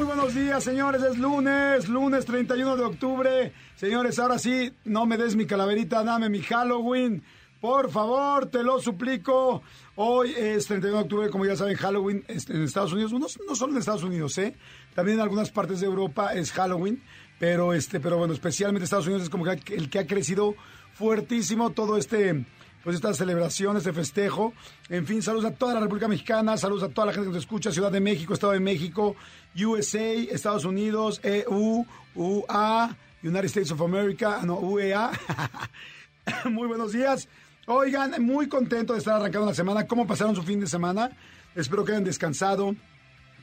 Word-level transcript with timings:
Muy, 0.00 0.06
buenos 0.06 0.34
días, 0.34 0.64
señores. 0.64 1.02
Es 1.02 1.18
lunes, 1.18 1.86
lunes 1.86 2.24
31 2.24 2.74
de 2.74 2.84
octubre. 2.84 3.52
Señores, 3.76 4.18
ahora 4.18 4.38
sí, 4.38 4.72
no 4.84 5.04
me 5.04 5.18
des 5.18 5.36
mi 5.36 5.44
calaverita, 5.44 6.02
dame 6.02 6.30
mi 6.30 6.40
Halloween. 6.40 7.22
Por 7.60 7.90
favor, 7.90 8.46
te 8.46 8.62
lo 8.62 8.80
suplico. 8.80 9.60
Hoy 9.96 10.32
es 10.34 10.64
31 10.64 10.96
de 10.96 11.02
octubre, 11.02 11.28
como 11.28 11.44
ya 11.44 11.54
saben, 11.54 11.76
Halloween 11.76 12.24
en 12.28 12.62
Estados 12.62 12.94
Unidos. 12.94 13.12
No, 13.12 13.26
no 13.46 13.54
solo 13.54 13.72
en 13.74 13.78
Estados 13.78 14.02
Unidos, 14.02 14.38
¿eh? 14.38 14.56
También 14.94 15.18
en 15.18 15.22
algunas 15.22 15.50
partes 15.50 15.80
de 15.80 15.86
Europa 15.86 16.32
es 16.32 16.50
Halloween. 16.52 17.02
Pero, 17.38 17.74
este, 17.74 18.00
pero 18.00 18.16
bueno, 18.16 18.32
especialmente 18.32 18.84
Estados 18.84 19.04
Unidos 19.04 19.24
es 19.24 19.28
como 19.28 19.44
que 19.44 19.74
el 19.74 19.90
que 19.90 19.98
ha 19.98 20.06
crecido 20.06 20.54
fuertísimo 20.94 21.72
todo 21.72 21.98
este 21.98 22.46
pues 22.82 22.96
esta 22.96 23.12
celebración, 23.14 23.76
este 23.76 23.92
festejo. 23.92 24.52
En 24.88 25.06
fin, 25.06 25.22
saludos 25.22 25.46
a 25.46 25.54
toda 25.54 25.74
la 25.74 25.80
República 25.80 26.08
Mexicana, 26.08 26.56
saludos 26.56 26.84
a 26.84 26.88
toda 26.88 27.08
la 27.08 27.12
gente 27.12 27.28
que 27.28 27.34
nos 27.34 27.42
escucha, 27.42 27.70
Ciudad 27.70 27.92
de 27.92 28.00
México, 28.00 28.34
Estado 28.34 28.52
de 28.52 28.60
México, 28.60 29.16
USA, 29.56 30.12
Estados 30.12 30.64
Unidos, 30.64 31.20
EU, 31.22 31.84
UA, 32.14 32.96
United 33.22 33.44
States 33.46 33.70
of 33.72 33.82
America, 33.82 34.40
no, 34.44 34.58
UEA. 34.58 35.10
muy 36.50 36.66
buenos 36.68 36.92
días. 36.92 37.28
Oigan, 37.66 38.22
muy 38.24 38.48
contento 38.48 38.94
de 38.94 38.98
estar 38.98 39.16
arrancando 39.16 39.46
la 39.46 39.54
semana. 39.54 39.86
¿Cómo 39.86 40.06
pasaron 40.06 40.34
su 40.34 40.42
fin 40.42 40.60
de 40.60 40.66
semana? 40.66 41.10
Espero 41.54 41.84
que 41.84 41.92
hayan 41.92 42.04
descansado, 42.04 42.74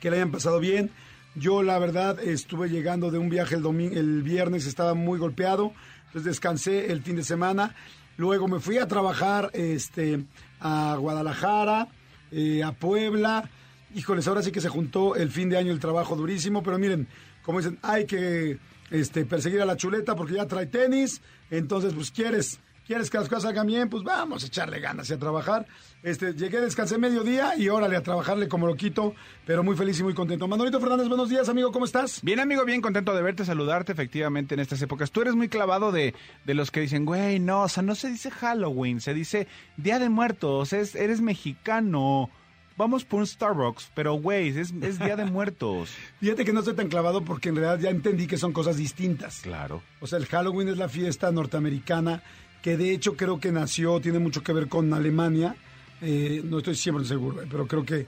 que 0.02 0.10
le 0.10 0.18
hayan 0.18 0.32
pasado 0.32 0.60
bien. 0.60 0.92
Yo, 1.36 1.62
la 1.62 1.78
verdad, 1.78 2.20
estuve 2.20 2.70
llegando 2.70 3.12
de 3.12 3.20
un 3.20 3.30
viaje 3.30 3.56
el, 3.56 3.62
domingo, 3.62 3.96
el 3.96 4.24
viernes, 4.24 4.66
estaba 4.66 4.96
muy 4.96 5.20
golpeado, 5.20 5.72
entonces 6.08 6.24
descansé 6.24 6.92
el 6.92 7.04
fin 7.04 7.16
de 7.16 7.24
semana. 7.24 7.76
Luego 8.18 8.48
me 8.48 8.60
fui 8.60 8.80
a 8.80 8.88
trabajar 8.88 9.52
este, 9.54 10.26
a 10.60 10.98
Guadalajara, 11.00 11.88
eh, 12.32 12.64
a 12.64 12.72
Puebla. 12.72 13.50
Híjoles, 13.96 14.28
ahora 14.28 14.42
sí 14.42 14.52
que 14.52 14.62
se 14.62 14.70
juntó 14.70 15.16
el 15.16 15.30
fin 15.30 15.50
de 15.50 15.58
año 15.58 15.72
el 15.72 15.80
trabajo 15.80 16.16
durísimo, 16.16 16.64
pero 16.64 16.78
miren, 16.80 17.08
como 17.44 17.60
dicen, 17.60 17.80
hay 17.84 18.06
que 18.06 18.58
este, 18.90 19.26
perseguir 19.26 19.62
a 19.62 19.66
la 19.66 19.78
chuleta 19.78 20.16
porque 20.16 20.34
ya 20.34 20.48
trae 20.48 20.66
tenis, 20.66 21.22
entonces 21.50 21.94
pues 21.94 22.12
quieres 22.12 22.60
quieres 22.88 23.10
que 23.10 23.18
las 23.18 23.28
cosas 23.28 23.44
salgan 23.44 23.68
bien, 23.68 23.90
pues 23.90 24.04
vamos 24.04 24.44
a 24.44 24.48
echarle 24.48 24.80
ganas 24.80 25.10
y 25.10 25.14
a 25.14 25.20
trabajar. 25.20 25.68
Este, 26.04 26.34
llegué, 26.34 26.62
descansé 26.62 26.98
mediodía 26.98 27.58
y 27.58 27.70
órale 27.70 27.96
a 27.96 28.04
trabajarle 28.04 28.48
como 28.48 28.68
lo 28.68 28.76
quito, 28.76 29.16
pero 29.46 29.64
muy 29.64 29.76
feliz 29.76 30.00
y 30.00 30.04
muy 30.04 30.14
contento. 30.14 30.48
Manolito 30.48 30.80
Fernández, 30.80 31.08
buenos 31.08 31.30
días, 31.30 31.50
amigo, 31.50 31.72
¿cómo 31.72 31.86
estás? 31.86 32.22
Bien, 32.22 32.40
amigo, 32.40 32.64
bien 32.66 32.82
contento 32.82 33.16
de 33.16 33.22
verte, 33.24 33.46
saludarte 33.46 33.94
efectivamente 33.94 34.54
en 34.54 34.60
estas 34.60 34.82
épocas. 34.82 35.12
Tú 35.12 35.22
eres 35.22 35.36
muy 35.36 35.50
clavado 35.50 35.92
de, 35.92 36.14
de 36.46 36.54
los 36.54 36.70
que 36.70 36.82
dicen, 36.82 37.04
güey, 37.04 37.40
no, 37.40 37.64
o 37.64 37.68
sea, 37.68 37.82
no 37.82 37.96
se 37.96 38.10
dice 38.10 38.30
Halloween, 38.30 39.02
se 39.02 39.14
dice 39.14 39.48
Día 39.76 39.98
de 39.98 40.10
Muertos, 40.10 40.72
es, 40.72 40.96
eres 40.96 41.20
mexicano. 41.20 42.30
Vamos 42.78 43.04
por 43.04 43.22
un 43.22 43.26
Starbucks, 43.26 43.92
pero 43.96 44.14
güey, 44.14 44.50
es, 44.50 44.72
es 44.82 45.00
Día 45.00 45.16
de 45.16 45.26
Muertos. 45.32 45.96
Fíjate 46.20 46.46
que 46.46 46.54
no 46.54 46.60
estoy 46.60 46.76
tan 46.76 46.90
clavado 46.90 47.26
porque 47.26 47.50
en 47.50 47.56
realidad 47.56 47.80
ya 47.80 47.90
entendí 47.90 48.28
que 48.28 48.38
son 48.38 48.54
cosas 48.54 48.78
distintas. 48.78 49.42
Claro. 49.42 49.82
O 50.00 50.06
sea, 50.06 50.20
el 50.20 50.28
Halloween 50.28 50.70
es 50.70 50.78
la 50.78 50.90
fiesta 50.90 51.32
norteamericana 51.32 52.22
que 52.62 52.78
de 52.78 52.92
hecho 52.92 53.16
creo 53.16 53.40
que 53.40 53.52
nació, 53.52 54.00
tiene 54.02 54.20
mucho 54.20 54.44
que 54.44 54.54
ver 54.54 54.68
con 54.68 54.94
Alemania, 54.94 55.56
eh, 56.02 56.42
no 56.44 56.60
estoy 56.60 56.76
siempre 56.76 57.06
seguro, 57.06 57.42
eh, 57.42 57.48
pero 57.50 57.68
creo 57.68 57.86
que 57.86 58.08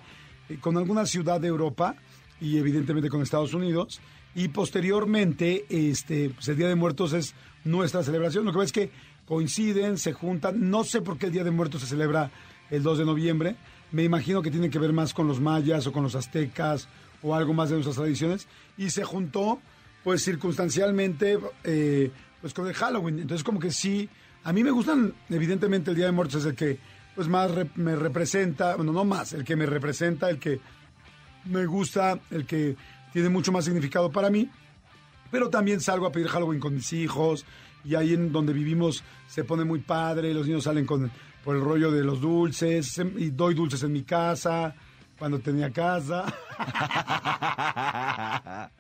eh, 0.50 0.58
con 0.60 0.78
alguna 0.78 1.06
ciudad 1.06 1.40
de 1.42 1.48
Europa 1.48 1.96
y 2.40 2.58
evidentemente 2.58 3.10
con 3.10 3.22
Estados 3.22 3.54
Unidos. 3.54 4.00
Y 4.36 4.50
posteriormente, 4.50 5.66
este, 5.70 6.30
pues 6.30 6.48
el 6.48 6.58
Día 6.58 6.68
de 6.68 6.76
Muertos 6.76 7.14
es 7.14 7.34
nuestra 7.64 8.04
celebración. 8.04 8.46
Lo 8.46 8.52
que 8.52 8.58
pasa 8.58 8.66
es 8.66 8.72
que 8.72 8.92
coinciden, 9.26 9.98
se 9.98 10.14
juntan. 10.14 10.70
No 10.70 10.84
sé 10.84 11.02
por 11.02 11.18
qué 11.18 11.28
el 11.28 11.32
Día 11.32 11.44
de 11.44 11.52
Muertos 11.52 11.82
se 11.82 11.88
celebra 11.88 12.32
el 12.70 12.84
2 12.84 13.00
de 13.00 13.06
noviembre. 13.06 13.56
Me 13.92 14.04
imagino 14.04 14.42
que 14.42 14.52
tiene 14.52 14.70
que 14.70 14.78
ver 14.78 14.94
más 14.94 15.14
con 15.14 15.28
los 15.28 15.40
mayas 15.42 15.88
o 15.88 15.92
con 15.92 16.04
los 16.04 16.16
aztecas 16.16 16.88
o 17.24 17.34
algo 17.36 17.54
más 17.54 17.70
de 17.70 17.76
nuestras 17.76 17.96
tradiciones. 17.96 18.48
Y 18.78 18.92
se 18.92 19.04
juntó, 19.04 19.60
pues 20.04 20.24
circunstancialmente, 20.24 21.40
pues 22.40 22.54
con 22.54 22.68
el 22.68 22.74
Halloween. 22.76 23.20
Entonces 23.20 23.44
como 23.44 23.60
que 23.60 23.72
sí 23.72 24.08
a 24.44 24.54
mí 24.54 24.64
me 24.64 24.72
gustan, 24.72 25.14
evidentemente, 25.30 25.92
el 25.92 25.98
Día 25.98 26.06
de 26.06 26.12
Muertos 26.12 26.42
es 26.42 26.46
el 26.46 26.56
que 26.56 26.80
pues 27.20 27.28
más 27.28 27.52
me 27.76 27.98
representa, 27.98 28.78
bueno, 28.78 28.94
no 28.94 29.04
más, 29.04 29.34
el 29.34 29.44
que 29.44 29.58
me 29.58 29.66
representa, 29.66 30.30
el 30.30 30.40
que 30.40 30.62
me 31.44 31.66
gusta, 31.66 32.18
el 32.32 32.46
que 32.46 32.78
tiene 33.12 33.28
mucho 33.28 33.52
más 33.52 33.66
significado 33.66 34.10
para 34.10 34.30
mí. 34.30 34.50
Pero 35.30 35.50
también 35.50 35.82
salgo 35.82 36.06
a 36.06 36.14
pedir 36.14 36.30
Halloween 36.30 36.62
con 36.62 36.76
mis 36.76 36.94
hijos 36.94 37.46
y 37.84 37.96
ahí 37.96 38.14
en 38.14 38.32
donde 38.32 38.54
vivimos 38.54 39.04
se 39.28 39.44
pone 39.44 39.66
muy 39.66 39.80
padre, 39.80 40.34
los 40.34 40.48
niños 40.48 40.64
salen 40.64 40.86
con 40.86 41.12
por 41.44 41.58
el 41.58 41.62
rollo 41.62 41.92
de 41.92 42.06
los 42.06 42.22
dulces 42.22 42.98
y 43.18 43.32
doy 43.32 43.54
dulces 43.54 43.84
en 43.84 43.92
mi 43.92 44.04
casa 44.04 44.74
cuando 45.18 45.40
tenía 45.40 45.74
casa. 45.74 46.24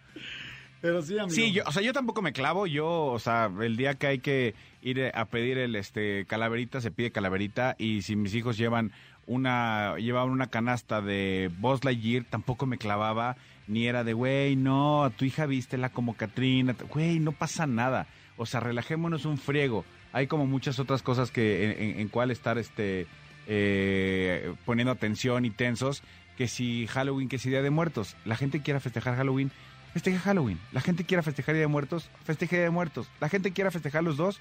Pero 0.81 1.01
sí, 1.01 1.17
amigo. 1.17 1.29
Sí, 1.35 1.51
yo, 1.51 1.63
o 1.65 1.71
sea, 1.71 1.81
yo 1.81 1.93
tampoco 1.93 2.21
me 2.21 2.33
clavo. 2.33 2.65
Yo, 2.67 3.05
o 3.05 3.19
sea, 3.19 3.51
el 3.61 3.75
día 3.75 3.95
que 3.95 4.07
hay 4.07 4.19
que 4.19 4.55
ir 4.81 5.11
a 5.13 5.25
pedir 5.25 5.57
el 5.57 5.75
este 5.75 6.25
calaverita, 6.25 6.81
se 6.81 6.91
pide 6.91 7.11
calaverita. 7.11 7.75
Y 7.77 8.01
si 8.03 8.15
mis 8.15 8.33
hijos 8.33 8.57
llevan 8.57 8.91
una, 9.25 9.95
llevaban 9.97 10.31
una 10.31 10.47
canasta 10.47 11.01
de 11.01 11.51
Buzz 11.59 11.83
Lightyear, 11.83 12.23
tampoco 12.23 12.65
me 12.65 12.77
clavaba. 12.77 13.35
Ni 13.67 13.87
era 13.87 14.03
de, 14.03 14.13
güey, 14.13 14.55
no, 14.55 15.11
tu 15.15 15.25
hija 15.25 15.45
vístela 15.45 15.89
como 15.89 16.15
Katrina. 16.15 16.75
Güey, 16.89 17.19
no 17.19 17.33
pasa 17.33 17.67
nada. 17.67 18.07
O 18.37 18.45
sea, 18.45 18.61
relajémonos 18.61 19.25
un 19.25 19.37
friego. 19.37 19.85
Hay 20.11 20.27
como 20.27 20.47
muchas 20.47 20.79
otras 20.79 21.03
cosas 21.03 21.29
que 21.29 21.71
en, 21.71 21.99
en, 21.99 22.07
cual 22.07 22.31
estar 22.31 22.57
este 22.57 23.05
eh, 23.47 24.55
poniendo 24.65 24.91
atención 24.91 25.45
y 25.45 25.51
tensos. 25.51 26.01
Que 26.37 26.47
si 26.47 26.87
Halloween, 26.87 27.27
que 27.27 27.37
si 27.37 27.49
Día 27.49 27.61
de 27.61 27.69
Muertos. 27.69 28.15
La 28.23 28.37
gente 28.37 28.61
quiera 28.61 28.79
festejar 28.79 29.17
Halloween 29.17 29.51
festeja 29.93 30.19
Halloween. 30.19 30.59
La 30.71 30.81
gente 30.81 31.03
quiera 31.03 31.23
festejar 31.23 31.55
Día 31.55 31.61
de 31.61 31.67
Muertos, 31.67 32.09
festeje 32.23 32.57
Día 32.57 32.65
de 32.65 32.71
Muertos. 32.71 33.07
La 33.19 33.29
gente 33.29 33.51
quiera 33.51 33.71
festejar 33.71 34.03
los 34.03 34.17
dos, 34.17 34.39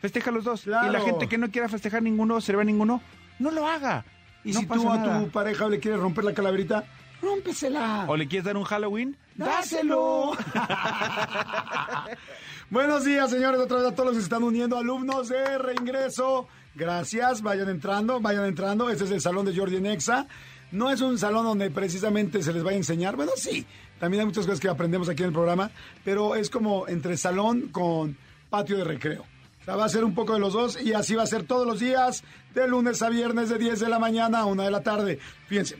festeja 0.00 0.30
los 0.30 0.44
dos. 0.44 0.66
Y 0.66 0.70
la 0.70 1.00
gente 1.00 1.28
que 1.28 1.38
no 1.38 1.50
quiera 1.50 1.68
festejar 1.68 2.02
ninguno, 2.02 2.40
celebrar 2.40 2.66
ninguno, 2.66 3.00
no 3.38 3.50
lo 3.50 3.66
haga. 3.66 4.04
Y 4.44 4.54
si 4.54 4.66
tú 4.66 4.90
a 4.90 5.02
tu 5.02 5.30
pareja 5.30 5.68
le 5.68 5.80
quieres 5.80 6.00
romper 6.00 6.24
la 6.24 6.32
calaverita, 6.32 6.84
rómpesela. 7.20 8.06
¿O 8.08 8.16
le 8.16 8.26
quieres 8.26 8.44
dar 8.44 8.56
un 8.56 8.64
Halloween? 8.64 9.16
¡Dáselo! 9.36 10.32
Buenos 12.70 13.04
días, 13.04 13.30
señores. 13.30 13.60
Otra 13.60 13.78
vez 13.78 13.86
a 13.88 13.94
todos 13.94 14.06
los 14.06 14.14
que 14.14 14.20
se 14.20 14.26
están 14.26 14.42
uniendo, 14.42 14.78
alumnos 14.78 15.28
de 15.28 15.58
reingreso. 15.58 16.48
Gracias, 16.74 17.42
vayan 17.42 17.68
entrando, 17.68 18.20
vayan 18.20 18.44
entrando. 18.44 18.90
Este 18.90 19.04
es 19.04 19.10
el 19.10 19.20
salón 19.20 19.44
de 19.44 19.56
Jordi 19.56 19.80
Nexa. 19.80 20.26
No 20.72 20.90
es 20.90 21.00
un 21.00 21.18
salón 21.18 21.44
donde 21.44 21.70
precisamente 21.70 22.42
se 22.42 22.52
les 22.52 22.64
va 22.64 22.70
a 22.70 22.74
enseñar. 22.74 23.16
Bueno, 23.16 23.32
sí, 23.36 23.66
también 24.00 24.22
hay 24.22 24.26
muchas 24.26 24.46
cosas 24.46 24.58
que 24.58 24.68
aprendemos 24.68 25.08
aquí 25.08 25.22
en 25.22 25.28
el 25.28 25.32
programa, 25.32 25.70
pero 26.04 26.34
es 26.34 26.50
como 26.50 26.88
entre 26.88 27.16
salón 27.16 27.68
con 27.68 28.16
patio 28.48 28.76
de 28.76 28.84
recreo. 28.84 29.22
O 29.22 29.64
sea, 29.64 29.76
va 29.76 29.84
a 29.84 29.88
ser 29.88 30.04
un 30.04 30.14
poco 30.14 30.32
de 30.34 30.40
los 30.40 30.54
dos 30.54 30.82
y 30.82 30.92
así 30.94 31.14
va 31.14 31.22
a 31.22 31.26
ser 31.26 31.44
todos 31.44 31.66
los 31.66 31.78
días, 31.78 32.24
de 32.54 32.66
lunes 32.66 33.02
a 33.02 33.10
viernes, 33.10 33.50
de 33.50 33.58
10 33.58 33.78
de 33.78 33.88
la 33.88 33.98
mañana 33.98 34.40
a 34.40 34.46
1 34.46 34.62
de 34.62 34.70
la 34.70 34.82
tarde. 34.82 35.18
Fíjense, 35.46 35.76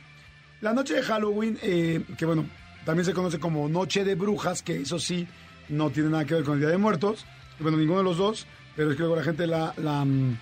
la 0.60 0.72
noche 0.72 0.94
de 0.94 1.02
Halloween, 1.02 1.58
eh, 1.62 2.04
que 2.16 2.26
bueno, 2.26 2.44
también 2.84 3.06
se 3.06 3.14
conoce 3.14 3.40
como 3.40 3.68
Noche 3.68 4.04
de 4.04 4.14
Brujas, 4.14 4.62
que 4.62 4.82
eso 4.82 4.98
sí, 4.98 5.26
no 5.68 5.90
tiene 5.90 6.10
nada 6.10 6.24
que 6.24 6.34
ver 6.34 6.44
con 6.44 6.54
el 6.54 6.60
Día 6.60 6.68
de 6.68 6.78
Muertos. 6.78 7.24
Bueno, 7.58 7.78
ninguno 7.78 7.98
de 7.98 8.04
los 8.04 8.18
dos, 8.18 8.46
pero 8.76 8.90
es 8.90 8.96
que 8.96 9.02
luego 9.02 9.16
la 9.16 9.22
gente 9.22 9.46
la, 9.46 9.72
mm, 9.76 10.36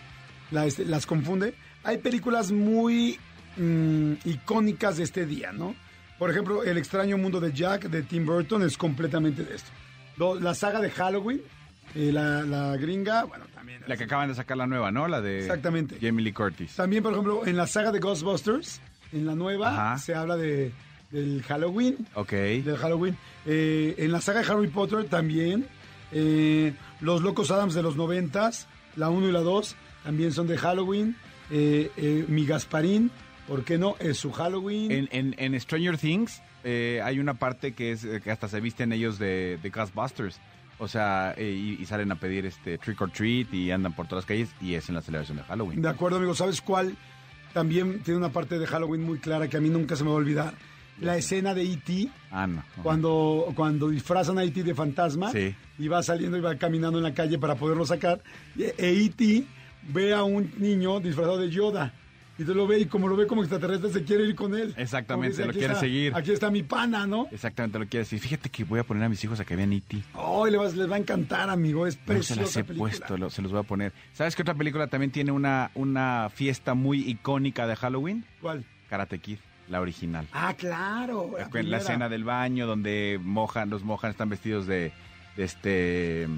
este, 0.65 0.85
las 0.85 1.07
confunde. 1.07 1.55
Hay 1.85 1.99
películas 1.99 2.51
muy 2.51 3.19
Mm, 3.59 4.13
icónicas 4.25 4.99
de 4.99 5.03
este 5.03 5.27
día, 5.27 5.51
¿no? 5.51 5.75
Por 6.19 6.31
ejemplo, 6.31 6.65
El 6.65 6.79
extraño 6.79 7.17
mundo 7.17 7.41
de 7.41 7.53
Jack 7.53 7.89
de 7.89 8.03
Tim 8.03 8.27
Burton 8.27 8.63
es 8.65 8.77
completamente 8.77 9.45
de 9.45 9.55
esto. 9.55 9.71
la 10.41 10.55
saga 10.55 10.81
de 10.81 10.91
Halloween, 10.91 11.41
eh, 11.95 12.11
la, 12.13 12.77
gringa, 12.77 13.25
bueno, 13.25 13.45
también. 13.55 13.83
La 13.87 13.97
que 13.97 14.05
acaban 14.05 14.29
de 14.29 14.35
sacar 14.35 14.57
la 14.57 14.67
nueva, 14.67 14.91
¿no? 14.91 15.07
La 15.07 15.21
de 15.21 15.39
Exactamente. 15.41 15.99
Jamie 16.01 16.25
Lee 16.25 16.33
Curtis. 16.33 16.75
También, 16.75 17.03
por 17.03 17.13
ejemplo, 17.13 17.47
en 17.47 17.57
la 17.57 17.67
saga 17.67 17.93
de 17.93 18.01
Ghostbusters, 18.01 18.81
en 19.13 19.27
la 19.27 19.35
nueva, 19.37 19.97
se 19.99 20.15
habla 20.15 20.37
de, 20.37 20.73
del 21.13 21.43
Halloween. 21.45 21.97
Ok. 22.15 22.33
Del 22.33 22.77
Halloween. 22.77 23.17
Eh, 23.47 23.95
en 23.99 24.11
la 24.11 24.21
saga 24.21 24.43
de 24.43 24.53
Harry 24.53 24.69
Potter 24.69 25.05
también. 25.05 25.67
Eh, 26.11 26.75
los 27.01 27.23
Locos 27.23 27.51
Adams 27.53 27.75
de 27.75 27.83
los 27.83 27.97
noventas, 27.97 28.67
la 28.97 29.09
1 29.09 29.29
y 29.29 29.33
la 29.33 29.41
2, 29.41 29.77
también 30.03 30.33
son 30.33 30.49
de 30.49 30.59
Halloween. 30.59 31.17
Mi 31.51 32.45
Gasparín 32.45 33.11
¿Por 33.49 33.65
qué 33.65 33.79
no? 33.79 33.97
Es 33.99 34.19
su 34.19 34.31
Halloween. 34.31 34.93
En, 34.93 35.09
en, 35.11 35.35
en 35.39 35.59
Stranger 35.61 35.97
Things 35.99 36.43
eh, 36.65 37.01
hay 37.03 37.19
una 37.19 37.35
parte 37.35 37.73
que 37.73 37.93
es 37.93 38.05
eh, 38.05 38.21
que 38.23 38.31
hasta 38.31 38.47
se 38.47 38.61
visten 38.61 38.93
ellos 38.93 39.19
de, 39.19 39.59
de 39.63 39.71
Ghostbusters. 39.71 40.39
O 40.79 40.87
sea, 40.87 41.35
eh, 41.37 41.51
y, 41.51 41.83
y 41.83 41.87
salen 41.87 42.13
a 42.13 42.17
pedir 42.17 42.47
este 42.47 42.79
trick 42.79 43.01
or 43.01 43.11
treat 43.11 43.53
y 43.53 43.71
andan 43.73 43.95
por 43.95 44.07
todas 44.07 44.23
las 44.25 44.29
calles 44.29 44.49
y 44.61 44.75
es 44.75 44.89
en 44.89 44.95
la 44.95 45.01
celebración 45.03 45.39
de 45.39 45.45
Halloween. 45.45 45.83
De 45.83 45.89
acuerdo, 45.89 46.19
amigo. 46.19 46.35
¿Sabes 46.35 46.61
cuál? 46.61 46.95
También 47.53 48.01
tiene 48.05 48.19
una 48.19 48.29
parte 48.31 48.59
de 48.59 48.67
Halloween 48.67 49.03
muy 49.03 49.19
clara 49.19 49.49
que 49.49 49.57
a 49.57 49.61
mí 49.61 49.71
nunca 49.71 49.97
se 49.97 50.05
me 50.05 50.11
va 50.11 50.17
a 50.17 50.19
olvidar. 50.19 50.55
La 51.01 51.17
escena 51.17 51.55
de 51.55 51.63
E.T. 51.63 52.09
Ah, 52.31 52.47
no. 52.47 52.63
Cuando, 52.83 53.47
cuando 53.55 53.89
disfrazan 53.89 54.37
a 54.39 54.45
E.T. 54.45 54.63
de 54.65 54.75
fantasma 54.75 55.31
Sí. 55.33 55.55
y 55.79 55.89
va 55.89 56.03
saliendo 56.03 56.37
y 56.37 56.41
va 56.41 56.57
caminando 56.57 56.99
en 56.99 57.05
la 57.05 57.15
calle 57.15 57.39
para 57.39 57.55
poderlo 57.55 57.87
sacar. 57.87 58.21
E 58.59 58.75
E.T. 58.79 59.45
ve 59.93 60.13
a 60.13 60.23
un 60.25 60.53
niño 60.59 61.01
disfrazado 61.01 61.39
de 61.39 61.51
Yoda. 61.51 61.95
Y 62.39 62.45
te 62.45 62.55
lo 62.55 62.67
ve 62.69 62.79
y 62.79 62.87
como 62.87 63.09
lo 63.09 63.17
ve 63.17 63.27
como 63.27 63.43
extraterrestre 63.43 63.91
se 63.91 64.05
quiere 64.05 64.23
ir 64.25 64.37
con 64.37 64.55
él. 64.55 64.73
Exactamente, 64.77 65.31
dice, 65.31 65.43
lo 65.45 65.51
"Aquí 65.51 65.59
quiere 65.59 65.73
está- 65.75 65.81
seguir". 65.85 66.15
Aquí 66.15 66.31
está 66.31 66.51
mi 66.51 66.63
pana, 66.63 67.05
¿no? 67.07 67.27
Exactamente 67.33 67.79
lo 67.81 67.85
que 67.85 67.91
quiero 67.91 68.05
decir. 68.05 68.21
Fíjate 68.21 68.49
que 68.49 68.63
voy 68.63 68.79
a 68.79 68.85
poner 68.85 69.03
a 69.03 69.09
mis 69.09 69.23
hijos 69.25 69.41
a 69.41 69.45
que 69.45 69.57
vean 69.57 69.73
E.T. 69.73 69.97
Hoy 70.15 70.53
les, 70.53 70.77
les 70.77 70.89
va 70.91 70.95
a 70.95 70.99
encantar, 70.99 71.51
amigo. 71.51 71.87
Es 71.87 71.97
No 71.97 72.01
se 72.03 72.07
preciosa 72.07 72.41
las 72.43 72.57
he 72.57 72.65
película. 72.65 72.91
puesto, 72.91 73.17
lo- 73.19 73.31
se 73.31 73.43
los 73.43 73.51
voy 73.51 73.61
a 73.61 73.65
poner. 73.65 73.93
¿Sabes 74.13 74.37
qué 74.37 74.43
otra 74.43 74.55
película 74.55 74.87
también 74.87 75.11
tiene 75.11 75.33
una, 75.33 75.73
una 75.75 76.31
fiesta 76.33 76.75
muy 76.75 77.01
icónica 77.11 77.67
de 77.67 77.75
Halloween? 77.75 78.25
¿Cuál? 78.41 78.65
Karate 78.89 79.19
Kid, 79.19 79.39
la 79.69 79.81
original. 79.81 80.29
Ah, 80.33 80.55
claro. 80.57 81.33
La, 81.53 81.63
la 81.65 81.77
escena 81.79 82.09
del 82.09 82.23
baño 82.23 82.67
donde 82.69 83.19
mojan, 83.21 83.69
los 83.69 83.83
mojan 83.83 84.11
están 84.13 84.29
vestidos 84.29 84.67
de, 84.69 84.93
de 85.37 85.43
este 85.45 86.29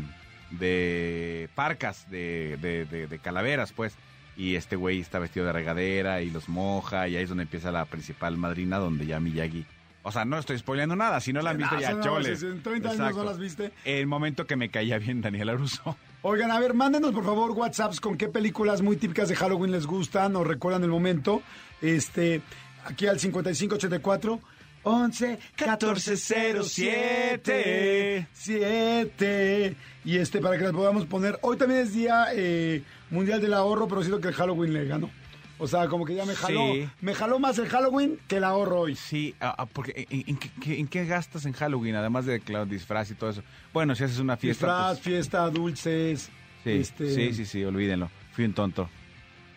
de 0.51 1.49
parcas, 1.55 2.11
de, 2.11 2.59
de, 2.61 2.85
de- 2.87 3.07
de 3.07 3.19
calaveras, 3.19 3.73
pues. 3.73 3.95
Y 4.41 4.57
este 4.57 4.75
güey 4.75 5.01
está 5.01 5.19
vestido 5.19 5.45
de 5.45 5.53
regadera 5.53 6.23
y 6.23 6.31
los 6.31 6.49
moja, 6.49 7.07
y 7.09 7.17
ahí 7.17 7.25
es 7.25 7.29
donde 7.29 7.43
empieza 7.43 7.71
la 7.71 7.85
principal 7.85 8.39
madrina, 8.39 8.79
donde 8.79 9.05
ya 9.05 9.21
Miyagi. 9.21 9.67
O 10.03 10.11
sea, 10.11 10.25
no 10.25 10.39
estoy 10.39 10.57
spoileando 10.57 10.97
nada, 10.97 11.21
si 11.21 11.31
no 11.31 11.43
la 11.43 11.51
han 11.51 11.59
visto 11.59 11.75
No, 11.75 11.81
ya, 11.83 11.93
no, 11.93 12.19
en 12.19 12.63
30 12.63 12.91
años 12.91 13.17
no 13.17 13.25
las 13.25 13.39
viste. 13.39 13.71
El 13.85 14.07
momento 14.07 14.47
que 14.47 14.57
me 14.57 14.71
caía 14.71 14.97
bien 14.97 15.21
Daniela 15.21 15.53
Russo. 15.53 15.95
Oigan, 16.23 16.51
a 16.51 16.59
ver, 16.59 16.73
mándenos 16.73 17.13
por 17.13 17.23
favor 17.23 17.51
WhatsApps 17.51 18.01
con 18.01 18.17
qué 18.17 18.29
películas 18.29 18.81
muy 18.81 18.97
típicas 18.97 19.29
de 19.29 19.37
Halloween 19.37 19.73
les 19.73 19.85
gustan 19.85 20.35
o 20.37 20.43
recuerdan 20.43 20.85
el 20.85 20.91
momento. 20.91 21.43
Este, 21.83 22.41
aquí 22.87 23.09
al 23.09 23.21
5584 23.21 24.41
11 24.83 25.39
14 25.55 26.17
07 26.17 28.27
7 28.33 29.77
y 30.07 30.17
este 30.17 30.41
para 30.41 30.57
que 30.57 30.65
les 30.65 30.73
podamos 30.73 31.05
poner. 31.05 31.39
Hoy 31.43 31.59
también 31.59 31.81
es 31.81 31.93
día 31.93 32.29
eh, 32.33 32.83
mundial 33.11 33.41
del 33.41 33.55
ahorro, 33.55 33.89
pero 33.89 34.03
siento 34.03 34.21
que 34.21 34.29
el 34.29 34.35
Halloween 34.35 34.73
le 34.73 34.85
ganó. 34.87 35.11
O 35.59 35.67
sea, 35.67 35.89
como 35.89 36.07
que 36.07 36.15
ya 36.15 36.25
me 36.25 36.35
jaló, 36.35 36.73
Sí. 36.73 36.89
me 37.03 37.15
jaló 37.15 37.39
más 37.39 37.59
el 37.59 37.69
Halloween 37.69 38.19
que 38.27 38.37
el 38.39 38.45
ahorro 38.45 38.81
hoy. 38.81 38.97
Sí, 38.97 39.35
ah, 39.41 39.55
ah, 39.59 39.67
porque 39.67 40.07
¿en, 40.09 40.25
en 40.27 40.37
qué- 40.39 40.51
qué, 40.63 40.79
en 40.81 40.89
qué 40.89 41.05
gastas 41.05 41.45
en 41.45 41.53
Halloween? 41.53 41.97
Además 41.97 42.25
de 42.25 42.41
claro, 42.41 42.65
disfraz 42.65 43.11
y 43.11 43.15
todo 43.15 43.29
eso. 43.31 43.43
Bueno, 43.75 43.95
si 43.95 44.05
haces 44.05 44.19
una 44.21 44.39
fiesta. 44.39 44.67
Disfraz, 44.67 44.89
pues, 44.93 45.01
fiesta, 45.03 45.51
dulces. 45.51 46.31
sí, 46.65 46.71
este, 46.71 47.15
sí, 47.15 47.35
sí, 47.35 47.45
sí, 47.45 47.63
olvídenlo. 47.65 48.11
Fui 48.33 48.47
un 48.47 48.55
tonto. 48.55 48.89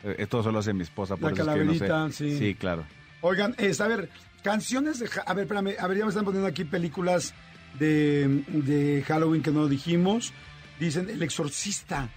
Eh, 0.04 0.16
Esto 0.20 0.44
solo 0.44 0.60
hace 0.60 0.74
mi 0.74 0.84
esposa, 0.84 1.16
por 1.16 1.32
La 1.32 1.42
eso 1.42 1.52
es 1.52 1.58
que 1.58 1.64
no 1.66 1.74
sé. 1.74 1.80
calaverita, 1.80 2.18
sí. 2.18 2.38
Sí, 2.38 2.56
claro. 2.56 2.84
Oigan, 3.22 3.56
es, 3.58 3.80
a 3.80 3.88
ver, 3.88 4.10
canciones 4.44 5.00
de... 5.00 5.10
A 5.26 5.34
ver, 5.34 5.44
espérame, 5.44 5.76
a 5.80 5.88
ver, 5.88 5.98
ya 6.00 6.04
me 6.04 6.10
están 6.10 6.26
poniendo 6.26 6.50
aquí 6.50 6.66
películas 6.66 7.34
de, 7.80 8.44
de 8.50 9.02
Halloween 9.08 9.42
que 9.42 9.52
no 9.52 9.70
dijimos. 9.70 10.34
Dicen 10.82 11.10
El 11.10 11.24
Exorcista. 11.24 12.10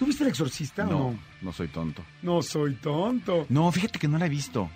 ¿Tú 0.00 0.06
viste 0.06 0.24
El 0.24 0.30
Exorcista 0.30 0.84
o 0.86 0.88
No, 0.88 0.98
no? 0.98 1.18
no 1.42 1.52
soy 1.52 1.68
tonto. 1.68 2.02
No 2.22 2.40
soy 2.40 2.72
tonto. 2.76 3.44
No, 3.50 3.70
fíjate 3.70 3.98
que 3.98 4.08
no 4.08 4.16
la 4.16 4.26
he 4.26 4.28
visto. 4.30 4.70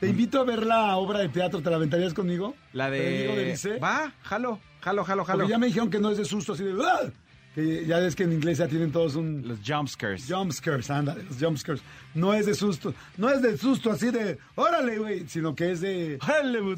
Te 0.00 0.08
invito 0.08 0.40
a 0.40 0.44
ver 0.44 0.66
la 0.66 0.96
obra 0.96 1.20
de 1.20 1.28
teatro, 1.28 1.62
¿te 1.62 1.70
la 1.70 1.76
aventarías 1.76 2.12
conmigo? 2.12 2.56
La 2.72 2.90
¿Te 2.90 3.22
digo 3.22 3.36
de... 3.36 3.44
Lice? 3.50 3.78
Va, 3.78 4.12
jalo, 4.22 4.58
jalo, 4.80 5.04
jalo, 5.04 5.24
jalo. 5.24 5.38
Porque 5.38 5.52
ya 5.52 5.58
me 5.58 5.68
dijeron 5.68 5.88
que 5.90 6.00
no 6.00 6.10
es 6.10 6.18
de 6.18 6.24
susto, 6.24 6.54
así 6.54 6.64
de... 6.64 6.72
¡Ah! 6.84 7.08
Que 7.54 7.86
ya 7.86 7.98
ves 8.00 8.16
que 8.16 8.24
en 8.24 8.32
inglés 8.32 8.58
ya 8.58 8.66
tienen 8.66 8.90
todos 8.90 9.14
un... 9.14 9.46
Los 9.46 9.60
jumpscares. 9.64 10.24
Jump 10.28 10.50
scares, 10.50 10.90
ándale, 10.90 11.22
los 11.22 11.38
jump 11.38 11.56
scares. 11.56 11.82
No 12.14 12.34
es 12.34 12.46
de 12.46 12.54
susto, 12.54 12.92
no 13.16 13.30
es 13.30 13.42
de 13.42 13.56
susto 13.56 13.92
así 13.92 14.10
de, 14.10 14.38
órale, 14.56 14.98
güey, 14.98 15.28
sino 15.28 15.54
que 15.54 15.70
es 15.70 15.80
de... 15.80 16.18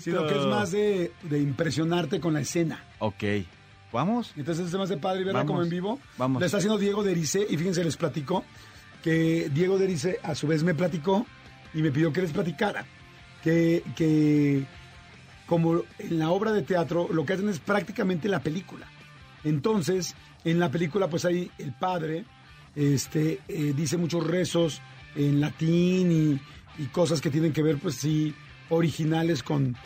Sino 0.01 0.27
que 0.27 0.35
es 0.39 0.45
más 0.45 0.71
de, 0.73 1.13
de 1.23 1.41
impresionarte 1.41 2.21
con 2.21 2.35
la 2.35 2.41
escena. 2.41 2.85
Ok. 2.99 3.25
¿Vamos? 3.95 4.33
Entonces 4.37 4.69
se 4.71 4.77
me 4.77 4.83
hace 4.83 4.97
padre 4.97 5.21
verla 5.21 5.39
Vamos, 5.41 5.51
como 5.53 5.63
en 5.63 5.71
vivo. 5.71 6.01
vamos. 6.19 6.41
La 6.41 6.47
está 6.47 6.59
haciendo 6.59 6.79
Diego 6.79 7.05
Derice 7.05 7.47
y 7.49 7.57
fíjense, 7.57 7.85
les 7.85 7.97
platico 7.97 8.45
que 9.05 9.49
Diego 9.55 9.79
Derice 9.79 10.19
a 10.25 10.35
su 10.35 10.49
vez 10.49 10.65
me 10.65 10.75
platicó 10.75 11.25
y 11.73 11.81
me 11.81 11.93
pidió 11.93 12.13
que 12.13 12.23
les 12.23 12.33
platicara 12.33 12.85
que, 13.45 13.85
que 13.95 14.67
como 15.47 15.83
en 16.01 16.19
la 16.19 16.31
obra 16.31 16.51
de 16.51 16.63
teatro 16.63 17.09
lo 17.13 17.25
que 17.25 17.35
hacen 17.35 17.49
es 17.49 17.61
prácticamente 17.61 18.29
la 18.29 18.41
película. 18.41 18.89
Entonces, 19.45 20.17
en 20.45 20.59
la 20.59 20.73
película 20.73 21.09
pues 21.09 21.25
ahí 21.25 21.49
el 21.59 21.73
padre 21.73 22.25
este, 22.75 23.43
eh, 23.47 23.75
dice 23.77 23.97
muchos 23.97 24.27
rezos 24.27 24.83
en 25.15 25.41
latín 25.41 26.41
y, 26.79 26.83
y 26.83 26.87
cosas 26.87 27.21
que 27.21 27.31
tienen 27.31 27.53
que 27.53 27.63
ver 27.63 27.79
pues 27.79 27.95
sí 27.95 28.35
originales 28.71 29.45
con, 29.45 29.77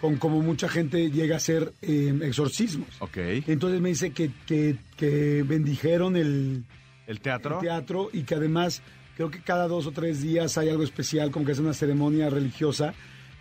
con 0.00 0.16
como 0.16 0.40
mucha 0.42 0.68
gente 0.68 1.10
llega 1.10 1.34
a 1.34 1.38
hacer 1.38 1.72
eh, 1.82 2.16
exorcismos. 2.22 2.88
Ok. 3.00 3.16
Entonces 3.46 3.80
me 3.80 3.88
dice 3.90 4.10
que, 4.12 4.30
que, 4.46 4.76
que 4.96 5.42
bendijeron 5.46 6.16
el, 6.16 6.64
¿El 7.06 7.20
teatro? 7.20 7.56
el 7.56 7.60
teatro 7.62 8.10
y 8.12 8.22
que 8.22 8.34
además 8.36 8.82
creo 9.16 9.30
que 9.30 9.40
cada 9.40 9.66
dos 9.66 9.86
o 9.86 9.90
tres 9.92 10.22
días 10.22 10.56
hay 10.58 10.68
algo 10.68 10.82
especial, 10.84 11.30
como 11.30 11.44
que 11.46 11.52
es 11.52 11.58
una 11.58 11.74
ceremonia 11.74 12.30
religiosa, 12.30 12.94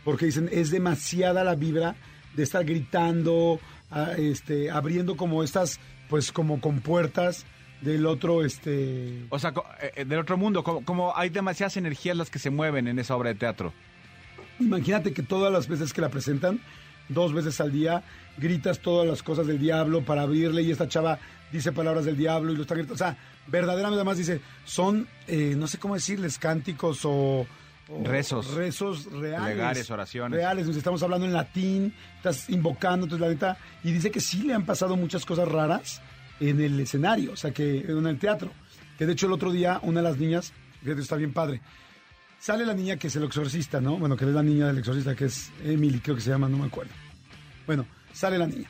porque 0.03 0.25
dicen 0.25 0.49
es 0.51 0.71
demasiada 0.71 1.43
la 1.43 1.55
vibra 1.55 1.95
de 2.35 2.43
estar 2.43 2.63
gritando, 2.65 3.59
a- 3.91 4.13
este, 4.13 4.71
abriendo 4.71 5.15
como 5.17 5.43
estas, 5.43 5.79
pues 6.09 6.31
como 6.31 6.59
con 6.61 6.79
puertas 6.79 7.45
del 7.81 8.07
otro, 8.07 8.43
este, 8.43 9.25
O 9.29 9.37
sea, 9.37 9.53
eh, 9.81 9.91
eh, 9.97 10.05
del 10.05 10.17
otro 10.19 10.35
mundo, 10.37 10.63
como, 10.63 10.83
como 10.83 11.15
hay 11.15 11.29
demasiadas 11.29 11.77
energías 11.77 12.17
las 12.17 12.31
que 12.31 12.39
se 12.39 12.49
mueven 12.49 12.87
en 12.87 12.97
esa 12.97 13.15
obra 13.15 13.29
de 13.29 13.35
teatro. 13.35 13.71
Imagínate 14.59 15.13
que 15.13 15.23
todas 15.23 15.51
las 15.51 15.67
veces 15.67 15.93
que 15.93 16.01
la 16.01 16.09
presentan, 16.09 16.59
dos 17.09 17.33
veces 17.33 17.59
al 17.61 17.71
día, 17.71 18.03
gritas 18.37 18.79
todas 18.79 19.07
las 19.07 19.23
cosas 19.23 19.47
del 19.47 19.59
diablo 19.59 20.03
para 20.03 20.23
abrirle 20.23 20.61
y 20.61 20.71
esta 20.71 20.87
chava 20.87 21.19
dice 21.51 21.71
palabras 21.71 22.05
del 22.05 22.17
diablo 22.17 22.51
y 22.51 22.55
lo 22.55 22.63
está 22.63 22.75
gritando. 22.75 22.95
O 22.95 22.97
sea, 22.97 23.17
verdaderamente 23.47 23.95
además 23.95 24.17
dice, 24.17 24.41
son, 24.65 25.07
eh, 25.27 25.55
no 25.57 25.67
sé 25.67 25.77
cómo 25.77 25.93
decirles, 25.93 26.37
cánticos 26.37 27.05
o... 27.05 27.45
o 27.89 28.03
Rezos. 28.03 28.53
Rezos 28.53 29.05
reales. 29.11 29.53
Plegares, 29.53 29.91
oraciones. 29.91 30.37
Reales, 30.37 30.67
nos 30.67 30.75
estamos 30.75 31.01
hablando 31.03 31.25
en 31.25 31.33
latín, 31.33 31.93
estás 32.17 32.49
invocando, 32.49 33.05
entonces 33.05 33.25
la 33.25 33.33
neta, 33.33 33.57
y 33.83 33.91
dice 33.91 34.11
que 34.11 34.19
sí 34.19 34.43
le 34.43 34.53
han 34.53 34.65
pasado 34.65 34.97
muchas 34.97 35.25
cosas 35.25 35.47
raras 35.47 36.01
en 36.39 36.61
el 36.61 36.79
escenario, 36.79 37.33
o 37.33 37.35
sea, 37.35 37.51
que 37.51 37.79
en 37.79 38.05
el 38.05 38.19
teatro. 38.19 38.51
Que 38.97 39.05
de 39.05 39.13
hecho 39.13 39.27
el 39.27 39.33
otro 39.33 39.51
día 39.51 39.79
una 39.83 40.01
de 40.01 40.09
las 40.09 40.17
niñas, 40.17 40.53
fíjate, 40.83 41.01
está 41.01 41.15
bien 41.15 41.31
padre, 41.31 41.61
Sale 42.39 42.65
la 42.65 42.73
niña 42.73 42.97
que 42.97 43.07
es 43.07 43.15
el 43.15 43.23
exorcista, 43.23 43.81
¿no? 43.81 43.97
Bueno, 43.97 44.15
que 44.15 44.25
es 44.25 44.31
la 44.31 44.43
niña 44.43 44.67
del 44.67 44.77
exorcista, 44.77 45.15
que 45.15 45.25
es 45.25 45.51
Emily, 45.63 45.99
creo 45.99 46.15
que 46.15 46.21
se 46.21 46.29
llama, 46.29 46.47
no 46.47 46.57
me 46.57 46.67
acuerdo. 46.67 46.91
Bueno, 47.65 47.85
sale 48.13 48.37
la 48.37 48.47
niña. 48.47 48.69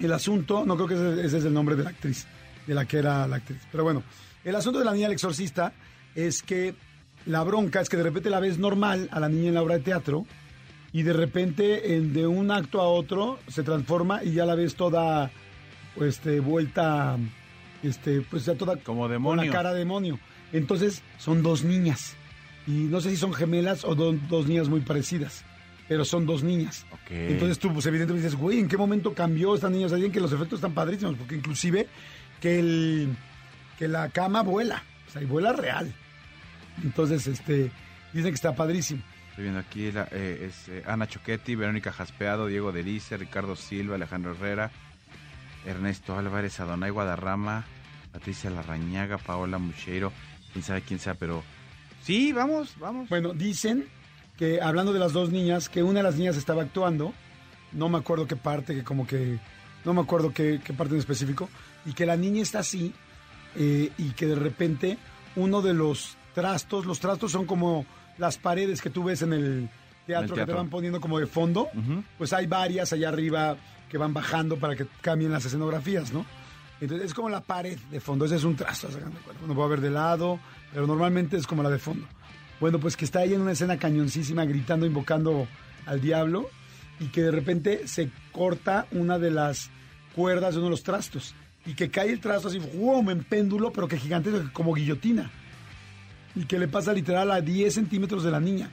El 0.00 0.12
asunto, 0.12 0.64
no 0.66 0.74
creo 0.76 0.88
que 0.88 0.94
ese, 0.94 1.26
ese 1.26 1.38
es 1.38 1.44
el 1.44 1.54
nombre 1.54 1.76
de 1.76 1.84
la 1.84 1.90
actriz, 1.90 2.26
de 2.66 2.74
la 2.74 2.84
que 2.84 2.98
era 2.98 3.26
la 3.28 3.36
actriz. 3.36 3.60
Pero 3.70 3.84
bueno, 3.84 4.02
el 4.44 4.56
asunto 4.56 4.78
de 4.78 4.84
la 4.84 4.92
niña 4.92 5.06
del 5.06 5.14
exorcista 5.14 5.72
es 6.14 6.42
que 6.42 6.74
la 7.26 7.42
bronca 7.44 7.80
es 7.80 7.88
que 7.88 7.96
de 7.96 8.02
repente 8.02 8.30
la 8.30 8.40
ves 8.40 8.58
normal 8.58 9.08
a 9.12 9.20
la 9.20 9.28
niña 9.28 9.48
en 9.48 9.54
la 9.54 9.62
obra 9.62 9.76
de 9.76 9.84
teatro 9.84 10.26
y 10.92 11.02
de 11.02 11.12
repente 11.12 11.96
en- 11.96 12.12
de 12.12 12.26
un 12.26 12.50
acto 12.50 12.80
a 12.80 12.88
otro 12.88 13.38
se 13.48 13.62
transforma 13.62 14.24
y 14.24 14.32
ya 14.32 14.46
la 14.46 14.54
ves 14.54 14.74
toda 14.74 15.30
este, 16.00 16.40
vuelta, 16.40 17.16
este, 17.82 18.20
pues 18.22 18.44
ya 18.46 18.54
toda 18.54 18.76
Como 18.78 19.02
con 19.02 19.10
demonio. 19.10 19.44
la 19.44 19.52
cara 19.52 19.72
de 19.72 19.80
demonio. 19.80 20.18
Entonces 20.52 21.02
son 21.18 21.42
dos 21.42 21.64
niñas. 21.64 22.14
Y 22.66 22.72
no 22.72 23.00
sé 23.00 23.10
si 23.10 23.16
son 23.16 23.32
gemelas 23.32 23.84
o 23.84 23.94
do- 23.94 24.12
dos 24.28 24.46
niñas 24.46 24.68
muy 24.68 24.80
parecidas. 24.80 25.44
Pero 25.88 26.04
son 26.04 26.26
dos 26.26 26.42
niñas. 26.42 26.84
Entonces 27.08 27.60
tú, 27.60 27.72
pues 27.72 27.86
evidentemente 27.86 28.26
dices, 28.26 28.38
güey, 28.40 28.58
¿en 28.58 28.66
qué 28.68 28.76
momento 28.76 29.14
cambió 29.14 29.54
esta 29.54 29.70
niña? 29.70 29.86
O 29.86 29.88
sea, 29.88 29.96
dicen 29.96 30.10
que 30.10 30.18
los 30.20 30.32
efectos 30.32 30.58
están 30.58 30.74
padrísimos, 30.74 31.14
porque 31.16 31.36
inclusive 31.36 31.86
que, 32.40 32.58
el, 32.58 33.16
que 33.78 33.86
la 33.86 34.08
cama 34.08 34.42
vuela. 34.42 34.82
O 35.06 35.10
sea, 35.12 35.22
y 35.22 35.26
vuela 35.26 35.52
real. 35.52 35.94
Entonces, 36.82 37.26
este, 37.28 37.70
dicen 38.12 38.30
que 38.30 38.34
está 38.34 38.56
padrísimo. 38.56 39.00
Estoy 39.30 39.44
viendo 39.44 39.60
aquí, 39.60 39.92
la, 39.92 40.08
eh, 40.10 40.48
es 40.50 40.68
eh, 40.68 40.82
Ana 40.86 41.06
Choquetti, 41.06 41.54
Verónica 41.54 41.92
Jaspeado, 41.92 42.48
Diego 42.48 42.72
Delice, 42.72 43.16
Ricardo 43.16 43.54
Silva, 43.54 43.94
Alejandro 43.94 44.32
Herrera, 44.32 44.72
Ernesto 45.64 46.18
Álvarez, 46.18 46.58
Adonai 46.58 46.90
Guadarrama, 46.90 47.64
Patricia 48.12 48.50
Larrañaga, 48.50 49.18
Paola 49.18 49.58
Mucheiro, 49.58 50.12
quién 50.52 50.64
sabe 50.64 50.82
quién 50.82 50.98
sea, 50.98 51.14
pero 51.14 51.44
sí, 52.06 52.32
vamos, 52.32 52.76
vamos. 52.78 53.08
Bueno, 53.08 53.34
dicen 53.34 53.88
que 54.38 54.60
hablando 54.60 54.92
de 54.92 54.98
las 54.98 55.12
dos 55.12 55.30
niñas, 55.30 55.68
que 55.68 55.82
una 55.82 56.00
de 56.00 56.04
las 56.04 56.16
niñas 56.16 56.36
estaba 56.36 56.62
actuando, 56.62 57.12
no 57.72 57.88
me 57.88 57.98
acuerdo 57.98 58.26
qué 58.26 58.36
parte, 58.36 58.74
que 58.74 58.84
como 58.84 59.06
que, 59.06 59.38
no 59.84 59.92
me 59.92 60.00
acuerdo 60.00 60.32
qué, 60.32 60.60
qué 60.62 60.72
parte 60.72 60.94
en 60.94 61.00
específico, 61.00 61.48
y 61.84 61.92
que 61.92 62.06
la 62.06 62.16
niña 62.16 62.42
está 62.42 62.60
así, 62.60 62.94
eh, 63.56 63.90
y 63.98 64.10
que 64.10 64.26
de 64.26 64.34
repente 64.36 64.98
uno 65.34 65.62
de 65.62 65.74
los 65.74 66.16
trastos, 66.34 66.86
los 66.86 67.00
trastos 67.00 67.32
son 67.32 67.46
como 67.46 67.86
las 68.18 68.38
paredes 68.38 68.80
que 68.80 68.90
tú 68.90 69.04
ves 69.04 69.22
en 69.22 69.32
el 69.32 69.68
teatro, 70.06 70.36
que 70.36 70.46
te 70.46 70.52
van 70.52 70.70
poniendo 70.70 71.00
como 71.00 71.18
de 71.18 71.26
fondo, 71.26 71.68
pues 72.18 72.32
hay 72.32 72.46
varias 72.46 72.92
allá 72.92 73.08
arriba 73.08 73.56
que 73.90 73.98
van 73.98 74.14
bajando 74.14 74.58
para 74.58 74.76
que 74.76 74.86
cambien 75.00 75.32
las 75.32 75.44
escenografías, 75.44 76.12
¿no? 76.12 76.24
Entonces 76.80 77.06
es 77.06 77.14
como 77.14 77.28
la 77.28 77.40
pared 77.40 77.78
de 77.90 78.00
fondo, 78.00 78.26
ese 78.26 78.36
es 78.36 78.44
un 78.44 78.54
cuenta. 78.54 78.76
Uno 79.44 79.54
puede 79.54 79.70
ver 79.70 79.80
de 79.80 79.90
lado, 79.90 80.38
pero 80.72 80.86
normalmente 80.86 81.36
es 81.36 81.46
como 81.46 81.62
la 81.62 81.70
de 81.70 81.78
fondo. 81.78 82.06
Bueno, 82.60 82.78
pues 82.78 82.96
que 82.96 83.04
está 83.04 83.20
ahí 83.20 83.34
en 83.34 83.40
una 83.40 83.52
escena 83.52 83.78
cañoncísima 83.78 84.44
gritando, 84.44 84.86
invocando 84.86 85.46
al 85.86 86.00
diablo 86.00 86.48
y 87.00 87.06
que 87.06 87.22
de 87.22 87.30
repente 87.30 87.86
se 87.88 88.10
corta 88.32 88.86
una 88.92 89.18
de 89.18 89.30
las 89.30 89.70
cuerdas 90.14 90.54
de 90.54 90.58
uno 90.58 90.66
de 90.66 90.70
los 90.70 90.82
trastos 90.82 91.34
y 91.66 91.74
que 91.74 91.90
cae 91.90 92.12
el 92.12 92.20
trasto 92.20 92.48
así, 92.48 92.60
¡fum! 92.60 93.10
en 93.10 93.24
péndulo, 93.24 93.72
pero 93.72 93.88
que 93.88 93.98
gigantesco, 93.98 94.40
como 94.52 94.72
guillotina. 94.72 95.30
Y 96.34 96.44
que 96.44 96.58
le 96.58 96.68
pasa 96.68 96.92
literal 96.92 97.30
a 97.30 97.40
10 97.40 97.74
centímetros 97.74 98.22
de 98.22 98.30
la 98.30 98.40
niña. 98.40 98.70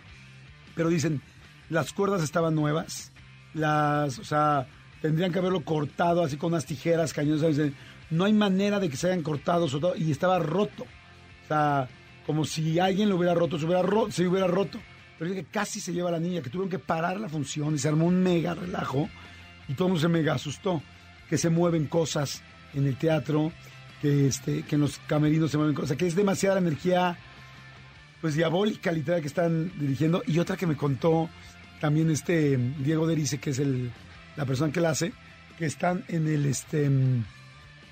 Pero 0.76 0.90
dicen, 0.90 1.22
las 1.70 1.92
cuerdas 1.92 2.22
estaban 2.22 2.54
nuevas, 2.54 3.12
las, 3.54 4.20
o 4.20 4.24
sea, 4.24 4.68
tendrían 5.02 5.32
que 5.32 5.40
haberlo 5.40 5.62
cortado 5.62 6.24
así 6.24 6.38
con 6.38 6.54
unas 6.54 6.66
tijeras 6.66 7.14
cañosas. 7.14 7.50
Dicen, 7.50 7.76
no 8.10 8.26
hay 8.26 8.34
manera 8.34 8.80
de 8.80 8.90
que 8.90 8.98
se 8.98 9.08
hayan 9.08 9.24
cortado, 9.24 9.68
y 9.98 10.12
estaba 10.12 10.40
roto. 10.40 10.84
O 10.84 11.48
sea, 11.48 11.88
como 12.26 12.46
si 12.46 12.80
alguien 12.80 13.10
lo 13.10 13.18
hubiera 13.18 13.34
roto, 13.34 13.58
se 13.60 13.66
hubiera, 13.66 13.82
ro- 13.82 14.12
se 14.12 14.28
hubiera 14.28 14.48
roto. 14.48 14.80
Pero 15.20 15.34
que 15.34 15.46
casi 15.46 15.80
se 15.80 15.94
lleva 15.94 16.12
la 16.12 16.20
niña, 16.20 16.42
que 16.42 16.50
tuvieron 16.50 16.70
que 16.70 16.80
parar 16.80 17.20
la 17.20 17.30
función 17.30 17.76
y 17.76 17.78
se 17.78 17.88
armó 17.88 18.06
un 18.08 18.22
mega 18.24 18.54
relajo 18.56 19.10
y 19.68 19.74
todo 19.74 19.88
el 19.88 19.94
mundo 19.94 20.02
se 20.02 20.10
mega 20.10 20.34
asustó. 20.34 20.82
Que 21.30 21.38
se 21.38 21.50
mueven 21.50 21.88
cosas 21.88 22.42
en 22.74 22.86
el 22.88 22.98
teatro, 22.98 23.52
que, 24.02 24.28
este, 24.28 24.64
que 24.64 24.76
en 24.76 24.82
los 24.82 24.98
camerinos 25.08 25.52
se 25.52 25.58
mueven 25.58 25.76
cosas, 25.76 25.96
que 25.98 26.08
es 26.08 26.16
demasiada 26.16 26.58
energía 26.60 27.18
pues 28.22 28.36
diabólica 28.36 28.92
literal 28.92 29.20
que 29.22 29.28
están 29.28 29.72
dirigiendo 29.80 30.24
y 30.26 30.40
otra 30.40 30.56
que 30.56 30.66
me 30.66 30.78
contó 30.78 31.30
también 31.82 32.10
este 32.10 32.58
Diego 32.80 33.06
Derice 33.06 33.38
que 33.38 33.50
es 33.50 33.60
el 33.60 33.92
la 34.38 34.46
persona 34.46 34.72
que 34.72 34.80
la 34.80 34.92
hace 34.92 35.12
que 35.58 35.66
están 35.66 36.06
en 36.08 36.28
el 36.30 36.46
este 36.46 36.90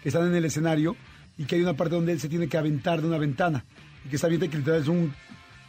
que 0.02 0.10
están 0.10 0.28
en 0.28 0.36
el 0.36 0.46
escenario 0.46 0.96
y 1.38 1.46
que 1.46 1.56
hay 1.56 1.62
una 1.62 1.74
parte 1.74 1.96
donde 1.96 2.12
él 2.12 2.20
se 2.20 2.30
tiene 2.30 2.48
que 2.48 2.58
aventar 2.58 3.02
de 3.02 3.08
una 3.08 3.18
ventana 3.18 3.66
y 4.06 4.10
que 4.10 4.16
está 4.16 4.28
bien 4.28 4.42
que 4.50 4.58
literal 4.58 4.82
es 4.82 4.88
un, 4.88 5.14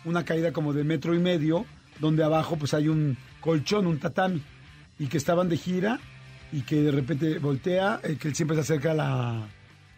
una 0.04 0.24
caída 0.24 0.52
como 0.52 0.72
de 0.72 0.84
metro 0.84 1.14
y 1.14 1.18
medio 1.18 1.66
donde 2.00 2.24
abajo 2.24 2.56
pues 2.56 2.74
hay 2.74 2.88
un 2.88 3.16
colchón 3.40 3.86
un 3.86 3.98
tatami 3.98 4.42
y 4.98 5.06
que 5.06 5.18
estaban 5.18 5.48
de 5.48 5.56
gira 5.56 5.98
y 6.52 6.62
que 6.62 6.82
de 6.82 6.92
repente 6.92 7.38
voltea 7.38 8.00
eh, 8.02 8.16
que 8.16 8.28
él 8.28 8.34
siempre 8.34 8.56
se 8.56 8.62
acerca 8.62 8.92
a 8.92 8.94
la 8.94 9.48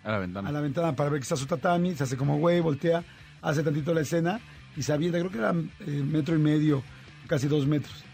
A 0.04 0.12
la 0.12 0.18
ventana. 0.18 0.48
a 0.48 0.52
la 0.52 0.60
ventana 0.60 0.96
para 0.96 1.10
ver 1.10 1.20
que 1.20 1.24
está 1.24 1.36
su 1.36 1.46
tatami, 1.46 1.94
se 1.94 2.04
hace 2.04 2.16
como 2.16 2.38
güey, 2.38 2.60
voltea, 2.60 3.02
hace 3.42 3.62
tantito 3.62 3.92
la 3.92 4.02
escena 4.02 4.40
y 4.76 4.82
se 4.82 4.92
avienta, 4.92 5.18
creo 5.18 5.30
que 5.30 5.38
era 5.38 5.52
eh, 5.52 6.02
metro 6.04 6.34
y 6.34 6.38
medio, 6.38 6.82
casi 7.26 7.46
dos 7.48 7.66
metros. 7.66 8.04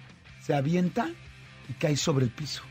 Se 0.41 0.55
avienta 0.55 1.09
y 1.69 1.73
cae 1.75 1.97
sobre 1.97 2.25
el 2.25 2.31
piso. 2.31 2.62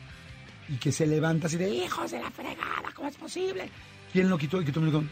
Y 0.69 0.77
que 0.77 0.91
se 0.91 1.07
levanta 1.07 1.47
así 1.47 1.57
de 1.57 1.69
hijos 1.69 2.11
de 2.11 2.21
la 2.21 2.29
fregada, 2.31 2.83
¿cómo 2.95 3.07
es 3.09 3.15
posible? 3.17 3.69
¿Quién 4.13 4.29
lo 4.29 4.37
quitó? 4.37 4.61
Y 4.61 4.65
que 4.65 4.71
todo 4.71 4.85
el 4.85 4.91
mundo 4.91 5.09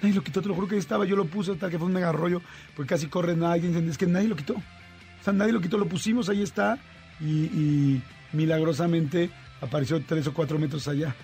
nadie 0.00 0.14
lo 0.14 0.22
quitó, 0.22 0.40
te 0.40 0.48
lo 0.48 0.54
juro 0.54 0.68
que 0.68 0.74
ahí 0.76 0.80
estaba, 0.80 1.04
yo 1.04 1.16
lo 1.16 1.24
puse 1.24 1.52
hasta 1.52 1.68
que 1.68 1.76
fue 1.78 1.86
un 1.88 1.92
mega 1.92 2.12
rollo, 2.12 2.40
porque 2.76 2.90
casi 2.90 3.08
corre 3.08 3.34
nadie, 3.34 3.68
es 3.88 3.98
que 3.98 4.06
nadie 4.06 4.28
lo 4.28 4.36
quitó. 4.36 4.54
O 4.54 5.24
sea, 5.24 5.32
nadie 5.32 5.52
lo 5.52 5.60
quitó, 5.60 5.76
lo 5.76 5.88
pusimos, 5.88 6.28
ahí 6.28 6.42
está, 6.42 6.78
y, 7.20 7.26
y 7.46 8.02
milagrosamente 8.32 9.30
apareció 9.60 10.00
tres 10.04 10.26
o 10.28 10.32
cuatro 10.34 10.58
metros 10.58 10.86
allá. 10.88 11.14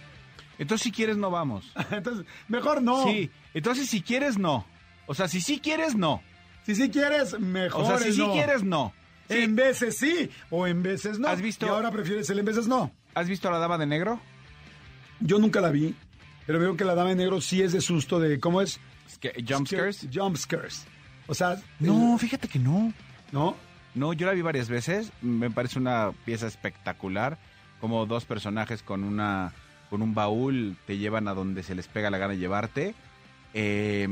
Entonces, 0.58 0.84
si 0.84 0.90
quieres, 0.92 1.16
no 1.16 1.30
vamos. 1.30 1.72
Entonces, 1.90 2.26
mejor 2.48 2.82
no. 2.82 3.04
Sí, 3.04 3.30
entonces 3.54 3.88
si 3.88 4.02
quieres, 4.02 4.38
no. 4.38 4.66
O 5.06 5.14
sea, 5.14 5.28
si 5.28 5.40
sí 5.40 5.60
quieres, 5.60 5.94
no. 5.94 6.22
Si 6.64 6.74
sí 6.74 6.90
quieres, 6.90 7.38
mejor 7.38 7.82
O 7.82 7.86
sea, 7.86 7.98
si 7.98 8.12
sí 8.12 8.18
no. 8.18 8.32
quieres, 8.32 8.62
no. 8.62 8.92
Sí. 9.28 9.38
En 9.38 9.56
veces 9.56 9.96
sí, 9.96 10.30
o 10.50 10.66
en 10.66 10.82
veces 10.82 11.18
no. 11.18 11.28
¿Has 11.28 11.40
visto- 11.40 11.66
Y 11.66 11.68
ahora 11.68 11.90
prefieres 11.90 12.28
el 12.30 12.38
en 12.40 12.44
veces 12.44 12.66
no. 12.68 12.92
¿Has 13.14 13.28
visto 13.28 13.48
a 13.48 13.52
la 13.52 13.58
dama 13.58 13.78
de 13.78 13.86
negro? 13.86 14.20
Yo 15.20 15.38
nunca 15.38 15.60
la 15.60 15.70
vi, 15.70 15.94
pero 16.46 16.58
veo 16.58 16.76
que 16.76 16.84
la 16.84 16.94
dama 16.94 17.10
de 17.10 17.16
negro 17.16 17.40
sí 17.40 17.62
es 17.62 17.72
de 17.72 17.80
susto 17.80 18.18
de, 18.20 18.40
¿cómo 18.40 18.60
es? 18.60 18.80
¿Jump 19.48 19.66
scares? 19.68 20.08
Jump 20.12 20.36
scares. 20.36 20.86
O 21.26 21.34
sea, 21.34 21.56
No, 21.80 22.14
el- 22.14 22.18
fíjate 22.18 22.48
que 22.48 22.58
no. 22.58 22.92
¿no? 23.32 23.56
No, 23.94 24.12
yo 24.12 24.26
la 24.26 24.32
vi 24.32 24.42
varias 24.42 24.68
veces. 24.68 25.12
Me 25.22 25.50
parece 25.50 25.78
una 25.78 26.10
pieza 26.24 26.46
espectacular. 26.46 27.38
Como 27.80 28.06
dos 28.06 28.24
personajes 28.24 28.82
con 28.82 29.04
una 29.04 29.52
con 29.90 30.02
un 30.02 30.14
baúl 30.14 30.76
te 30.86 30.96
llevan 30.98 31.28
a 31.28 31.34
donde 31.34 31.62
se 31.62 31.74
les 31.74 31.86
pega 31.86 32.10
la 32.10 32.18
gana 32.18 32.32
de 32.32 32.38
llevarte. 32.40 32.94
Eh, 33.52 34.08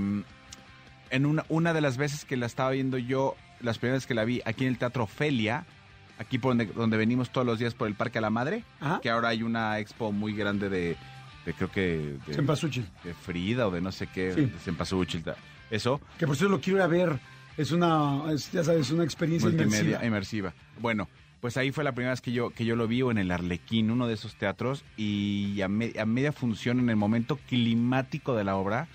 en 1.10 1.26
una, 1.26 1.44
una 1.48 1.72
de 1.72 1.80
las 1.80 1.96
veces 1.96 2.24
que 2.24 2.36
la 2.36 2.46
estaba 2.46 2.70
viendo 2.70 2.96
yo, 2.98 3.34
las 3.60 3.78
primeras 3.78 4.06
que 4.06 4.14
la 4.14 4.24
vi 4.24 4.40
aquí 4.44 4.64
en 4.64 4.70
el 4.70 4.78
Teatro 4.78 5.04
Ofelia, 5.04 5.66
aquí 6.22 6.38
por 6.38 6.50
donde, 6.56 6.66
donde 6.66 6.96
venimos 6.96 7.30
todos 7.30 7.46
los 7.46 7.58
días 7.58 7.74
por 7.74 7.86
el 7.88 7.94
Parque 7.94 8.18
a 8.18 8.20
la 8.22 8.30
Madre, 8.30 8.64
Ajá. 8.80 9.00
que 9.02 9.10
ahora 9.10 9.28
hay 9.28 9.42
una 9.42 9.78
expo 9.78 10.10
muy 10.12 10.32
grande 10.34 10.68
de, 10.70 10.96
de 11.46 11.54
creo 11.54 11.70
que 11.70 12.16
de, 12.26 12.34
Cempasúchil. 12.34 12.86
de 13.04 13.14
Frida 13.14 13.68
o 13.68 13.70
de 13.70 13.80
no 13.80 13.92
sé 13.92 14.06
qué, 14.06 14.32
Sí. 14.34 14.40
de 14.46 14.58
Cempasúchil, 14.58 15.22
Eso. 15.70 16.00
Que 16.18 16.26
por 16.26 16.36
cierto 16.36 16.56
lo 16.56 16.60
quiero 16.60 16.78
ir 16.78 16.82
a 16.82 16.86
ver. 16.86 17.18
Es 17.56 17.70
una, 17.70 18.22
es, 18.32 18.50
ya 18.50 18.64
sabes, 18.64 18.90
una 18.90 19.04
experiencia 19.04 19.50
inmersiva. 19.50 20.04
inmersiva. 20.04 20.54
Bueno, 20.80 21.06
pues 21.40 21.56
ahí 21.58 21.70
fue 21.70 21.84
la 21.84 21.92
primera 21.92 22.12
vez 22.12 22.22
que 22.22 22.32
yo, 22.32 22.48
que 22.50 22.64
yo 22.64 22.76
lo 22.76 22.86
vi 22.88 23.02
o 23.02 23.10
en 23.10 23.18
el 23.18 23.30
Arlequín, 23.30 23.90
uno 23.90 24.06
de 24.06 24.14
esos 24.14 24.36
teatros, 24.36 24.84
y 24.96 25.60
a, 25.60 25.68
me- 25.68 25.92
a 26.00 26.06
media 26.06 26.32
función 26.32 26.78
en 26.80 26.88
el 26.88 26.96
momento 26.96 27.38
climático 27.48 28.34
de 28.34 28.44
la 28.44 28.56
obra, 28.56 28.88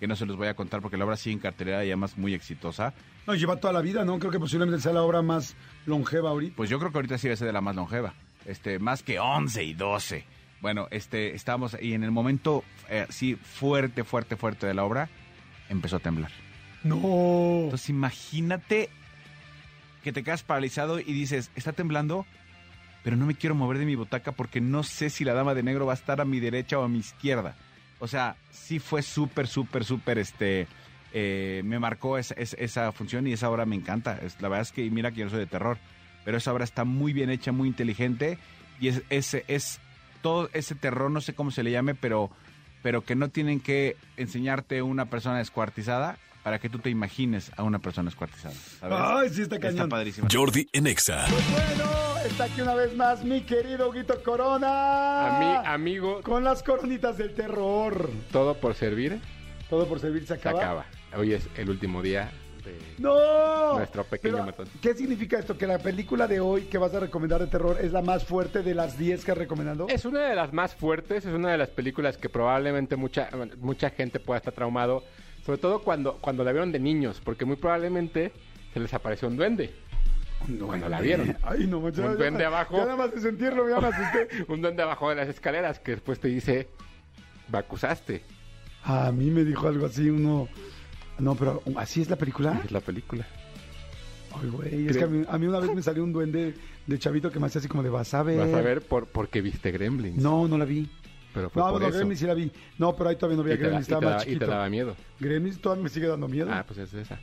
que 0.00 0.08
no 0.08 0.16
se 0.16 0.26
los 0.26 0.36
voy 0.36 0.48
a 0.48 0.54
contar 0.54 0.80
porque 0.80 0.96
la 0.96 1.04
obra 1.04 1.16
sigue 1.16 1.34
en 1.34 1.38
cartelera 1.40 1.84
y 1.84 1.88
además 1.88 2.16
muy 2.18 2.34
exitosa, 2.34 2.94
No, 3.26 3.34
lleva 3.34 3.56
toda 3.60 3.72
la 3.72 3.82
vida, 3.82 4.04
¿no? 4.04 4.18
Creo 4.18 4.32
que 4.32 4.40
posiblemente 4.40 4.80
sea 4.80 4.92
la 4.94 5.02
obra 5.02 5.20
más 5.22 5.54
longeva 5.86 6.30
ahorita. 6.30 6.56
pues 6.56 6.70
yo 6.70 6.78
creo 6.78 6.90
que 6.90 6.98
ahorita 6.98 7.18
sí 7.18 7.28
va 7.28 7.34
a 7.34 7.36
ser 7.36 7.46
de 7.46 7.52
la 7.52 7.60
más 7.60 7.76
longeva, 7.76 8.14
este, 8.46 8.78
más 8.78 9.02
que 9.02 9.20
11 9.20 9.62
y 9.62 9.74
12. 9.74 10.24
Bueno, 10.62 10.88
este, 10.90 11.34
estábamos 11.34 11.76
y 11.80 11.92
en 11.92 12.02
el 12.02 12.10
momento, 12.10 12.64
eh, 12.88 13.06
sí, 13.10 13.34
fuerte, 13.36 14.02
fuerte, 14.04 14.36
fuerte 14.36 14.66
de 14.66 14.74
la 14.74 14.84
obra, 14.84 15.08
empezó 15.68 15.96
a 15.96 16.00
temblar. 16.00 16.30
No. 16.82 16.96
Entonces 17.64 17.90
imagínate 17.90 18.88
que 20.02 20.12
te 20.12 20.22
quedas 20.22 20.42
paralizado 20.42 20.98
y 20.98 21.04
dices, 21.04 21.50
está 21.54 21.72
temblando, 21.72 22.24
pero 23.04 23.16
no 23.16 23.26
me 23.26 23.34
quiero 23.34 23.54
mover 23.54 23.78
de 23.78 23.84
mi 23.84 23.96
butaca 23.96 24.32
porque 24.32 24.60
no 24.62 24.82
sé 24.82 25.10
si 25.10 25.24
la 25.24 25.34
dama 25.34 25.54
de 25.54 25.62
negro 25.62 25.84
va 25.86 25.92
a 25.92 25.96
estar 25.96 26.20
a 26.20 26.24
mi 26.24 26.40
derecha 26.40 26.78
o 26.78 26.84
a 26.84 26.88
mi 26.88 26.98
izquierda. 26.98 27.54
O 28.00 28.08
sea, 28.08 28.36
sí 28.50 28.78
fue 28.80 29.02
súper, 29.02 29.46
súper, 29.46 29.84
súper, 29.84 30.18
este, 30.18 30.66
eh, 31.12 31.62
me 31.64 31.78
marcó 31.78 32.18
esa, 32.18 32.34
esa- 32.34 32.56
esa 32.56 32.92
función 32.92 33.26
y 33.26 33.32
esa 33.32 33.48
obra 33.50 33.66
me 33.66 33.76
encanta. 33.76 34.18
Es, 34.22 34.40
la 34.40 34.48
verdad 34.48 34.62
es 34.62 34.72
que 34.72 34.90
mira 34.90 35.10
que 35.12 35.18
yo 35.18 35.24
no 35.26 35.30
soy 35.30 35.40
de 35.40 35.46
terror, 35.46 35.78
pero 36.24 36.38
esa 36.38 36.52
obra 36.52 36.64
está 36.64 36.84
muy 36.84 37.12
bien 37.12 37.30
hecha, 37.30 37.52
muy 37.52 37.68
inteligente 37.68 38.38
y 38.80 38.88
es, 38.88 39.02
es, 39.10 39.34
es 39.48 39.80
todo 40.22 40.48
ese 40.52 40.74
terror, 40.74 41.10
no 41.10 41.20
sé 41.20 41.34
cómo 41.34 41.50
se 41.50 41.62
le 41.62 41.70
llame, 41.70 41.94
pero, 41.94 42.30
pero 42.82 43.04
que 43.04 43.14
no 43.14 43.28
tienen 43.28 43.60
que 43.60 43.96
enseñarte 44.16 44.82
una 44.82 45.06
persona 45.06 45.38
descuartizada 45.38 46.16
para 46.42 46.58
que 46.58 46.70
tú 46.70 46.78
te 46.78 46.88
imagines 46.88 47.52
a 47.58 47.62
una 47.64 47.78
persona 47.80 48.08
descuartizada. 48.08 48.54
¿sabes? 48.80 48.98
Ay, 49.00 49.28
sí 49.28 49.42
está 49.42 49.56
Está 49.56 49.68
cañón. 49.68 49.88
padrísimo. 49.90 50.28
Jordi 50.32 50.68
en 50.72 50.86
Exa. 50.86 51.26
Pues 51.28 51.50
bueno, 51.50 51.84
está 52.26 52.44
aquí 52.44 52.60
una 52.60 52.74
vez 52.74 52.94
más 52.96 53.24
mi 53.24 53.42
querido 53.42 53.88
Huguito 53.88 54.22
Corona. 54.22 55.62
Ami- 55.62 55.66
amigo, 55.66 56.20
Con 56.22 56.44
las 56.44 56.62
coronitas 56.62 57.16
del 57.18 57.34
terror. 57.34 58.10
todo 58.32 58.54
por 58.54 58.74
servir 58.74 59.20
Todo 59.68 59.86
por 59.86 60.00
servir 60.00 60.22
se 60.22 60.28
se 60.28 60.34
acaba. 60.34 60.60
acaba. 60.60 60.86
Hoy 61.16 61.32
es 61.32 61.48
el 61.56 61.70
último 61.70 62.02
día 62.02 62.30
de... 62.64 62.76
¡No! 62.98 63.76
Nuestro 63.78 64.04
pequeño 64.04 64.34
Pero, 64.34 64.46
matón. 64.46 64.68
¿Qué 64.82 64.94
significa 64.94 65.38
esto? 65.38 65.56
¿Que 65.56 65.66
la 65.66 65.78
película 65.78 66.26
de 66.26 66.40
hoy 66.40 66.62
que 66.62 66.76
vas 66.78 66.94
a 66.94 67.00
recomendar 67.00 67.40
de 67.40 67.46
terror 67.46 67.78
es 67.80 67.92
la 67.92 68.02
más 68.02 68.24
fuerte 68.24 68.62
de 68.62 68.74
las 68.74 68.98
10 68.98 69.24
que 69.24 69.32
has 69.32 69.38
recomendado? 69.38 69.86
Es 69.88 70.04
una 70.04 70.28
de 70.28 70.34
las 70.34 70.52
más 70.52 70.74
fuertes, 70.74 71.24
es 71.24 71.32
una 71.34 71.50
de 71.52 71.58
las 71.58 71.70
películas 71.70 72.16
que 72.16 72.28
probablemente 72.28 72.96
mucha, 72.96 73.30
mucha 73.60 73.90
gente 73.90 74.20
pueda 74.20 74.38
estar 74.38 74.52
traumado, 74.52 75.04
sobre 75.46 75.58
todo 75.58 75.80
cuando, 75.82 76.18
cuando 76.20 76.44
la 76.44 76.52
vieron 76.52 76.70
de 76.72 76.80
niños, 76.80 77.20
porque 77.24 77.44
muy 77.44 77.56
probablemente 77.56 78.32
se 78.74 78.80
les 78.80 78.92
apareció 78.92 79.26
un 79.28 79.36
duende. 79.36 79.72
Cuando 80.66 80.88
la 80.88 81.00
vieron. 81.00 81.36
Ay, 81.42 81.66
no, 81.66 81.80
manches, 81.80 82.04
Un 82.04 82.16
duende 82.16 82.40
ya- 82.40 82.46
abajo. 82.48 82.76
Ya 82.76 82.84
nada 82.84 82.96
más 82.96 83.14
de 83.14 83.20
sentirlo, 83.20 83.68
ya 83.68 83.80
me 83.80 83.88
asusté. 83.88 84.44
un 84.52 84.60
duende 84.62 84.82
abajo 84.82 85.08
de 85.10 85.16
las 85.16 85.28
escaleras 85.28 85.78
que 85.80 85.92
después 85.92 86.18
te 86.20 86.28
dice, 86.28 86.68
me 87.50 87.58
acusaste. 87.58 88.22
A 88.84 89.12
mí 89.12 89.30
me 89.30 89.44
dijo 89.44 89.68
algo 89.68 89.86
así, 89.86 90.08
uno... 90.10 90.48
No, 91.18 91.34
pero 91.34 91.62
¿así 91.76 92.00
es 92.00 92.08
la 92.08 92.16
película? 92.16 92.60
Es 92.64 92.70
la 92.72 92.80
película. 92.80 93.26
Ay, 94.40 94.48
güey, 94.48 94.86
es 94.88 94.96
que 94.96 95.04
a 95.04 95.06
mí, 95.06 95.24
a 95.28 95.38
mí 95.38 95.46
una 95.46 95.58
vez 95.60 95.74
me 95.74 95.82
salió 95.82 96.02
un 96.02 96.12
duende 96.12 96.54
de 96.86 96.98
chavito 96.98 97.30
que 97.30 97.38
me 97.38 97.46
hacía 97.46 97.58
así 97.58 97.68
como 97.68 97.82
de, 97.82 97.90
vas 97.90 98.14
a 98.14 98.22
ver. 98.22 98.38
Vas 98.38 98.54
a 98.54 98.60
ver 98.62 98.80
por, 98.80 99.06
porque 99.08 99.42
viste 99.42 99.70
Gremlins. 99.70 100.16
No, 100.22 100.48
no 100.48 100.56
la 100.56 100.64
vi. 100.64 100.88
pero 101.34 101.50
fue 101.50 101.62
No, 101.62 101.70
por 101.72 101.82
no, 101.82 101.88
eso. 101.88 101.96
Gremlins 101.98 102.20
sí 102.20 102.26
la 102.26 102.34
vi. 102.34 102.50
No, 102.78 102.96
pero 102.96 103.10
ahí 103.10 103.16
todavía 103.16 103.36
no 103.36 103.42
da- 103.48 103.54
Gremlins, 103.56 103.86
y 103.86 103.88
te 103.88 103.94
estaba 103.94 104.00
más 104.00 104.10
da- 104.10 104.22
y 104.22 104.26
te 104.26 104.32
chiquito. 104.34 104.50
daba 104.50 104.68
miedo. 104.70 104.96
Gremlins 105.18 105.60
todavía 105.60 105.82
me 105.84 105.90
sigue 105.90 106.06
dando 106.06 106.26
miedo. 106.28 106.48
Ah, 106.50 106.64
pues 106.66 106.78
es 106.78 106.94
esa. 106.94 107.18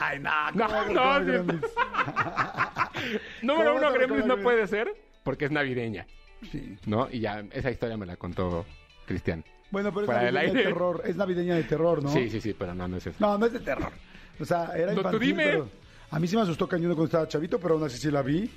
Ay, 0.00 0.18
no, 0.18 0.50
No, 0.54 0.66
¿cómo 0.66 0.92
no. 0.92 1.24
Gremlins? 1.24 1.62
Número 3.42 3.74
¿Cómo 3.74 3.78
uno, 3.86 3.92
Gremlins 3.92 4.26
no 4.26 4.36
puede 4.38 4.66
ser 4.66 4.88
porque 5.22 5.44
es 5.46 5.50
navideña, 5.50 6.06
Sí. 6.50 6.76
¿no? 6.86 7.08
Y 7.10 7.20
ya 7.20 7.44
esa 7.52 7.70
historia 7.70 7.96
me 7.96 8.06
la 8.06 8.16
contó 8.16 8.64
Cristian. 9.06 9.44
Bueno, 9.70 9.92
pero 9.92 10.04
es 10.04 10.08
navideña 10.08 10.32
de 10.40 10.46
aire. 10.48 10.62
terror. 10.64 11.02
Es 11.04 11.16
navideña 11.16 11.54
de 11.54 11.62
terror, 11.64 12.02
¿no? 12.02 12.08
Sí, 12.10 12.30
sí, 12.30 12.40
sí, 12.40 12.54
pero 12.58 12.74
no, 12.74 12.88
no 12.88 12.96
es 12.96 13.06
eso. 13.06 13.16
No, 13.20 13.36
no 13.38 13.46
es 13.46 13.52
de 13.52 13.60
terror. 13.60 13.92
O 14.40 14.44
sea, 14.44 14.72
era 14.74 14.86
No, 14.94 15.02
tú 15.02 15.08
infantil, 15.08 15.20
dime. 15.28 15.44
pero 15.44 15.68
a 16.10 16.18
mí 16.18 16.26
sí 16.26 16.36
me 16.36 16.42
asustó 16.42 16.66
cañón 16.66 16.88
cuando 16.92 17.04
estaba 17.04 17.28
chavito, 17.28 17.60
pero 17.60 17.74
aún 17.74 17.84
así 17.84 17.98
sí 17.98 18.10
la 18.10 18.22
vi. 18.22 18.50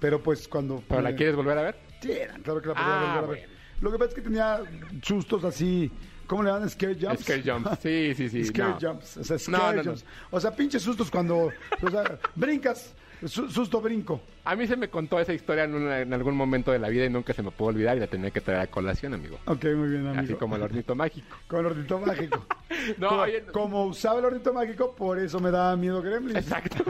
Pero 0.00 0.20
pues 0.20 0.48
cuando... 0.48 0.82
¿Pero 0.88 1.00
la 1.00 1.14
quieres 1.14 1.36
volver 1.36 1.56
a 1.58 1.62
ver? 1.62 1.76
Sí, 2.00 2.12
claro 2.42 2.60
que 2.60 2.68
la 2.68 2.74
podía 2.74 2.86
Ah, 2.88 2.98
volver 2.98 3.08
a 3.08 3.20
ver. 3.20 3.26
bueno. 3.26 3.52
Lo 3.80 3.92
que 3.92 3.98
pasa 3.98 4.08
es 4.10 4.14
que 4.16 4.20
tenía 4.22 4.60
sustos 5.02 5.44
así... 5.44 5.90
¿Cómo 6.32 6.42
le 6.44 6.50
llaman? 6.50 6.70
Scare 6.70 6.94
jumps. 6.98 7.20
Scare 7.24 7.42
jumps. 7.42 7.78
Sí, 7.82 8.14
sí, 8.16 8.28
sí. 8.30 8.44
Scare 8.46 8.70
no. 8.70 8.78
jumps. 8.80 9.16
O 9.18 9.24
sea, 9.24 9.38
scare 9.38 9.76
no, 9.76 9.82
no. 9.82 9.84
jumps. 9.90 10.04
O 10.30 10.40
sea, 10.40 10.50
pinches 10.56 10.82
sustos 10.82 11.10
cuando... 11.10 11.50
O 11.82 11.90
sea, 11.90 12.18
brincas. 12.34 12.94
su- 13.26 13.50
susto 13.50 13.80
brinco. 13.82 14.20
A 14.44 14.56
mí 14.56 14.66
se 14.66 14.76
me 14.76 14.88
contó 14.88 15.20
esa 15.20 15.32
historia 15.34 15.64
en, 15.64 15.74
una- 15.74 16.00
en 16.00 16.12
algún 16.14 16.34
momento 16.34 16.72
de 16.72 16.78
la 16.78 16.88
vida 16.88 17.04
y 17.04 17.10
nunca 17.10 17.34
se 17.34 17.42
me 17.42 17.50
pudo 17.50 17.68
olvidar 17.68 17.96
y 17.98 18.00
la 18.00 18.06
tenía 18.06 18.30
que 18.30 18.40
traer 18.40 18.60
a 18.60 18.66
colación, 18.66 19.12
amigo. 19.14 19.38
Ok, 19.44 19.64
muy 19.76 19.90
bien, 19.90 20.06
amigo. 20.06 20.22
Así 20.24 20.34
como 20.34 20.56
el 20.56 20.62
hornito 20.62 20.94
mágico. 20.94 21.36
Con 21.46 21.60
el 21.60 21.66
hornito 21.66 21.98
mágico. 21.98 22.46
No, 22.98 23.10
como, 23.10 23.20
oye, 23.22 23.42
como 23.52 23.84
usaba 23.84 24.18
el 24.18 24.24
hornito 24.24 24.52
mágico, 24.54 24.94
por 24.96 25.18
eso 25.18 25.38
me 25.38 25.50
daba 25.52 25.76
miedo 25.76 26.00
Gremlins. 26.02 26.38
Exacto. 26.38 26.82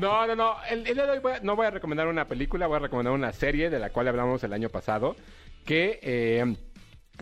No, 0.00 0.26
no, 0.26 0.34
no. 0.36 0.56
El, 0.68 0.86
el 0.86 0.94
día 0.94 1.06
de 1.06 1.12
hoy 1.12 1.18
voy 1.20 1.32
a- 1.34 1.40
no 1.40 1.56
voy 1.56 1.66
a 1.66 1.70
recomendar 1.70 2.06
una 2.08 2.26
película, 2.26 2.66
voy 2.66 2.76
a 2.76 2.80
recomendar 2.80 3.14
una 3.14 3.32
serie 3.32 3.70
de 3.70 3.78
la 3.78 3.90
cual 3.90 4.08
hablamos 4.08 4.42
el 4.44 4.52
año 4.52 4.68
pasado. 4.68 5.16
Que 5.64 6.00
eh, 6.02 6.56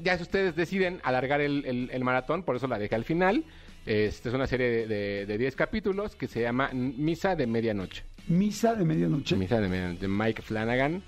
ya 0.03 0.17
si 0.17 0.23
ustedes 0.23 0.55
deciden 0.57 1.01
alargar 1.05 1.41
el, 1.41 1.65
el- 1.67 1.91
el 1.93 2.05
maratón, 2.05 2.43
por 2.43 2.57
eso 2.57 2.67
la 2.67 2.79
dejé 2.79 2.95
al 2.95 3.05
final. 3.05 3.45
Esta 3.87 4.29
es 4.31 4.35
una 4.35 4.47
serie 4.47 4.69
de- 4.71 4.87
de 4.87 5.27
de 5.27 5.39
10 5.39 5.57
capítulos 5.57 6.17
que 6.17 6.27
se 6.27 6.41
llama 6.41 6.71
Misa 6.73 7.37
de 7.37 7.47
Medianoche. 7.47 8.03
Misa 8.29 8.75
de 8.75 8.85
medianoche. 8.85 9.37
Misa 9.37 9.61
de 9.61 9.69
Medianoche 9.69 10.01
de 10.01 10.09
Mike 10.09 10.41
Flanagan, 10.43 11.03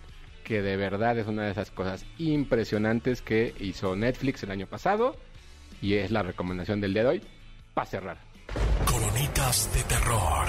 que 0.45 0.61
de 0.61 0.77
verdad 0.77 1.19
es 1.19 1.27
una 1.27 1.45
de 1.47 1.53
esas 1.53 1.71
cosas 1.71 2.05
impresionantes 2.19 3.23
que 3.23 3.55
hizo 3.61 3.97
Netflix 3.97 4.43
el 4.43 4.51
año 4.51 4.67
pasado. 4.67 5.17
Y 5.81 5.95
es 5.95 6.11
la 6.11 6.23
recomendación 6.23 6.81
del 6.81 6.93
día 6.93 7.03
de 7.05 7.09
hoy 7.09 7.23
para 7.75 7.87
cerrar. 7.87 8.19
Coronitas 8.85 9.73
de 9.75 9.83
terror. 9.85 10.47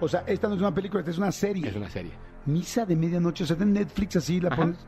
O 0.00 0.08
sea, 0.08 0.24
esta 0.26 0.48
no 0.48 0.54
es 0.54 0.60
una 0.60 0.74
película, 0.74 1.00
esta 1.00 1.10
es 1.12 1.18
una 1.18 1.32
serie. 1.32 1.68
Es 1.68 1.76
una 1.76 1.88
serie. 1.88 2.12
Misa 2.46 2.84
de 2.84 2.96
medianoche. 2.96 3.44
O 3.44 3.46
sea, 3.46 3.56
en 3.60 3.72
Netflix 3.72 4.16
así, 4.16 4.40
la 4.40 4.48
Ajá. 4.48 4.56
pones. 4.56 4.78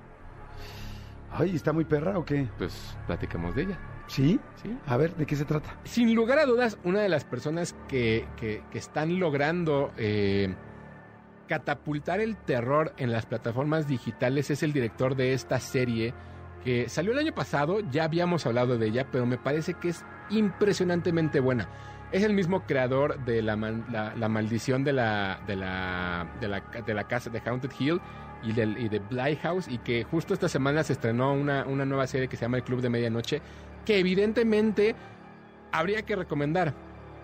Ay, 1.33 1.55
¿está 1.55 1.73
muy 1.73 1.85
perra 1.85 2.19
o 2.19 2.25
qué? 2.25 2.49
Pues 2.59 2.97
platicamos 3.07 3.55
de 3.55 3.63
ella. 3.63 3.79
¿Sí? 4.07 4.39
Sí. 4.63 4.77
A 4.87 4.97
ver, 4.97 5.15
¿de 5.17 5.27
qué 5.27 5.37
se 5.37 5.45
trata? 5.45 5.77
Sin 5.85 6.15
lugar 6.15 6.39
a 6.39 6.47
dudas, 6.47 6.79
una 6.85 7.01
de 7.01 7.09
las 7.09 7.25
personas 7.25 7.75
que, 7.89 8.27
que- 8.37 8.63
que 8.71 8.79
están 8.79 9.19
logrando 9.19 9.93
eh, 9.97 10.55
catapultar 11.49 12.21
el 12.21 12.37
terror 12.37 12.93
en 12.97 13.11
las 13.13 13.27
plataformas 13.27 13.87
digitales 13.89 14.51
es 14.51 14.63
el 14.63 14.73
director 14.73 15.17
de 15.17 15.33
esta 15.33 15.59
serie 15.61 16.15
que 16.65 16.89
salió 16.89 17.13
el 17.13 17.19
año 17.19 17.33
pasado, 17.35 17.81
ya 17.91 18.05
habíamos 18.05 18.47
hablado 18.47 18.77
de 18.79 18.87
ella, 18.89 19.07
pero 19.13 19.27
me 19.27 19.39
parece 19.39 19.75
que 19.75 19.91
es 19.91 20.05
impresionantemente 20.31 21.39
buena. 21.41 21.69
Es 22.13 22.23
el 22.23 22.33
mismo 22.33 22.63
creador 22.63 23.19
de 23.25 23.43
la, 23.43 23.57
maldición 23.57 24.85
de 24.85 24.93
la, 24.93 25.41
de, 25.47 25.57
la, 25.57 27.05
casa 27.09 27.31
de 27.31 27.41
Haunted 27.45 27.71
Hill 27.79 28.01
y, 28.43 28.51
y 28.61 28.89
de 28.89 28.99
Bly 29.01 29.37
House 29.37 29.67
y 29.69 29.79
que 29.79 30.05
justo 30.05 30.33
esta 30.33 30.49
semana 30.49 30.83
se 30.85 30.93
estrenó 30.93 31.33
una, 31.33 31.65
nueva 31.65 32.07
serie 32.07 32.29
que 32.29 32.37
se 32.37 32.43
llama 32.43 32.59
El 32.59 32.63
Club 32.65 32.81
de 32.81 32.91
Medianoche 32.91 33.43
que 33.85 33.99
evidentemente 33.99 34.95
habría 35.73 36.03
que 36.03 36.17
recomendar. 36.17 36.75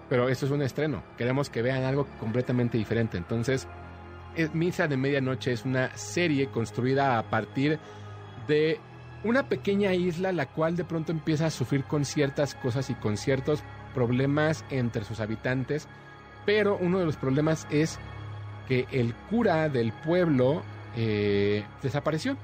Pero 0.09 0.29
esto 0.29 0.47
es 0.47 0.53
un 0.53 0.62
estreno. 0.62 1.03
Queremos 1.17 1.49
que 1.49 1.62
vean 1.62 1.85
algo 1.85 2.07
completamente 2.19 2.77
diferente. 2.77 3.17
Entonces, 3.17 3.67
es- 4.37 4.55
Misa 4.55 4.89
de 4.89 4.97
Medianoche 4.97 5.53
es 5.53 5.65
una 5.65 5.97
serie 5.97 6.49
construida 6.49 7.19
a 7.19 7.23
partir 7.31 7.79
de 8.47 8.79
una 9.25 9.49
pequeña 9.49 9.95
isla 9.95 10.33
la 10.33 10.47
cual 10.47 10.77
de 10.77 10.85
pronto 10.85 11.12
empieza 11.12 11.47
a 11.47 11.51
sufrir 11.51 11.85
con 11.85 12.05
ciertas 12.05 12.55
cosas 12.57 12.91
y 12.91 12.95
con 12.95 13.17
ciertos 13.17 13.62
problemas 13.95 14.65
entre 14.71 15.05
sus 15.05 15.21
habitantes. 15.21 15.89
Pero 16.47 16.77
uno 16.81 16.99
de 16.99 17.07
los 17.07 17.17
problemas 17.17 17.67
es 17.71 17.99
que 18.69 18.87
el 18.91 19.15
cura 19.31 19.69
del 19.69 19.93
pueblo 19.93 20.63
eh, 20.97 21.65
desapareció. 21.83 22.37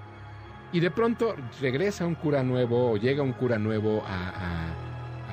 Y 0.72 0.80
de 0.80 0.90
pronto 0.90 1.34
regresa 1.60 2.06
un 2.06 2.14
cura 2.14 2.42
nuevo 2.42 2.90
o 2.92 2.96
llega 2.96 3.22
un 3.22 3.32
cura 3.32 3.58
nuevo 3.58 4.02
a, 4.06 4.74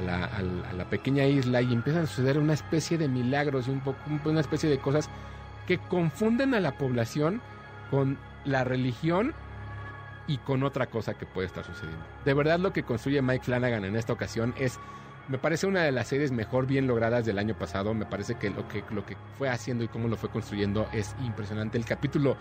la, 0.02 0.86
pequeña 0.90 1.26
isla 1.26 1.62
y 1.62 1.74
empiezan 1.74 2.04
a 2.04 2.08
suceder 2.08 2.38
una 2.40 2.54
especie 2.54 2.98
de 2.98 3.08
milagros 3.08 3.68
y 3.68 3.72
un 3.72 3.82
poco, 3.82 3.98
un- 4.08 4.22
una 4.26 4.40
especie 4.42 4.70
de 4.70 4.78
cosas 4.78 5.10
que 5.68 5.78
confunden 5.78 6.54
a 6.54 6.60
la 6.60 6.78
población 6.78 7.42
con 7.92 8.18
la 8.46 8.64
religión 8.64 9.34
y 10.28 10.38
con 10.38 10.64
otra 10.64 10.88
cosa 10.88 11.14
que 11.16 11.26
puede 11.26 11.48
estar 11.48 11.64
sucediendo. 11.66 12.04
De 12.24 12.34
verdad 12.34 12.60
lo 12.60 12.72
que 12.74 12.84
construye 12.84 13.22
Mike 13.22 13.46
Flanagan 13.46 13.84
en 13.86 13.96
esta 13.96 14.14
ocasión 14.14 14.54
es, 14.58 14.80
me 15.28 15.38
parece 15.38 15.66
una 15.68 15.82
de 15.84 15.92
las 15.92 16.08
series 16.08 16.32
mejor 16.32 16.68
bien 16.68 16.88
logradas 16.88 17.26
del 17.26 17.40
año 17.40 17.58
pasado. 17.58 17.94
Me 17.94 18.06
parece 18.06 18.36
que 18.36 18.50
lo 18.50 18.68
que, 18.68 18.84
lo 18.92 19.06
que 19.06 19.18
fue 19.38 19.50
haciendo 19.50 19.84
y 19.84 19.88
cómo 19.88 20.08
lo 20.08 20.18
fue 20.18 20.30
construyendo 20.30 20.88
es 20.94 21.16
impresionante. 21.24 21.78
El 21.78 21.86
capítulo 21.86 22.38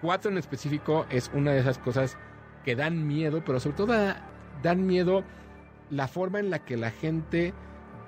4 0.00 0.30
en 0.30 0.38
específico 0.38 1.06
es 1.10 1.30
una 1.34 1.52
de 1.52 1.60
esas 1.60 1.78
cosas 1.78 2.16
que 2.64 2.74
dan 2.76 3.06
miedo, 3.06 3.42
pero 3.44 3.60
sobre 3.60 3.76
todo 3.76 3.86
da- 3.92 4.22
dan 4.62 4.86
miedo 4.86 5.24
la 5.90 6.08
forma 6.08 6.40
en 6.40 6.48
la 6.50 6.60
que 6.60 6.76
la 6.76 6.90
gente 6.90 7.52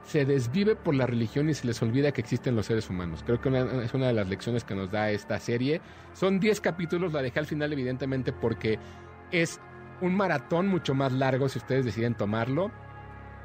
se 0.04 0.24
desvive 0.24 0.76
por 0.76 0.94
la 0.94 1.06
religión 1.06 1.48
y 1.48 1.54
se 1.54 1.66
les 1.66 1.80
olvida 1.82 2.12
que 2.12 2.20
existen 2.20 2.54
los 2.56 2.66
seres 2.66 2.88
humanos. 2.90 3.22
Creo 3.24 3.40
que 3.40 3.48
es 3.84 3.94
una 3.94 4.06
de 4.08 4.12
las 4.12 4.28
lecciones 4.28 4.64
que 4.64 4.74
nos 4.74 4.90
da 4.90 5.10
esta 5.10 5.38
serie. 5.40 5.80
Son 6.12 6.40
10 6.40 6.60
capítulos, 6.60 7.12
la 7.12 7.22
dejé 7.22 7.38
al 7.38 7.46
final 7.46 7.72
evidentemente 7.72 8.32
porque 8.32 8.78
es 9.32 9.60
un 10.00 10.14
maratón 10.14 10.66
mucho 10.68 10.94
más 10.94 11.12
largo 11.12 11.48
si 11.48 11.58
ustedes 11.58 11.84
deciden 11.86 12.14
tomarlo, 12.14 12.70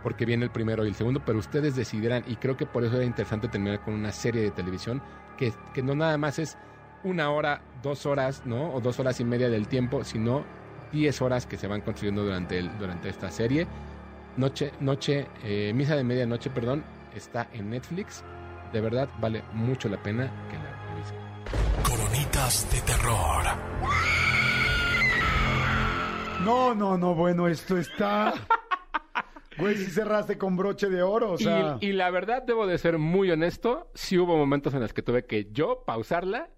porque 0.04 0.26
viene 0.26 0.46
el 0.46 0.52
primero 0.52 0.86
y 0.86 0.90
el 0.90 0.96
segundo, 0.96 1.22
pero 1.26 1.40
ustedes 1.40 1.76
decidirán, 1.76 2.24
y 2.28 2.36
creo 2.36 2.58
que 2.58 2.66
por 2.66 2.84
eso 2.84 2.96
era 2.96 3.06
interesante 3.06 3.48
terminar 3.48 3.82
con 3.82 3.94
una 3.94 4.12
serie 4.12 4.42
de 4.42 4.52
televisión 4.52 5.02
que, 5.38 5.54
que 5.74 5.82
no 5.84 5.96
nada 5.96 6.18
más 6.18 6.40
es 6.40 6.58
una 7.04 7.32
hora, 7.32 7.62
dos 7.82 8.06
horas, 8.06 8.44
¿no? 8.46 8.74
O 8.74 8.82
dos 8.82 9.00
horas 9.00 9.20
y 9.20 9.24
media 9.24 9.50
del 9.50 9.68
tiempo, 9.68 10.04
sino 10.04 10.44
10 10.92 11.22
horas 11.22 11.46
que 11.46 11.58
se 11.58 11.68
van 11.68 11.82
construyendo 11.82 12.24
durante, 12.24 12.58
el, 12.58 12.78
durante 12.78 13.10
esta 13.10 13.32
serie. 13.32 13.68
Noche, 14.38 14.72
noche, 14.80 15.28
eh, 15.44 15.72
misa 15.74 15.96
de 15.96 16.04
medianoche, 16.04 16.50
perdón, 16.50 16.84
está 17.16 17.48
en 17.54 17.70
Netflix. 17.70 18.24
De 18.74 18.82
verdad 18.82 19.10
vale 19.20 19.44
mucho 19.54 19.90
la 19.90 20.02
pena 20.02 20.32
que 20.50 20.58
la 20.58 20.72
revisen. 20.92 21.18
Coronitas 21.84 22.72
de 22.72 22.82
terror. 22.82 23.44
No, 26.44 26.74
no, 26.74 26.98
no, 26.98 27.16
bueno, 27.16 27.48
esto 27.48 27.78
está. 27.78 28.34
Güey, 29.60 29.76
si 29.78 29.92
cerraste 29.92 30.38
con 30.38 30.56
broche 30.58 30.90
de 30.90 31.02
oro, 31.04 31.32
o 31.32 31.36
Y- 31.36 31.44
sea. 31.44 31.78
y, 31.82 31.92
la 31.94 32.10
verdad, 32.12 32.44
debo 32.46 32.66
de 32.68 32.78
ser 32.78 32.98
muy 32.98 33.30
honesto, 33.32 33.90
sí 33.94 34.18
hubo 34.18 34.38
momentos 34.38 34.74
en 34.74 34.80
los 34.80 34.94
que 34.94 35.02
tuve 35.02 35.26
que 35.26 35.50
yo 35.52 35.84
pausarla 35.86 36.50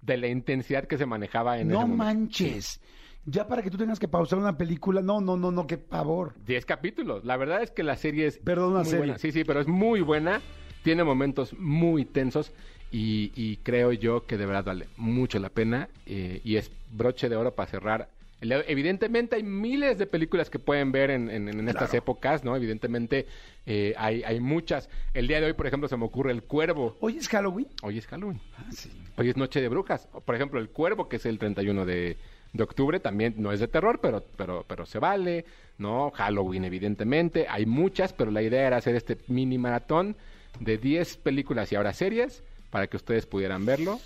de 0.00 0.16
la 0.16 0.28
intensidad 0.28 0.84
que 0.86 0.98
se 0.98 1.06
manejaba 1.06 1.58
en 1.58 1.68
ese 1.68 1.72
no 1.74 1.80
momento. 1.86 2.04
manches. 2.04 2.80
Ya 3.24 3.48
para 3.48 3.60
que 3.62 3.70
tú 3.70 3.76
tengas 3.76 3.98
que 3.98 4.06
pausar 4.06 4.38
una 4.38 4.56
película, 4.56 5.02
no, 5.02 5.20
no, 5.20 5.36
no, 5.36 5.50
no, 5.50 5.66
qué 5.66 5.78
pavor. 5.78 6.34
10 6.44 6.64
capítulos. 6.64 7.24
La 7.24 7.36
verdad 7.36 7.60
es 7.62 7.72
que 7.72 7.82
la 7.82 7.96
serie 7.96 8.26
es 8.26 8.38
Perdón, 8.38 8.74
muy 8.74 8.84
serie. 8.84 8.98
buena. 8.98 9.18
Sí, 9.18 9.32
sí, 9.32 9.42
pero 9.42 9.60
es 9.60 9.66
muy 9.66 10.00
buena. 10.00 10.40
Tiene 10.84 11.02
momentos 11.02 11.52
muy 11.58 12.04
tensos 12.04 12.52
y, 12.92 13.32
y 13.34 13.56
creo 13.64 13.90
yo 13.92 14.26
que 14.26 14.36
de 14.36 14.46
verdad 14.46 14.64
vale 14.66 14.86
mucho 14.96 15.40
la 15.40 15.48
pena 15.48 15.88
eh, 16.06 16.40
y 16.44 16.54
es 16.54 16.70
broche 16.92 17.28
de 17.28 17.34
oro 17.34 17.52
para 17.56 17.68
cerrar. 17.68 18.10
Evidentemente 18.40 19.36
hay 19.36 19.42
miles 19.42 19.96
de 19.98 20.06
películas 20.06 20.50
que 20.50 20.58
pueden 20.58 20.92
ver 20.92 21.10
en, 21.10 21.30
en- 21.30 21.48
en 21.48 21.68
estas 21.68 21.94
épocas, 21.94 22.44
¿no? 22.44 22.54
Evidentemente 22.54 23.26
eh, 23.64 23.94
hay, 23.96 24.22
hay 24.24 24.40
muchas. 24.40 24.88
El 25.14 25.26
día 25.26 25.40
de 25.40 25.46
hoy, 25.46 25.52
por 25.54 25.66
ejemplo, 25.66 25.88
se 25.88 25.96
me 25.96 26.04
ocurre 26.04 26.32
El 26.32 26.42
Cuervo. 26.42 26.96
Hoy 27.00 27.16
es 27.16 27.28
Halloween. 27.28 27.68
Hoy 27.82 27.98
es 27.98 28.06
Halloween. 28.06 28.40
Ah, 28.58 28.66
sí. 28.70 28.90
Hoy 29.16 29.30
es 29.30 29.36
Noche 29.36 29.60
de 29.60 29.68
Brujas. 29.68 30.06
Por 30.24 30.34
ejemplo, 30.34 30.60
El 30.60 30.68
Cuervo, 30.68 31.08
que 31.08 31.16
es 31.16 31.24
el 31.26 31.38
31 31.38 31.86
de, 31.86 32.18
de 32.52 32.62
octubre, 32.62 33.00
también 33.00 33.34
no 33.38 33.52
es 33.52 33.60
de 33.60 33.68
terror, 33.68 34.00
pero, 34.02 34.22
pero, 34.36 34.64
pero 34.68 34.84
se 34.84 34.98
vale, 34.98 35.46
¿no? 35.78 36.10
Halloween, 36.14 36.64
evidentemente. 36.64 37.46
Hay 37.48 37.64
muchas, 37.64 38.12
pero 38.12 38.30
la 38.30 38.42
idea 38.42 38.66
era 38.66 38.76
hacer 38.76 38.94
este 38.96 39.16
mini 39.28 39.56
maratón 39.56 40.14
de 40.60 40.76
10 40.76 41.16
películas 41.18 41.72
y 41.72 41.76
ahora 41.76 41.92
series 41.94 42.42
para 42.70 42.86
que 42.86 42.96
ustedes 42.98 43.24
pudieran 43.26 43.64
verlo. 43.64 43.98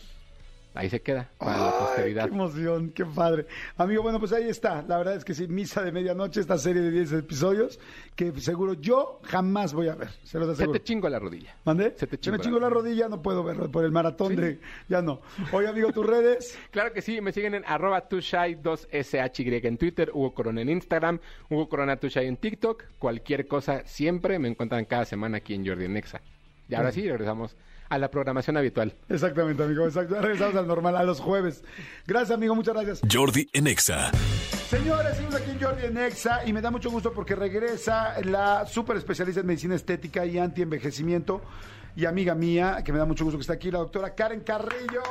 Ahí 0.75 0.89
se 0.89 1.01
queda, 1.03 1.31
para 1.39 1.57
la 1.57 1.79
posteridad. 1.79 2.29
Qué 2.29 2.35
emoción, 2.35 2.91
qué 2.91 3.05
padre. 3.05 3.47
Amigo, 3.77 4.03
bueno, 4.03 4.21
pues 4.21 4.33
ahí 4.33 4.49
está. 4.49 4.83
La 4.83 4.99
verdad 4.99 5.17
es 5.17 5.25
que 5.25 5.35
sí, 5.35 5.49
Misa 5.49 5.83
de 5.83 5.91
Medianoche, 5.91 6.41
esta 6.41 6.59
serie 6.59 6.81
de 6.83 6.91
10 6.91 7.13
episodios 7.13 7.81
que 8.15 8.33
seguro 8.41 8.75
yo 8.75 9.21
jamás 9.25 9.75
voy 9.75 9.89
a 9.89 9.95
ver. 9.97 10.11
Se 10.23 10.39
los 10.39 10.47
Se 10.49 10.53
aseguro. 10.53 10.79
te 10.79 10.85
chingo 10.85 11.09
la 11.09 11.19
rodilla. 11.19 11.57
¿Mandé? 11.65 11.95
se 11.97 12.07
te 12.07 12.17
me 12.17 12.21
chingó 12.21 12.39
chingo 12.39 12.61
la 12.61 12.69
la 12.69 12.75
rodilla, 12.75 13.09
no 13.09 13.21
puedo 13.21 13.43
verlo 13.43 13.71
por 13.71 13.85
el 13.85 13.91
maratón 13.91 14.37
de... 14.37 14.61
Ya 14.89 15.03
no. 15.03 15.21
Oye, 15.53 15.69
amigo, 15.69 15.93
tus 15.93 16.07
redes. 16.07 16.59
Claro 16.71 16.93
que 16.93 17.03
sí, 17.03 17.21
me 17.21 17.33
siguen 17.33 17.55
en 17.55 17.65
arroba 17.67 18.09
tushai2shy 18.09 19.67
en 19.67 19.79
Twitter, 19.79 20.11
Hugo 20.13 20.35
Corona 20.35 20.61
en 20.61 20.69
Instagram, 20.69 21.21
Hugo 21.49 21.69
Corona 21.69 21.97
Tushai 21.97 22.27
en 22.27 22.37
TikTok, 22.37 22.85
cualquier 22.99 23.47
cosa 23.47 23.83
siempre 23.87 24.39
me 24.39 24.49
encuentran 24.49 24.85
cada 24.85 25.05
semana 25.05 25.39
aquí 25.39 25.55
en 25.55 25.67
Jordi 25.67 25.89
Nexa. 25.89 26.21
Y 26.69 26.75
ahora 26.75 26.93
sí, 26.93 27.03
regresamos 27.09 27.57
a 27.91 27.99
la 27.99 28.11
programación 28.11 28.57
habitual. 28.57 28.95
Exactamente, 29.09 29.63
amigo. 29.63 29.85
Exacto. 29.85 30.19
Regresamos 30.21 30.55
al 30.57 30.67
normal, 30.67 30.97
a 30.97 31.03
los 31.03 31.21
jueves. 31.21 31.63
Gracias, 32.07 32.31
amigo. 32.31 32.55
Muchas 32.55 32.73
gracias. 32.75 33.01
Jordi 33.13 33.49
en 33.53 33.67
Exa. 33.67 34.11
Señores, 34.71 35.15
seguimos 35.17 35.35
aquí 35.35 35.51
en 35.51 35.61
Jordi 35.61 35.87
en 35.87 35.99
Exa 35.99 36.47
y 36.47 36.53
me 36.53 36.61
da 36.63 36.71
mucho 36.71 36.91
gusto 36.91 37.13
porque 37.13 37.35
regresa 37.35 38.15
la 38.25 38.65
super 38.67 38.97
especialista 38.97 39.41
en 39.41 39.47
medicina 39.49 39.75
estética 39.75 40.25
y 40.25 40.39
anti-envejecimiento 40.39 41.43
y 41.97 42.05
amiga 42.07 42.37
mía, 42.37 42.81
que 42.85 42.93
me 42.93 42.99
da 43.01 43.05
mucho 43.05 43.25
gusto 43.25 43.37
que 43.37 43.43
está 43.43 43.55
aquí, 43.55 43.71
la 43.71 43.81
doctora 43.81 44.15
Karen 44.15 44.41
Carrillo. 44.41 45.03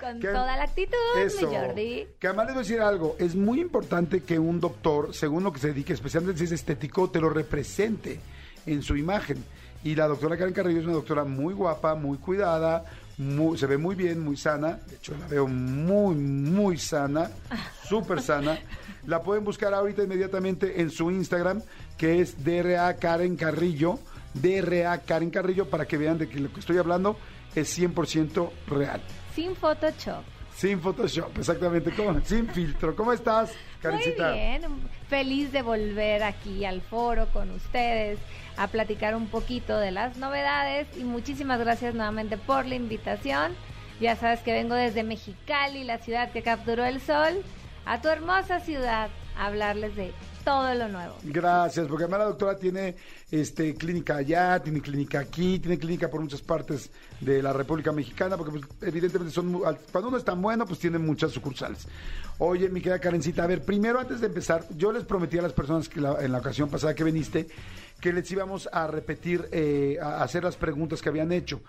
Con 0.00 0.20
Que- 0.20 0.28
toda 0.28 0.56
la 0.56 0.62
actitud, 0.64 0.96
Eso. 1.18 1.48
mi 1.48 1.56
Jordi. 1.56 2.06
Que 2.18 2.26
además 2.28 2.46
les 2.46 2.54
voy 2.54 2.60
a 2.60 2.64
decir 2.64 2.80
algo, 2.80 3.16
es 3.18 3.34
muy 3.34 3.60
importante 3.60 4.22
que 4.22 4.38
un 4.38 4.60
doctor, 4.60 5.14
según 5.14 5.42
lo 5.44 5.52
que 5.52 5.58
se 5.58 5.68
dedique, 5.68 5.92
especialmente 5.92 6.38
si 6.38 6.44
es 6.44 6.52
estético, 6.52 7.10
te 7.10 7.20
lo 7.20 7.28
represente 7.28 8.20
en 8.66 8.82
su 8.82 8.96
imagen. 8.96 9.44
Y 9.84 9.94
la 9.94 10.06
doctora 10.06 10.36
Karen 10.36 10.54
Carrillo 10.54 10.80
es 10.80 10.84
una 10.84 10.94
doctora 10.94 11.24
muy 11.24 11.54
guapa, 11.54 11.94
muy 11.94 12.18
cuidada, 12.18 12.84
muy- 13.18 13.58
se 13.58 13.66
ve 13.66 13.76
muy 13.78 13.94
bien, 13.96 14.20
muy 14.20 14.36
sana. 14.36 14.78
De 14.88 14.96
hecho, 14.96 15.14
la 15.18 15.26
veo 15.26 15.46
muy, 15.48 16.14
muy 16.14 16.78
sana, 16.78 17.30
súper 17.88 18.22
sana. 18.22 18.58
La 19.06 19.20
pueden 19.22 19.42
buscar 19.44 19.74
ahorita 19.74 20.04
inmediatamente 20.04 20.80
en 20.80 20.90
su 20.90 21.10
Instagram, 21.10 21.60
que 21.98 22.20
es 22.20 22.44
DRA 22.44 22.94
Karen 22.96 23.34
Carrillo, 23.36 23.98
DRA 24.34 24.98
Karen 24.98 25.30
Carrillo, 25.30 25.68
para 25.68 25.86
que 25.86 25.96
vean 25.98 26.18
de 26.18 26.28
que 26.28 26.38
lo 26.38 26.52
que 26.52 26.60
estoy 26.60 26.78
hablando 26.78 27.16
es 27.54 27.76
100% 27.78 28.50
real. 28.68 29.02
Sin 29.34 29.56
Photoshop. 29.56 30.22
Sin 30.54 30.80
Photoshop, 30.80 31.36
exactamente, 31.38 31.90
¿cómo? 31.96 32.20
sin 32.24 32.46
filtro. 32.48 32.94
¿Cómo 32.94 33.12
estás, 33.12 33.50
Karencita? 33.80 34.28
Muy 34.30 34.38
bien, 34.38 34.62
feliz 35.08 35.50
de 35.50 35.62
volver 35.62 36.22
aquí 36.22 36.64
al 36.64 36.82
foro 36.82 37.26
con 37.32 37.50
ustedes 37.50 38.18
a 38.56 38.68
platicar 38.68 39.14
un 39.14 39.28
poquito 39.28 39.78
de 39.78 39.90
las 39.90 40.16
novedades 40.16 40.88
y 40.96 41.04
muchísimas 41.04 41.60
gracias 41.60 41.94
nuevamente 41.94 42.36
por 42.36 42.66
la 42.66 42.74
invitación. 42.74 43.54
Ya 44.00 44.16
sabes 44.16 44.40
que 44.40 44.52
vengo 44.52 44.74
desde 44.74 45.02
Mexicali, 45.04 45.84
la 45.84 45.98
ciudad 45.98 46.32
que 46.32 46.42
capturó 46.42 46.84
el 46.84 47.00
sol, 47.00 47.42
a 47.84 48.00
tu 48.00 48.08
hermosa 48.08 48.60
ciudad 48.60 49.10
a 49.36 49.46
hablarles 49.46 49.96
de 49.96 50.12
todo 50.44 50.74
lo 50.74 50.88
nuevo. 50.88 51.14
Gracias, 51.22 51.86
porque 51.86 52.04
además 52.04 52.20
la 52.20 52.26
doctora 52.26 52.58
tiene 52.58 52.96
este 53.30 53.74
clínica 53.74 54.16
allá, 54.16 54.58
tiene 54.60 54.80
clínica 54.80 55.20
aquí, 55.20 55.58
tiene 55.58 55.78
clínica 55.78 56.10
por 56.10 56.20
muchas 56.20 56.42
partes 56.42 56.90
de 57.20 57.42
la 57.42 57.52
República 57.52 57.92
Mexicana, 57.92 58.36
porque 58.36 58.58
pues, 58.58 58.64
evidentemente 58.82 59.32
son 59.32 59.52
cuando 59.92 60.08
uno 60.08 60.16
es 60.16 60.24
tan 60.24 60.42
bueno, 60.42 60.66
pues 60.66 60.80
tiene 60.80 60.98
muchas 60.98 61.30
sucursales. 61.30 61.86
Oye, 62.38 62.68
mi 62.68 62.80
querida 62.80 62.98
Karencita, 62.98 63.44
a 63.44 63.46
ver, 63.46 63.62
primero 63.62 64.00
antes 64.00 64.20
de 64.20 64.26
empezar, 64.26 64.64
yo 64.76 64.90
les 64.90 65.04
prometí 65.04 65.38
a 65.38 65.42
las 65.42 65.52
personas 65.52 65.88
que 65.88 66.00
en 66.00 66.32
la 66.32 66.38
ocasión 66.38 66.68
pasada 66.68 66.94
que 66.94 67.04
viniste 67.04 67.46
que 68.02 68.12
les 68.12 68.28
íbamos 68.32 68.68
a 68.72 68.88
repetir, 68.88 69.48
eh, 69.52 69.96
a 70.02 70.24
hacer 70.24 70.42
las 70.42 70.56
preguntas 70.56 71.00
que 71.00 71.08
habían 71.08 71.30
hecho. 71.30 71.62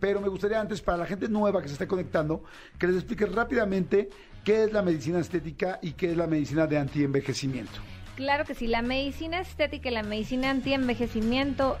Pero 0.00 0.18
me 0.18 0.28
gustaría 0.28 0.58
antes, 0.58 0.80
para 0.80 0.96
la 0.96 1.04
gente 1.04 1.28
nueva 1.28 1.60
que 1.60 1.68
se 1.68 1.74
esté 1.74 1.86
conectando, 1.86 2.42
que 2.78 2.86
les 2.86 2.96
expliques 2.96 3.30
rápidamente 3.30 4.08
qué 4.44 4.64
es 4.64 4.72
la 4.72 4.80
medicina 4.80 5.18
estética 5.18 5.78
y 5.82 5.92
qué 5.92 6.12
es 6.12 6.16
la 6.16 6.26
medicina 6.26 6.66
de 6.66 6.78
antienvejecimiento. 6.78 7.80
Claro 8.16 8.46
que 8.46 8.54
sí, 8.54 8.66
la 8.66 8.80
medicina 8.80 9.40
estética 9.40 9.90
y 9.90 9.92
la 9.92 10.02
medicina 10.02 10.48
anti-envejecimiento 10.48 11.76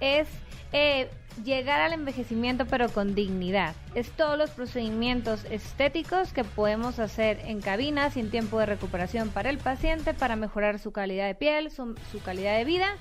es 0.00 0.28
eh, 0.74 1.08
llegar 1.42 1.80
al 1.80 1.94
envejecimiento 1.94 2.66
pero 2.66 2.90
con 2.90 3.14
dignidad. 3.14 3.74
Es 3.94 4.10
todos 4.10 4.36
los 4.36 4.50
procedimientos 4.50 5.46
estéticos 5.50 6.34
que 6.34 6.44
podemos 6.44 6.98
hacer 6.98 7.40
en 7.46 7.62
cabina 7.62 8.10
sin 8.10 8.30
tiempo 8.30 8.58
de 8.58 8.66
recuperación 8.66 9.30
para 9.30 9.48
el 9.48 9.56
paciente 9.56 10.12
para 10.12 10.36
mejorar 10.36 10.78
su 10.78 10.92
calidad 10.92 11.26
de 11.26 11.34
piel, 11.34 11.70
su, 11.70 11.94
su 12.12 12.20
calidad 12.22 12.58
de 12.58 12.66
vida. 12.66 12.98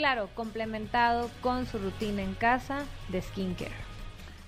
Claro, 0.00 0.30
complementado 0.34 1.30
con 1.42 1.66
su 1.66 1.76
rutina 1.76 2.22
en 2.22 2.32
casa 2.32 2.86
de 3.10 3.20
skincare. 3.20 3.74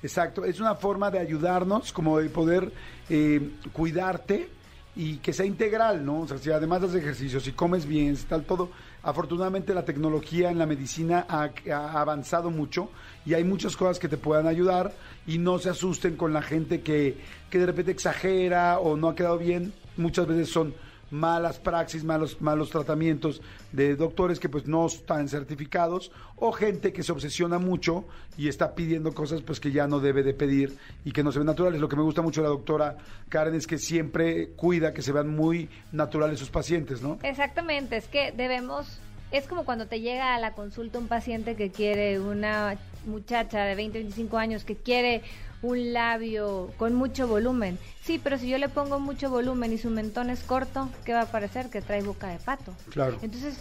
Exacto, 0.03 0.47
es 0.47 0.61
una 0.61 0.77
forma 0.77 1.11
de 1.11 1.19
ayudarnos, 1.19 1.93
como 1.93 2.19
de 2.19 2.31
poder 2.31 2.73
eh, 3.11 3.51
cuidarte 3.71 4.49
y 4.97 5.19
que 5.19 5.35
sea 5.35 5.45
integral, 5.45 6.07
¿no? 6.07 6.21
O 6.21 6.27
sea, 6.27 6.38
si 6.38 6.51
además 6.51 6.85
haces 6.85 7.03
ejercicio, 7.03 7.38
si 7.38 7.53
comes 7.53 7.85
bien, 7.85 8.17
si 8.17 8.25
tal, 8.25 8.45
todo. 8.45 8.71
Afortunadamente 9.03 9.75
la 9.75 9.85
tecnología 9.85 10.51
en 10.51 10.57
la 10.57 10.65
medicina 10.65 11.27
ha, 11.29 11.51
ha 11.71 12.01
avanzado 12.01 12.51
mucho 12.51 12.88
y 13.27 13.35
hay 13.35 13.45
muchas 13.45 13.77
cosas 13.77 13.99
que 13.99 14.09
te 14.09 14.17
puedan 14.17 14.47
ayudar 14.47 14.95
y 15.27 15.37
no 15.37 15.59
se 15.59 15.69
asusten 15.69 16.17
con 16.17 16.33
la 16.33 16.41
gente 16.41 16.81
que, 16.81 17.19
que 17.51 17.59
de 17.59 17.67
repente 17.67 17.93
exagera 17.93 18.79
o 18.79 18.97
no 18.97 19.11
ha 19.11 19.15
quedado 19.15 19.37
bien. 19.37 19.75
Muchas 19.99 20.27
veces 20.27 20.49
son 20.49 20.73
malas 21.12 21.59
praxis, 21.59 22.03
malos, 22.03 22.40
malos 22.40 22.70
tratamientos 22.70 23.42
de 23.70 23.94
doctores 23.94 24.40
que 24.40 24.48
pues 24.48 24.66
no 24.66 24.87
están 24.87 25.29
certificados 25.29 26.11
o 26.37 26.53
gente 26.53 26.92
que 26.92 27.03
se 27.03 27.12
obsesiona 27.12 27.59
mucho 27.59 28.05
y 28.37 28.48
está 28.48 28.75
pidiendo 28.75 29.12
cosas 29.14 29.42
pues 29.42 29.61
que 29.61 29.70
ya 29.70 29.87
no 29.87 30.01
debe 30.01 30.22
de 30.22 30.35
pedir 30.35 30.77
y 31.05 31.12
que 31.12 31.22
no 31.22 31.31
se 31.31 31.38
ven 31.38 31.46
naturales. 31.46 31.81
Lo 31.81 31.88
que 31.88 31.96
me 31.96 32.03
gusta 32.03 32.22
mucho 32.22 32.40
de 32.40 32.48
la 32.48 32.55
doctora 32.55 32.96
Karen 33.29 33.55
es 33.55 33.66
que 33.66 33.79
siempre 33.79 34.48
cuida 34.57 34.94
que 34.94 35.03
se 35.03 35.12
vean 35.12 35.29
muy 35.29 35.68
naturales 35.92 36.38
sus 36.38 36.51
pacientes, 36.51 37.03
¿no? 37.03 37.18
Exactamente, 37.22 37.96
es 37.96 38.09
que 38.09 38.33
debemos, 38.33 38.98
es 39.31 39.46
como 39.46 39.64
cuando 39.64 39.87
te 39.87 40.01
llega 40.01 40.35
a 40.35 40.40
la 40.40 40.55
consulta 40.55 40.98
un 40.98 41.09
paciente 41.09 41.57
que 41.57 41.70
quiere, 41.70 42.20
una 42.20 42.79
muchacha 43.07 43.65
de 43.65 43.75
20, 43.75 43.99
25 43.99 44.38
años 44.38 44.65
que 44.65 44.77
quiere 44.77 45.23
un 45.62 45.93
labio 45.93 46.71
con 46.77 46.95
mucho 46.95 47.29
volumen. 47.29 47.79
Sí, 48.03 48.21
pero 48.23 48.37
si 48.37 48.49
yo 48.49 48.59
le 48.59 48.69
pongo 48.69 48.99
mucho 48.99 49.31
volumen 49.31 49.73
y 49.73 49.79
su 49.79 49.91
mentón 49.91 50.29
es 50.29 50.43
corto, 50.43 50.88
¿qué 51.05 51.15
va 51.15 51.23
a 51.23 51.27
parecer? 51.27 51.71
Que 51.71 51.81
trae 51.81 52.03
boca 52.03 52.29
de 52.29 52.38
pato. 52.38 52.75
Claro. 52.91 53.19
Entonces, 53.23 53.59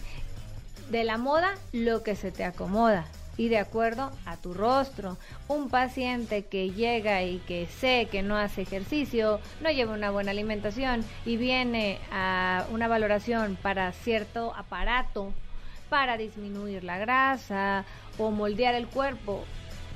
de 0.90 1.04
la 1.04 1.18
moda, 1.18 1.54
lo 1.72 2.04
que 2.04 2.16
se 2.16 2.32
te 2.32 2.44
acomoda. 2.44 3.06
Y 3.38 3.48
de 3.48 3.60
acuerdo 3.60 4.12
a 4.26 4.36
tu 4.38 4.54
rostro, 4.54 5.18
un 5.48 5.70
paciente 5.70 6.46
que 6.46 6.72
llega 6.72 7.24
y 7.24 7.40
que 7.40 7.66
sé 7.80 8.08
que 8.12 8.22
no 8.24 8.38
hace 8.38 8.64
ejercicio, 8.64 9.40
no 9.62 9.72
lleva 9.72 9.94
una 9.94 10.12
buena 10.12 10.32
alimentación 10.32 11.06
y 11.26 11.38
viene 11.38 11.98
a 12.12 12.66
una 12.72 12.88
valoración 12.88 13.58
para 13.62 13.94
cierto 13.94 14.54
aparato 14.56 15.34
para 15.92 16.16
disminuir 16.16 16.86
la 16.86 16.98
grasa 16.98 17.84
o 18.18 18.32
moldear 18.32 18.76
el 18.76 18.88
cuerpo, 18.88 19.44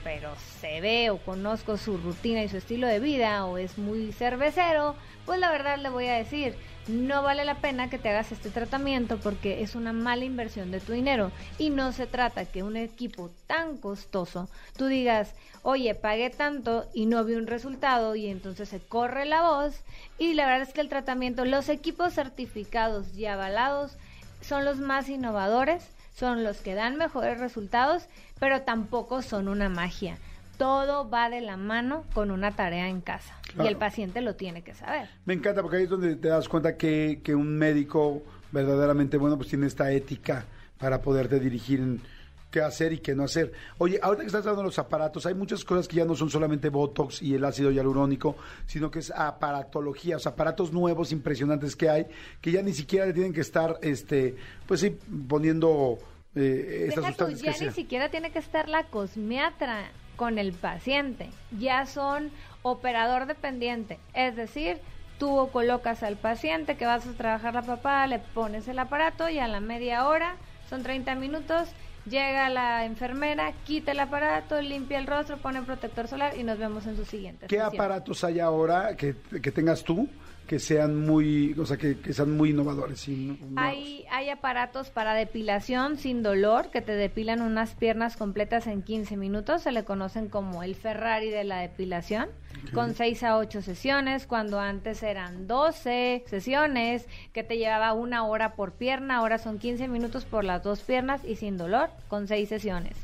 pero 0.04 0.36
se 0.60 0.82
ve 0.82 1.10
o 1.10 1.20
conozco 1.20 1.78
su 1.78 1.96
rutina 1.96 2.44
y 2.44 2.50
su 2.50 2.58
estilo 2.58 2.86
de 2.86 3.00
vida 3.00 3.46
o 3.46 3.58
es 3.58 3.78
muy 3.78 4.12
cervecero, 4.12 4.98
pues 5.26 5.40
la 5.40 5.50
verdad 5.50 5.78
le 5.78 5.88
voy 5.88 6.08
a 6.08 6.16
decir, 6.16 6.58
no 6.90 7.24
vale 7.24 7.46
la 7.46 7.56
pena 7.56 7.90
que 7.90 7.98
te 7.98 8.10
hagas 8.10 8.34
este 8.34 8.50
tratamiento 8.50 9.18
porque 9.20 9.64
es 9.64 9.74
una 9.74 9.94
mala 9.94 10.26
inversión 10.26 10.70
de 10.70 10.82
tu 10.82 10.92
dinero. 10.92 11.32
Y 11.58 11.70
no 11.70 11.94
se 11.94 12.08
trata 12.08 12.44
que 12.44 12.62
un 12.62 12.76
equipo 12.76 13.32
tan 13.48 13.78
costoso 13.78 14.50
tú 14.76 14.88
digas, 14.88 15.34
oye, 15.64 15.96
pagué 15.96 16.30
tanto 16.30 16.90
y 16.94 17.06
no 17.06 17.24
vi 17.24 17.36
un 17.36 17.48
resultado 17.48 18.18
y 18.18 18.28
entonces 18.28 18.68
se 18.68 18.82
corre 18.82 19.24
la 19.24 19.44
voz 19.44 19.76
y 20.18 20.34
la 20.34 20.46
verdad 20.46 20.68
es 20.68 20.74
que 20.74 20.82
el 20.82 20.90
tratamiento, 20.90 21.46
los 21.46 21.70
equipos 21.70 22.14
certificados 22.14 23.18
y 23.18 23.28
avalados 23.28 23.98
son 24.48 24.66
los 24.66 24.78
más 24.80 25.10
innovadores, 25.10 25.84
son 26.14 26.44
los 26.44 26.58
que 26.62 26.76
dan 26.76 26.96
mejores 26.98 27.40
resultados, 27.40 28.08
pero 28.40 28.62
tampoco 28.62 29.22
son 29.22 29.48
una 29.48 29.70
magia. 29.70 30.18
Todo 30.58 31.10
va 31.10 31.30
de 31.30 31.42
la 31.42 31.58
mano 31.58 32.04
con 32.14 32.32
una 32.32 32.52
tarea 32.56 32.88
en 32.88 33.02
casa 33.02 33.34
y 33.50 33.54
Claro. 33.56 33.70
el 33.70 33.76
paciente 33.78 34.22
lo 34.22 34.36
tiene 34.36 34.62
que 34.62 34.74
saber. 34.74 35.10
Me 35.26 35.34
encanta 35.34 35.62
porque 35.62 35.78
ahí 35.78 35.84
es 35.84 35.90
donde 35.90 36.16
te 36.16 36.30
das 36.30 36.48
cuenta 36.48 36.78
que, 36.78 37.20
que 37.24 37.36
un 37.36 37.58
médico 37.58 38.24
verdaderamente 38.52 39.18
bueno 39.18 39.36
pues 39.38 39.50
tiene 39.50 39.68
esta 39.68 39.92
ética 39.92 40.46
para 40.78 41.02
poderte 41.02 41.40
dirigir 41.40 41.80
en 41.80 42.02
qué 42.56 42.62
hacer 42.62 42.94
y 42.94 43.00
qué 43.00 43.14
no 43.14 43.26
hacer. 43.26 43.52
Oye, 43.80 44.00
ahorita 44.02 44.22
que 44.22 44.28
estás 44.28 44.42
hablando 44.44 44.62
de 44.62 44.68
los 44.68 44.80
aparatos, 44.80 45.26
hay 45.26 45.34
muchas 45.34 45.66
cosas 45.66 45.90
que 45.90 45.98
ya 45.98 46.06
no 46.06 46.16
son 46.16 46.30
solamente 46.30 46.70
Botox 46.70 47.22
y 47.22 47.34
el 47.34 47.44
ácido 47.44 47.70
hialurónico, 47.70 48.38
sino 48.66 48.90
que 48.90 49.00
es 49.00 49.12
aparatología, 49.12 50.16
o 50.16 50.20
sea, 50.20 50.32
aparatos 50.32 50.72
nuevos, 50.72 51.12
impresionantes 51.12 51.76
que 51.76 51.90
hay, 51.90 52.06
que 52.40 52.54
ya 52.54 52.62
ni 52.62 52.72
siquiera 52.72 53.08
le 53.08 53.12
tienen 53.12 53.34
que 53.34 53.42
estar, 53.42 53.78
este, 53.82 54.38
pues 54.66 54.80
sí, 54.80 54.98
poniendo 55.28 55.98
eh, 56.34 56.86
estas 56.88 57.04
Deja 57.04 57.18
tú, 57.18 57.26
sustancias 57.26 57.42
ya 57.42 57.60
que 57.60 57.66
ni 57.66 57.72
siquiera 57.74 58.10
tiene 58.10 58.32
que 58.32 58.40
estar 58.40 58.70
la 58.70 58.86
cosmiatra 58.86 59.92
con 60.16 60.40
el 60.40 60.54
paciente. 60.54 61.32
Ya 61.60 61.86
son 61.86 62.32
operador 62.62 63.26
dependiente. 63.26 64.00
Es 64.14 64.38
decir, 64.38 64.78
tú 65.20 65.50
colocas 65.52 66.04
al 66.04 66.16
paciente 66.16 66.78
que 66.78 66.86
vas 66.86 67.06
a 67.06 67.12
trabajar 67.18 67.54
la 67.54 67.64
papá, 67.64 68.08
le 68.08 68.20
pones 68.20 68.70
el 68.70 68.80
aparato 68.80 69.28
y 69.28 69.40
a 69.40 69.48
la 69.50 69.60
media 69.60 70.08
hora, 70.08 70.38
son 70.70 70.84
30 70.84 71.16
minutos, 71.16 71.68
llega 72.06 72.50
la 72.50 72.86
enfermera, 72.86 73.54
quita 73.66 73.92
el 73.92 74.00
aparato, 74.00 74.62
limpia 74.62 74.98
el 75.00 75.08
rostro, 75.08 75.38
pone 75.38 75.62
protector 75.62 76.08
solar 76.08 76.38
y 76.38 76.44
nos 76.44 76.58
vemos 76.58 76.86
en 76.86 76.96
su 76.96 77.06
siguiente 77.06 77.48
¿Qué 77.48 77.56
sesión. 77.58 77.74
aparatos 77.76 78.24
hay 78.24 78.40
ahora 78.40 78.96
que, 78.96 79.16
que 79.42 79.52
tengas 79.52 79.84
tú 79.84 80.08
que 80.48 80.60
sean 80.60 81.00
muy, 81.06 81.54
o 81.58 81.66
sea, 81.66 81.78
que, 81.78 82.00
que 82.00 82.14
sean 82.14 82.36
muy 82.36 82.52
innovadores? 82.52 83.08
Hay, 83.56 84.06
hay 84.12 84.30
aparatos 84.30 84.90
para 84.90 85.14
depilación 85.14 85.98
sin 85.98 86.24
dolor 86.24 86.70
que 86.72 86.82
te 86.82 86.94
depilan 86.94 87.42
unas 87.42 87.76
piernas 87.76 88.16
completas 88.16 88.68
en 88.68 88.82
15 88.84 89.18
minutos. 89.18 89.64
Se 89.64 89.72
le 89.72 89.84
conocen 89.84 90.30
como 90.30 90.64
el 90.64 90.76
Ferrari 90.76 91.30
de 91.30 91.44
la 91.44 91.60
depilación. 91.60 92.30
Con 92.74 92.96
6 92.96 93.24
a 93.24 93.38
8 93.38 93.62
sesiones, 93.62 94.26
cuando 94.26 94.60
antes 94.60 95.04
eran 95.04 95.46
12 95.48 96.24
sesiones, 96.28 97.06
que 97.34 97.44
te 97.44 97.58
llevaba 97.58 97.94
una 97.94 98.26
hora 98.26 98.56
por 98.56 98.74
pierna. 98.74 99.18
Ahora 99.18 99.38
son 99.38 99.60
15 99.60 99.88
minutos 99.88 100.26
por 100.26 100.44
las 100.44 100.64
dos 100.64 100.82
piernas 100.82 101.24
y 101.26 101.36
sin 101.36 101.58
dolor, 101.58 101.90
con 102.08 102.28
6 102.28 102.48
sesiones. 102.48 102.96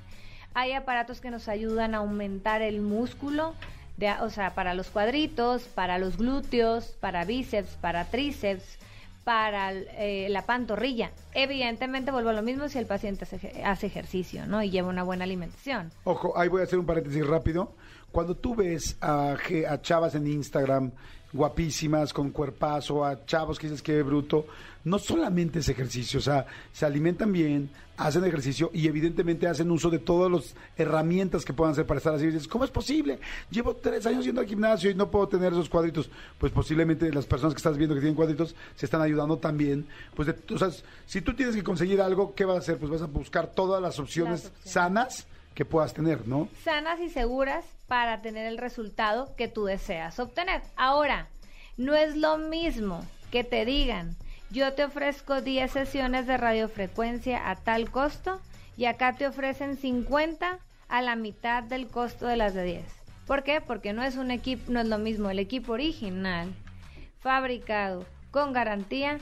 Hay 0.54 0.74
aparatos 0.74 1.22
que 1.22 1.32
nos 1.32 1.48
ayudan 1.48 1.96
a 1.96 2.00
aumentar 2.00 2.62
el 2.62 2.82
músculo, 2.82 3.54
de, 3.98 4.12
o 4.22 4.30
sea, 4.30 4.54
para 4.56 4.74
los 4.74 4.90
cuadritos, 4.90 5.64
para 5.64 5.98
los 5.98 6.18
glúteos, 6.18 6.96
para 7.00 7.26
bíceps, 7.26 7.76
para 7.82 8.06
tríceps. 8.06 8.80
para 9.24 9.72
eh, 9.72 10.28
la 10.30 10.48
pantorrilla. 10.48 11.12
Evidentemente 11.34 12.10
vuelvo 12.12 12.30
a 12.30 12.34
lo 12.34 12.42
mismo 12.42 12.68
si 12.70 12.80
el 12.80 12.88
paciente 12.88 13.24
hace, 13.26 13.64
hace 13.64 13.86
ejercicio, 13.86 14.48
¿no? 14.48 14.64
Y 14.64 14.72
lleva 14.72 14.90
una 14.90 15.04
buena 15.04 15.26
alimentación. 15.26 15.92
Ojo, 16.06 16.36
ahí 16.36 16.50
voy 16.50 16.62
a 16.62 16.64
hacer 16.64 16.80
un 16.80 16.88
paréntesis 16.88 17.26
rápido. 17.28 17.76
Cuando 18.12 18.36
tú 18.36 18.56
ves 18.56 18.98
a, 19.00 19.36
a 19.70 19.82
chavas 19.82 20.16
en 20.16 20.26
Instagram 20.26 20.92
guapísimas, 21.34 22.14
con 22.14 22.32
cuerpazo, 22.32 23.06
a 23.06 23.26
chavos 23.26 23.58
que 23.60 23.68
dices 23.68 23.82
que 23.82 24.02
bruto, 24.04 24.46
no 24.84 25.00
solamente 25.00 25.60
es 25.60 25.70
ejercicio, 25.70 26.20
o 26.20 26.22
sea, 26.22 26.46
se 26.74 26.86
alimentan 26.86 27.32
bien, 27.32 27.70
hacen 27.98 28.24
ejercicio 28.26 28.72
y 28.74 28.88
evidentemente 28.88 29.48
hacen 29.48 29.70
uso 29.70 29.90
de 29.92 30.00
todas 30.00 30.32
las 30.32 30.56
herramientas 30.76 31.46
que 31.46 31.54
puedan 31.54 31.74
hacer 31.74 31.86
para 31.86 32.00
estar 32.00 32.16
así. 32.16 32.24
Y 32.26 32.32
dices, 32.32 32.48
¿cómo 32.48 32.64
es 32.66 32.72
posible? 32.72 33.20
Llevo 33.52 33.76
tres 33.76 34.06
años 34.08 34.26
yendo 34.26 34.42
al 34.42 34.48
gimnasio 34.48 34.90
y 34.90 34.96
no 34.96 35.12
puedo 35.12 35.28
tener 35.28 35.54
esos 35.54 35.70
cuadritos. 35.70 36.10
Pues 36.40 36.52
posiblemente 36.52 37.12
las 37.14 37.28
personas 37.28 37.54
que 37.54 37.60
estás 37.60 37.78
viendo 37.78 37.94
que 37.94 38.02
tienen 38.02 38.16
cuadritos 38.16 38.56
se 38.76 38.86
están 38.88 39.02
ayudando 39.02 39.38
también. 39.38 39.86
Pues, 40.16 40.28
de- 40.30 40.56
o 40.56 40.58
sea, 40.58 40.70
si 41.06 41.22
tú 41.22 41.36
tienes 41.36 41.56
que 41.56 41.64
conseguir 41.64 42.02
algo, 42.02 42.34
¿qué 42.34 42.44
vas 42.46 42.56
a 42.56 42.60
hacer? 42.60 42.78
Pues 42.80 42.90
vas 42.92 43.04
a 43.04 43.06
buscar 43.08 43.52
todas 43.52 43.80
las 43.82 44.00
opciones, 44.00 44.46
Las 44.46 44.52
opciones. 44.52 44.72
sanas 44.74 45.28
que 45.56 45.66
puedas 45.66 45.94
tener, 45.94 46.28
¿no? 46.28 46.48
sanas 46.64 47.00
y 47.00 47.10
seguras 47.10 47.66
para 47.88 48.22
tener 48.22 48.46
el 48.46 48.58
resultado 48.58 49.36
que 49.36 49.48
tú 49.48 49.66
deseas 49.66 50.20
obtener. 50.20 50.62
Ahora, 50.76 51.28
no 51.78 51.96
es 51.96 52.16
lo 52.16 52.38
mismo 52.38 53.06
que 53.32 53.44
te 53.44 53.66
digan, 53.66 54.16
yo 54.50 54.74
te 54.74 54.84
ofrezco 54.84 55.42
10 55.42 55.72
sesiones 55.72 56.28
de 56.28 56.38
radiofrecuencia 56.38 57.50
a 57.50 57.56
tal 57.56 57.90
costo 57.90 58.42
y 58.78 58.86
acá 58.86 59.14
te 59.14 59.28
ofrecen 59.28 59.78
50 59.78 60.60
a 60.90 61.02
la 61.02 61.16
mitad 61.16 61.64
del 61.64 61.88
costo 61.88 62.28
de 62.28 62.36
las 62.36 62.54
de 62.54 62.64
10. 62.64 62.86
¿Por 63.26 63.44
qué? 63.44 63.62
Porque 63.62 63.94
no 63.94 64.04
es 64.04 64.18
un 64.18 64.30
equipo, 64.30 64.72
no 64.72 64.82
es 64.82 64.88
lo 64.88 64.98
mismo 64.98 65.30
el 65.30 65.40
equipo 65.40 65.74
original, 65.74 66.54
fabricado 67.22 68.06
con 68.32 68.52
garantía, 68.52 69.20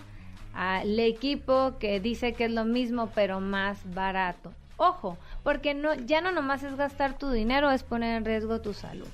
al 0.54 1.00
equipo 1.00 1.76
que 1.80 2.00
dice 2.00 2.34
que 2.34 2.46
es 2.46 2.52
lo 2.52 2.66
mismo 2.66 3.12
pero 3.14 3.40
más 3.40 3.78
barato. 3.94 4.52
Ojo, 4.78 5.18
porque 5.50 5.74
no, 5.74 5.96
ya 5.96 6.22
no 6.22 6.32
nomás 6.32 6.62
es 6.62 6.76
gastar 6.76 7.18
tu 7.18 7.32
dinero, 7.32 7.72
es 7.72 7.82
poner 7.82 8.16
en 8.16 8.24
riesgo 8.24 8.62
tu 8.62 8.76
salud. 8.76 9.08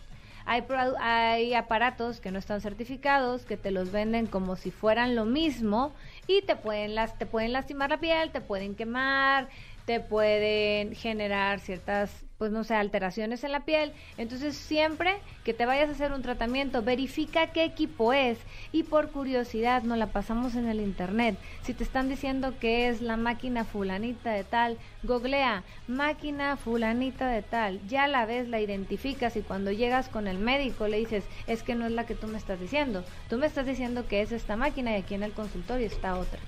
Hay, 0.46 0.66
hay 1.00 1.54
aparatos 1.54 2.20
que 2.20 2.30
no 2.30 2.40
están 2.40 2.60
certificados, 2.60 3.46
que 3.46 3.56
te 3.56 3.72
los 3.72 3.94
venden 3.94 4.28
como 4.28 4.58
si 4.58 4.70
fueran 4.70 5.16
lo 5.16 5.24
mismo 5.24 5.94
y 6.28 6.42
te 6.42 6.58
pueden, 6.58 6.94
las, 6.94 7.18
te 7.18 7.26
pueden 7.26 7.54
lastimar 7.54 7.90
la 7.90 8.02
piel, 8.02 8.32
te 8.32 8.42
pueden 8.42 8.76
quemar, 8.76 9.48
te 9.86 10.02
pueden 10.02 10.94
generar 10.94 11.62
ciertas, 11.62 12.25
pues 12.38 12.52
no 12.52 12.64
sé, 12.64 12.76
alteraciones 12.76 13.44
en 13.44 13.52
la 13.52 13.62
piel. 13.62 13.94
Entonces 14.18 14.56
siempre 14.56 15.16
que 15.44 15.54
te 15.54 15.66
vayas 15.66 15.90
a 15.90 15.94
hacer 15.94 16.12
un 16.12 16.22
tratamiento, 16.22 16.82
verifica 16.82 17.48
qué 17.48 17.64
equipo 17.64 18.14
es 18.14 18.38
y 18.72 18.84
por 18.84 19.12
curiosidad 19.12 19.84
no 19.84 19.96
la 19.96 20.08
pasamos 20.08 20.56
en 20.56 20.68
el 20.68 20.82
internet. 20.82 21.38
Si 21.64 21.74
te 21.74 21.84
están 21.84 22.10
diciendo 22.10 22.56
que 22.60 22.90
es 22.90 23.02
la 23.02 23.18
máquina 23.18 23.64
fulanita 23.64 24.32
de 24.32 24.44
tal, 24.44 24.78
googlea 25.04 25.64
máquina 25.88 26.58
fulanita 26.58 27.28
de 27.30 27.42
tal, 27.42 27.80
ya 27.88 28.08
la 28.08 28.26
ves, 28.26 28.48
la 28.50 28.60
identificas 28.60 29.36
y 29.38 29.42
cuando 29.42 29.72
llegas 29.72 30.10
con 30.10 30.28
el 30.28 30.38
médico 30.38 30.88
le 30.88 30.98
dices, 30.98 31.24
es 31.48 31.64
que 31.64 31.76
no 31.76 31.86
es 31.86 31.92
la 31.92 32.06
que 32.06 32.16
tú 32.16 32.28
me 32.28 32.38
estás 32.38 32.60
diciendo, 32.60 33.04
tú 33.30 33.38
me 33.38 33.46
estás 33.48 33.66
diciendo 33.66 34.08
que 34.08 34.22
es 34.22 34.32
esta 34.32 34.56
máquina 34.56 34.92
y 34.92 35.02
aquí 35.02 35.14
en 35.14 35.24
el 35.24 35.32
consultorio 35.32 35.88
está 35.88 36.16
otra. 36.16 36.40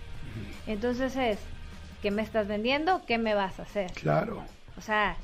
Entonces 0.65 1.15
es, 1.15 1.39
¿qué 2.02 2.12
me 2.12 2.21
estás 2.21 2.47
vendiendo? 2.47 3.02
¿Qué 3.08 3.17
me 3.17 3.34
vas 3.34 3.60
a 3.60 3.63
hacer? 3.63 3.91
Claro. 3.93 4.43
O 4.78 4.82
sea, 4.82 5.15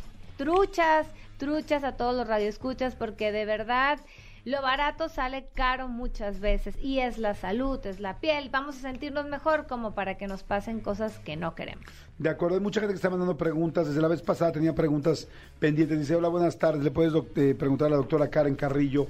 truchas, 0.44 1.08
truchas 1.38 1.86
a 1.86 1.94
todos 1.94 2.14
los 2.14 2.28
radioescuchas 2.28 2.96
porque 2.96 3.32
de 3.32 3.46
verdad 3.46 3.98
lo 4.44 4.62
barato 4.62 5.08
sale 5.08 5.48
caro 5.54 5.88
muchas 5.88 6.42
veces 6.42 6.76
y 6.82 7.00
es 7.00 7.18
la 7.18 7.34
salud, 7.34 7.80
es 7.86 8.02
la 8.02 8.20
piel. 8.20 8.50
Vamos 8.52 8.76
a 8.76 8.82
sentirnos 8.82 9.26
mejor 9.26 9.68
como 9.68 9.96
para 9.96 10.18
que 10.18 10.28
nos 10.28 10.44
pasen 10.44 10.82
cosas 10.82 11.18
que 11.20 11.38
no 11.38 11.56
queremos. 11.56 11.86
De 12.18 12.28
acuerdo, 12.28 12.58
hay 12.58 12.62
mucha 12.62 12.82
gente 12.82 12.94
que 12.94 12.98
está 12.98 13.10
mandando 13.10 13.38
preguntas. 13.38 13.88
Desde 13.88 14.02
la 14.02 14.10
vez 14.10 14.22
pasada 14.22 14.52
tenía 14.52 14.76
preguntas 14.76 15.30
pendientes. 15.60 15.98
Dice, 15.98 16.14
hola, 16.18 16.28
buenas 16.28 16.60
tardes. 16.60 16.84
Le 16.84 16.92
puedes 16.92 17.14
eh, 17.38 17.56
preguntar 17.58 17.88
a 17.88 17.92
la 17.92 17.96
doctora 17.96 18.30
Karen 18.30 18.56
Carrillo 18.56 19.08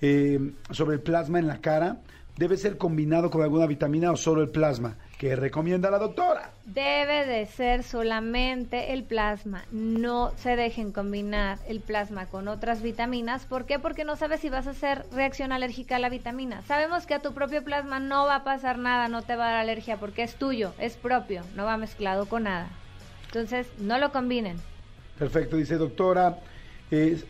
eh, 0.00 0.52
sobre 0.70 0.94
el 0.94 1.00
plasma 1.00 1.40
en 1.40 1.48
la 1.48 1.60
cara. 1.60 1.96
¿Debe 2.36 2.56
ser 2.56 2.78
combinado 2.78 3.30
con 3.30 3.42
alguna 3.42 3.66
vitamina 3.66 4.12
o 4.12 4.16
solo 4.16 4.42
el 4.42 4.50
plasma? 4.50 4.94
¿Qué 5.18 5.34
recomienda 5.34 5.90
la 5.90 5.98
doctora? 5.98 6.52
Debe 6.64 7.26
de 7.26 7.44
ser 7.46 7.82
solamente 7.82 8.92
el 8.92 9.02
plasma. 9.02 9.64
No 9.72 10.32
se 10.36 10.54
dejen 10.54 10.92
combinar 10.92 11.58
el 11.66 11.80
plasma 11.80 12.26
con 12.26 12.46
otras 12.46 12.82
vitaminas. 12.82 13.44
¿Por 13.44 13.66
qué? 13.66 13.80
Porque 13.80 14.04
no 14.04 14.14
sabes 14.14 14.38
si 14.38 14.48
vas 14.48 14.68
a 14.68 14.70
hacer 14.70 15.04
reacción 15.10 15.50
alérgica 15.50 15.96
a 15.96 15.98
la 15.98 16.08
vitamina. 16.08 16.62
Sabemos 16.68 17.04
que 17.04 17.14
a 17.14 17.18
tu 17.18 17.34
propio 17.34 17.64
plasma 17.64 17.98
no 17.98 18.26
va 18.26 18.36
a 18.36 18.44
pasar 18.44 18.78
nada, 18.78 19.08
no 19.08 19.22
te 19.22 19.34
va 19.34 19.48
a 19.48 19.50
dar 19.50 19.60
alergia 19.62 19.96
porque 19.96 20.22
es 20.22 20.36
tuyo, 20.36 20.72
es 20.78 20.96
propio, 20.96 21.42
no 21.56 21.64
va 21.64 21.76
mezclado 21.76 22.26
con 22.26 22.44
nada. 22.44 22.68
Entonces, 23.26 23.66
no 23.80 23.98
lo 23.98 24.12
combinen. 24.12 24.58
Perfecto, 25.18 25.56
dice 25.56 25.78
doctora. 25.78 26.38
Eh, 26.92 27.20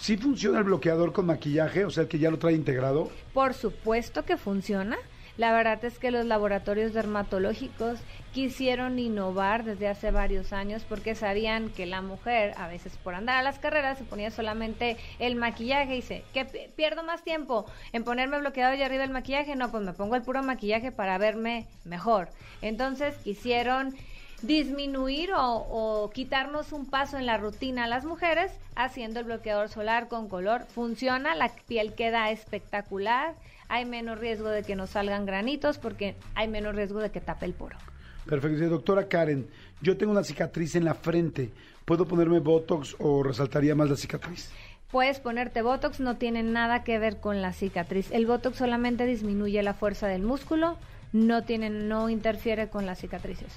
¿Sí 0.00 0.16
funciona 0.16 0.58
el 0.58 0.64
bloqueador 0.64 1.12
con 1.12 1.26
maquillaje? 1.26 1.84
O 1.84 1.90
sea, 1.90 2.06
que 2.06 2.20
ya 2.20 2.30
lo 2.30 2.38
trae 2.38 2.54
integrado. 2.54 3.10
Por 3.32 3.54
supuesto 3.54 4.24
que 4.24 4.36
funciona. 4.36 4.96
La 5.36 5.52
verdad 5.52 5.84
es 5.84 5.98
que 5.98 6.10
los 6.12 6.26
laboratorios 6.26 6.92
dermatológicos 6.92 8.04
quisieron 8.30 8.98
innovar 8.98 9.64
desde 9.64 9.88
hace 9.88 10.10
varios 10.12 10.52
años 10.52 10.84
porque 10.84 11.14
sabían 11.14 11.70
que 11.70 11.86
la 11.86 12.02
mujer, 12.02 12.54
a 12.56 12.68
veces 12.68 12.96
por 12.98 13.14
andar 13.14 13.36
a 13.38 13.42
las 13.42 13.58
carreras, 13.58 13.98
se 13.98 14.04
ponía 14.04 14.30
solamente 14.30 14.96
el 15.18 15.34
maquillaje 15.36 15.92
y 15.94 15.96
dice, 15.96 16.24
que 16.32 16.44
pi- 16.44 16.68
pierdo 16.76 17.02
más 17.02 17.22
tiempo 17.24 17.66
en 17.92 18.04
ponerme 18.04 18.38
bloqueador 18.38 18.78
y 18.78 18.82
arriba 18.82 19.04
el 19.04 19.10
maquillaje. 19.10 19.56
No, 19.56 19.70
pues 19.70 19.82
me 19.82 19.92
pongo 19.92 20.14
el 20.14 20.22
puro 20.22 20.42
maquillaje 20.42 20.92
para 20.92 21.18
verme 21.18 21.66
mejor. 21.84 22.28
Entonces 22.60 23.18
quisieron 23.18 23.94
disminuir 24.42 25.32
o, 25.32 25.40
o 25.68 26.10
quitarnos 26.10 26.72
un 26.72 26.90
paso 26.90 27.16
en 27.16 27.26
la 27.26 27.38
rutina 27.38 27.84
a 27.84 27.88
las 27.88 28.04
mujeres 28.04 28.52
haciendo 28.74 29.20
el 29.20 29.26
bloqueador 29.26 29.68
solar 29.68 30.08
con 30.08 30.28
color. 30.28 30.66
Funciona, 30.66 31.34
la 31.34 31.50
piel 31.66 31.94
queda 31.94 32.30
espectacular, 32.30 33.34
hay 33.74 33.84
menos 33.84 34.20
riesgo 34.20 34.50
de 34.50 34.62
que 34.62 34.76
nos 34.76 34.90
salgan 34.90 35.26
granitos 35.26 35.78
porque 35.78 36.14
hay 36.36 36.46
menos 36.46 36.76
riesgo 36.76 37.00
de 37.00 37.10
que 37.10 37.20
tape 37.20 37.44
el 37.46 37.54
poro. 37.54 37.76
Perfecto, 38.24 38.68
doctora 38.68 39.08
Karen. 39.08 39.48
Yo 39.82 39.96
tengo 39.96 40.12
una 40.12 40.22
cicatriz 40.22 40.76
en 40.76 40.84
la 40.84 40.94
frente. 40.94 41.50
¿Puedo 41.84 42.06
ponerme 42.06 42.38
Botox 42.38 42.94
o 43.00 43.24
resaltaría 43.24 43.74
más 43.74 43.90
la 43.90 43.96
cicatriz? 43.96 44.48
Puedes 44.92 45.18
ponerte 45.18 45.60
Botox, 45.62 45.98
no 45.98 46.18
tiene 46.18 46.44
nada 46.44 46.84
que 46.84 47.00
ver 47.00 47.18
con 47.18 47.42
la 47.42 47.52
cicatriz. 47.52 48.12
El 48.12 48.26
Botox 48.26 48.58
solamente 48.58 49.06
disminuye 49.06 49.60
la 49.64 49.74
fuerza 49.74 50.06
del 50.06 50.22
músculo, 50.22 50.78
no 51.12 51.42
tiene, 51.42 51.68
no 51.68 52.08
interfiere 52.10 52.68
con 52.68 52.86
las 52.86 53.00
cicatrices. 53.00 53.52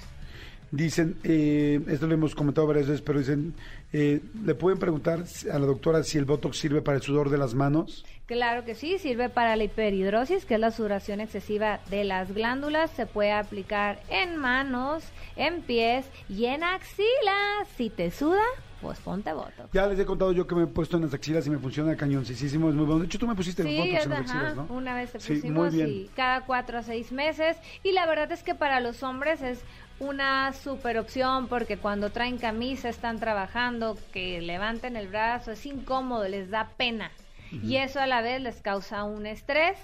Dicen, 0.70 1.16
eh, 1.24 1.80
esto 1.88 2.06
lo 2.06 2.14
hemos 2.14 2.34
comentado 2.34 2.66
varias 2.66 2.86
veces, 2.88 3.00
pero 3.00 3.18
dicen, 3.20 3.54
eh, 3.92 4.20
¿le 4.44 4.54
pueden 4.54 4.78
preguntar 4.78 5.24
a 5.50 5.58
la 5.58 5.66
doctora 5.66 6.02
si 6.02 6.18
el 6.18 6.26
Botox 6.26 6.58
sirve 6.58 6.82
para 6.82 6.96
el 6.98 7.02
sudor 7.02 7.30
de 7.30 7.38
las 7.38 7.54
manos? 7.54 8.04
Claro 8.26 8.66
que 8.66 8.74
sí, 8.74 8.98
sirve 8.98 9.30
para 9.30 9.56
la 9.56 9.64
hiperhidrosis, 9.64 10.44
que 10.44 10.54
es 10.54 10.60
la 10.60 10.70
sudoración 10.70 11.20
excesiva 11.20 11.80
de 11.88 12.04
las 12.04 12.34
glándulas. 12.34 12.90
Se 12.90 13.06
puede 13.06 13.32
aplicar 13.32 14.00
en 14.10 14.36
manos, 14.36 15.04
en 15.36 15.62
pies 15.62 16.04
y 16.28 16.44
en 16.44 16.62
axilas. 16.62 17.68
Si 17.78 17.88
te 17.88 18.10
suda, 18.10 18.42
pues 18.82 18.98
ponte 18.98 19.32
botox. 19.32 19.72
Ya 19.72 19.86
les 19.86 19.98
he 19.98 20.04
contado 20.04 20.32
yo 20.32 20.46
que 20.46 20.54
me 20.54 20.64
he 20.64 20.66
puesto 20.66 20.98
en 20.98 21.04
las 21.04 21.14
axilas 21.14 21.46
y 21.46 21.50
me 21.50 21.58
funciona 21.58 21.96
cañoncísimo, 21.96 22.68
es 22.68 22.74
muy 22.74 22.84
bueno. 22.84 23.00
De 23.00 23.06
hecho, 23.06 23.18
tú 23.18 23.26
me 23.26 23.34
pusiste 23.34 23.62
Sí, 23.62 23.78
Botox 23.78 24.04
en 24.04 24.10
las 24.10 24.20
axilas, 24.20 24.56
¿no? 24.56 24.66
una 24.68 24.94
vez 24.94 25.12
te 25.12 25.20
Sí, 25.20 25.32
muy 25.32 25.40
pusimos 25.40 25.72
bien. 25.74 25.88
y 25.88 26.10
cada 26.14 26.42
cuatro 26.44 26.76
a 26.76 26.82
seis 26.82 27.10
meses. 27.10 27.56
Y 27.82 27.92
la 27.92 28.04
verdad 28.06 28.30
es 28.32 28.42
que 28.42 28.54
para 28.54 28.80
los 28.80 29.02
hombres 29.02 29.40
es 29.40 29.60
una 30.00 30.52
super 30.52 30.98
opción 30.98 31.48
porque 31.48 31.76
cuando 31.76 32.10
traen 32.10 32.38
camisa, 32.38 32.88
están 32.88 33.18
trabajando, 33.18 33.98
que 34.12 34.40
levanten 34.40 34.96
el 34.96 35.08
brazo, 35.08 35.52
es 35.52 35.66
incómodo, 35.66 36.28
les 36.28 36.50
da 36.50 36.70
pena. 36.76 37.10
Y 37.50 37.76
eso 37.76 37.98
a 37.98 38.06
la 38.06 38.20
vez 38.20 38.42
les 38.42 38.60
causa 38.60 39.04
un 39.04 39.26
estrés, 39.26 39.78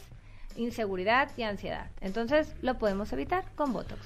inseguridad 0.57 1.31
y 1.37 1.43
ansiedad. 1.43 1.91
Entonces 2.01 2.55
lo 2.61 2.79
podemos 2.79 3.13
evitar 3.13 3.45
con 3.55 3.73
Botox. 3.73 4.01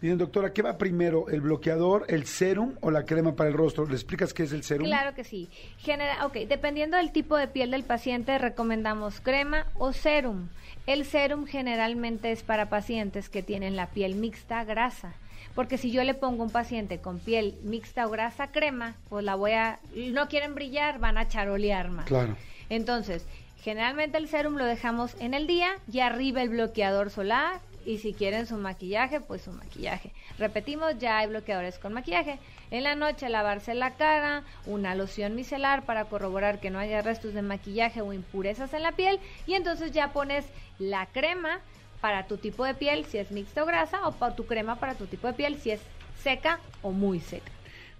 Dicen, 0.00 0.16
doctora, 0.16 0.54
¿qué 0.54 0.62
va 0.62 0.78
primero, 0.78 1.28
el 1.28 1.42
bloqueador, 1.42 2.06
el 2.08 2.24
serum 2.24 2.74
o 2.80 2.90
la 2.90 3.04
crema 3.04 3.36
para 3.36 3.50
el 3.50 3.56
rostro? 3.56 3.86
¿Le 3.86 3.94
explicas 3.94 4.32
qué 4.32 4.44
es 4.44 4.52
el 4.52 4.62
serum? 4.62 4.86
Claro 4.86 5.14
que 5.14 5.24
sí. 5.24 5.50
Genera, 5.76 6.24
ok, 6.24 6.36
dependiendo 6.48 6.96
del 6.96 7.12
tipo 7.12 7.36
de 7.36 7.48
piel 7.48 7.70
del 7.70 7.82
paciente, 7.82 8.38
recomendamos 8.38 9.20
crema 9.20 9.66
o 9.74 9.92
serum. 9.92 10.48
El 10.86 11.04
serum 11.04 11.44
generalmente 11.44 12.32
es 12.32 12.42
para 12.42 12.70
pacientes 12.70 13.28
que 13.28 13.42
tienen 13.42 13.76
la 13.76 13.90
piel 13.90 14.14
mixta 14.14 14.64
grasa. 14.64 15.12
Porque 15.54 15.78
si 15.78 15.90
yo 15.90 16.04
le 16.04 16.14
pongo 16.14 16.42
un 16.42 16.50
paciente 16.50 17.00
con 17.00 17.18
piel 17.18 17.58
mixta 17.62 18.06
o 18.06 18.10
grasa 18.10 18.48
crema, 18.48 18.94
pues 19.08 19.24
la 19.24 19.34
voy 19.34 19.52
a... 19.52 19.80
No 19.94 20.28
quieren 20.28 20.54
brillar, 20.54 20.98
van 20.98 21.18
a 21.18 21.28
charolear 21.28 21.90
más. 21.90 22.06
Claro. 22.06 22.36
Entonces, 22.68 23.26
generalmente 23.62 24.18
el 24.18 24.28
serum 24.28 24.56
lo 24.56 24.64
dejamos 24.64 25.16
en 25.20 25.34
el 25.34 25.46
día 25.46 25.70
y 25.90 26.00
arriba 26.00 26.42
el 26.42 26.50
bloqueador 26.50 27.10
solar. 27.10 27.60
Y 27.86 27.98
si 27.98 28.12
quieren 28.12 28.46
su 28.46 28.58
maquillaje, 28.58 29.20
pues 29.20 29.40
su 29.42 29.52
maquillaje. 29.52 30.12
Repetimos, 30.38 30.98
ya 30.98 31.18
hay 31.18 31.28
bloqueadores 31.28 31.78
con 31.78 31.94
maquillaje. 31.94 32.38
En 32.70 32.84
la 32.84 32.94
noche 32.94 33.30
lavarse 33.30 33.74
la 33.74 33.94
cara, 33.94 34.44
una 34.66 34.94
loción 34.94 35.34
micelar 35.34 35.86
para 35.86 36.04
corroborar 36.04 36.60
que 36.60 36.68
no 36.68 36.78
haya 36.78 37.00
restos 37.00 37.32
de 37.32 37.40
maquillaje 37.40 38.02
o 38.02 38.12
impurezas 38.12 38.74
en 38.74 38.82
la 38.82 38.92
piel. 38.92 39.18
Y 39.46 39.54
entonces 39.54 39.92
ya 39.92 40.12
pones 40.12 40.44
la 40.78 41.06
crema 41.06 41.60
para 42.00 42.26
tu 42.26 42.36
tipo 42.36 42.64
de 42.64 42.74
piel 42.74 43.04
si 43.04 43.18
es 43.18 43.30
mixta 43.30 43.62
o 43.62 43.66
grasa 43.66 44.06
o 44.08 44.12
para 44.12 44.34
tu 44.34 44.46
crema 44.46 44.76
para 44.76 44.94
tu 44.94 45.06
tipo 45.06 45.26
de 45.26 45.34
piel 45.34 45.56
si 45.56 45.70
es 45.70 45.80
seca 46.22 46.60
o 46.82 46.90
muy 46.92 47.20
seca. 47.20 47.50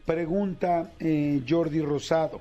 Pregunta 0.05 0.91
eh, 0.99 1.43
Jordi 1.49 1.81
Rosado. 1.81 2.41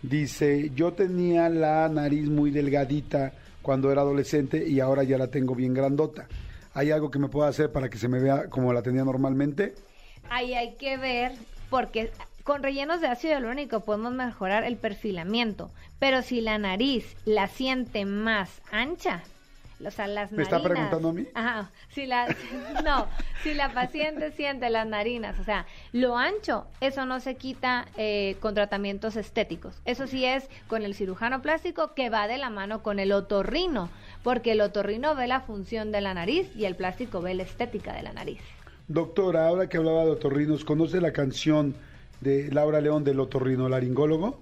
Dice, 0.00 0.70
yo 0.74 0.92
tenía 0.92 1.48
la 1.48 1.88
nariz 1.88 2.28
muy 2.28 2.50
delgadita 2.50 3.32
cuando 3.62 3.90
era 3.90 4.02
adolescente 4.02 4.64
y 4.66 4.80
ahora 4.80 5.02
ya 5.02 5.18
la 5.18 5.26
tengo 5.26 5.54
bien 5.54 5.74
grandota. 5.74 6.28
¿Hay 6.74 6.92
algo 6.92 7.10
que 7.10 7.18
me 7.18 7.28
pueda 7.28 7.48
hacer 7.48 7.72
para 7.72 7.88
que 7.88 7.98
se 7.98 8.08
me 8.08 8.20
vea 8.20 8.48
como 8.48 8.72
la 8.72 8.82
tenía 8.82 9.04
normalmente? 9.04 9.74
Ahí 10.30 10.54
hay 10.54 10.74
que 10.76 10.96
ver 10.96 11.32
porque 11.68 12.12
con 12.44 12.62
rellenos 12.62 13.00
de 13.00 13.08
ácido 13.08 13.34
hialurónico 13.34 13.80
podemos 13.80 14.12
mejorar 14.12 14.64
el 14.64 14.76
perfilamiento, 14.76 15.70
pero 15.98 16.22
si 16.22 16.40
la 16.40 16.58
nariz 16.58 17.16
la 17.24 17.48
siente 17.48 18.04
más 18.04 18.62
ancha, 18.70 19.22
o 19.84 19.90
sea, 19.90 20.06
las 20.08 20.32
¿Me 20.32 20.42
está 20.42 20.62
preguntando 20.62 21.08
a 21.08 21.12
mí? 21.12 21.26
Ajá, 21.34 21.70
si 21.90 22.06
la, 22.06 22.26
no, 22.84 23.06
si 23.42 23.54
la 23.54 23.72
paciente 23.72 24.32
siente 24.32 24.70
las 24.70 24.86
narinas, 24.86 25.38
o 25.38 25.44
sea, 25.44 25.66
lo 25.92 26.16
ancho, 26.16 26.66
eso 26.80 27.06
no 27.06 27.20
se 27.20 27.36
quita 27.36 27.86
eh, 27.96 28.36
con 28.40 28.54
tratamientos 28.54 29.16
estéticos. 29.16 29.80
Eso 29.84 30.06
sí 30.06 30.24
es 30.24 30.48
con 30.66 30.82
el 30.82 30.94
cirujano 30.94 31.42
plástico 31.42 31.94
que 31.94 32.10
va 32.10 32.26
de 32.26 32.38
la 32.38 32.50
mano 32.50 32.82
con 32.82 32.98
el 32.98 33.12
otorrino, 33.12 33.88
porque 34.22 34.52
el 34.52 34.60
otorrino 34.60 35.14
ve 35.14 35.26
la 35.26 35.40
función 35.40 35.92
de 35.92 36.00
la 36.00 36.14
nariz 36.14 36.50
y 36.56 36.64
el 36.64 36.74
plástico 36.74 37.20
ve 37.20 37.34
la 37.34 37.44
estética 37.44 37.92
de 37.92 38.02
la 38.02 38.12
nariz. 38.12 38.40
Doctora, 38.88 39.46
ahora 39.46 39.68
que 39.68 39.76
hablaba 39.76 40.04
de 40.04 40.12
otorrinos, 40.12 40.64
¿conoce 40.64 41.00
la 41.00 41.12
canción 41.12 41.74
de 42.20 42.50
Laura 42.50 42.80
León 42.80 43.04
del 43.04 43.20
otorrino 43.20 43.68
laringólogo? 43.68 44.40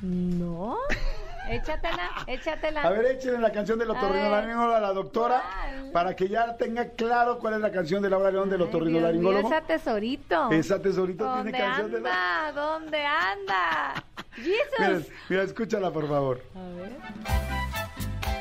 No. 0.00 0.76
Échatela, 1.50 2.10
échatela. 2.26 2.82
A 2.82 2.90
ver, 2.90 3.06
échenle 3.06 3.38
la 3.40 3.50
canción 3.50 3.78
del 3.78 3.90
otorrinolaringólogo 3.90 4.74
a 4.74 4.80
la 4.80 4.92
doctora 4.92 5.42
¿cuál? 5.42 5.90
para 5.92 6.14
que 6.14 6.28
ya 6.28 6.56
tenga 6.56 6.90
claro 6.90 7.38
cuál 7.40 7.54
es 7.54 7.60
la 7.60 7.72
canción 7.72 8.00
de 8.02 8.10
Laura 8.10 8.30
León 8.30 8.48
del 8.48 8.62
otorrinolaringólogo. 8.62 9.48
Esa 9.48 9.60
tesorito. 9.62 10.48
Esa 10.50 10.80
tesorito 10.80 11.24
tiene 11.24 11.50
¿Dónde 11.50 11.58
canción 11.58 11.90
de 11.90 12.00
la... 12.00 12.46
anda? 12.48 12.60
¿Dónde 12.60 13.04
anda? 13.04 14.04
Jesus. 14.36 14.78
Mira, 14.78 15.00
mira, 15.28 15.42
escúchala 15.42 15.90
por 15.90 16.08
favor. 16.08 16.40
A 16.54 16.60
ver. 16.76 16.92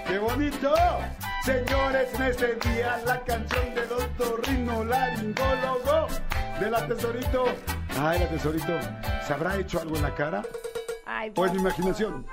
¡Qué 0.08 0.19
bonito! 0.19 0.72
Señores, 1.43 2.13
en 2.13 2.22
este 2.24 2.56
día 2.56 3.00
la 3.06 3.19
canción 3.22 3.74
del 3.74 3.91
otorrinolaringólogo 3.91 6.08
de 6.60 6.69
la 6.69 6.86
tesorito. 6.88 7.45
Ay, 8.00 8.19
la 8.19 8.30
tesorito, 8.30 8.78
¿se 9.26 9.34
habrá 9.34 9.58
hecho 9.58 9.82
algo 9.82 9.95
en 9.95 10.04
la 10.04 10.13
cara? 10.13 10.43
Ay, 11.06 11.32
¿O 11.36 11.45
es 11.45 11.54
mi 11.54 11.60
imaginación? 11.60 12.26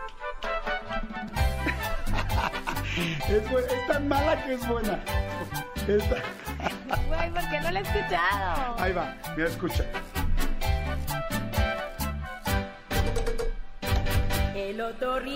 Es, 3.28 3.86
tan 3.86 4.08
mala 4.08 4.44
que 4.44 4.54
es 4.54 4.66
buena. 4.68 4.98
Esta- 5.86 6.22
Güey, 7.08 7.30
¿por 7.30 7.50
qué 7.50 7.60
no 7.60 7.70
la 7.70 7.80
he 7.80 7.82
escuchado? 7.82 8.76
Ahí 8.78 8.92
va, 8.92 9.14
mira, 9.36 9.48
escucha. 9.48 9.84
El 14.54 14.76
luego 14.78 15.16
el 15.16 15.28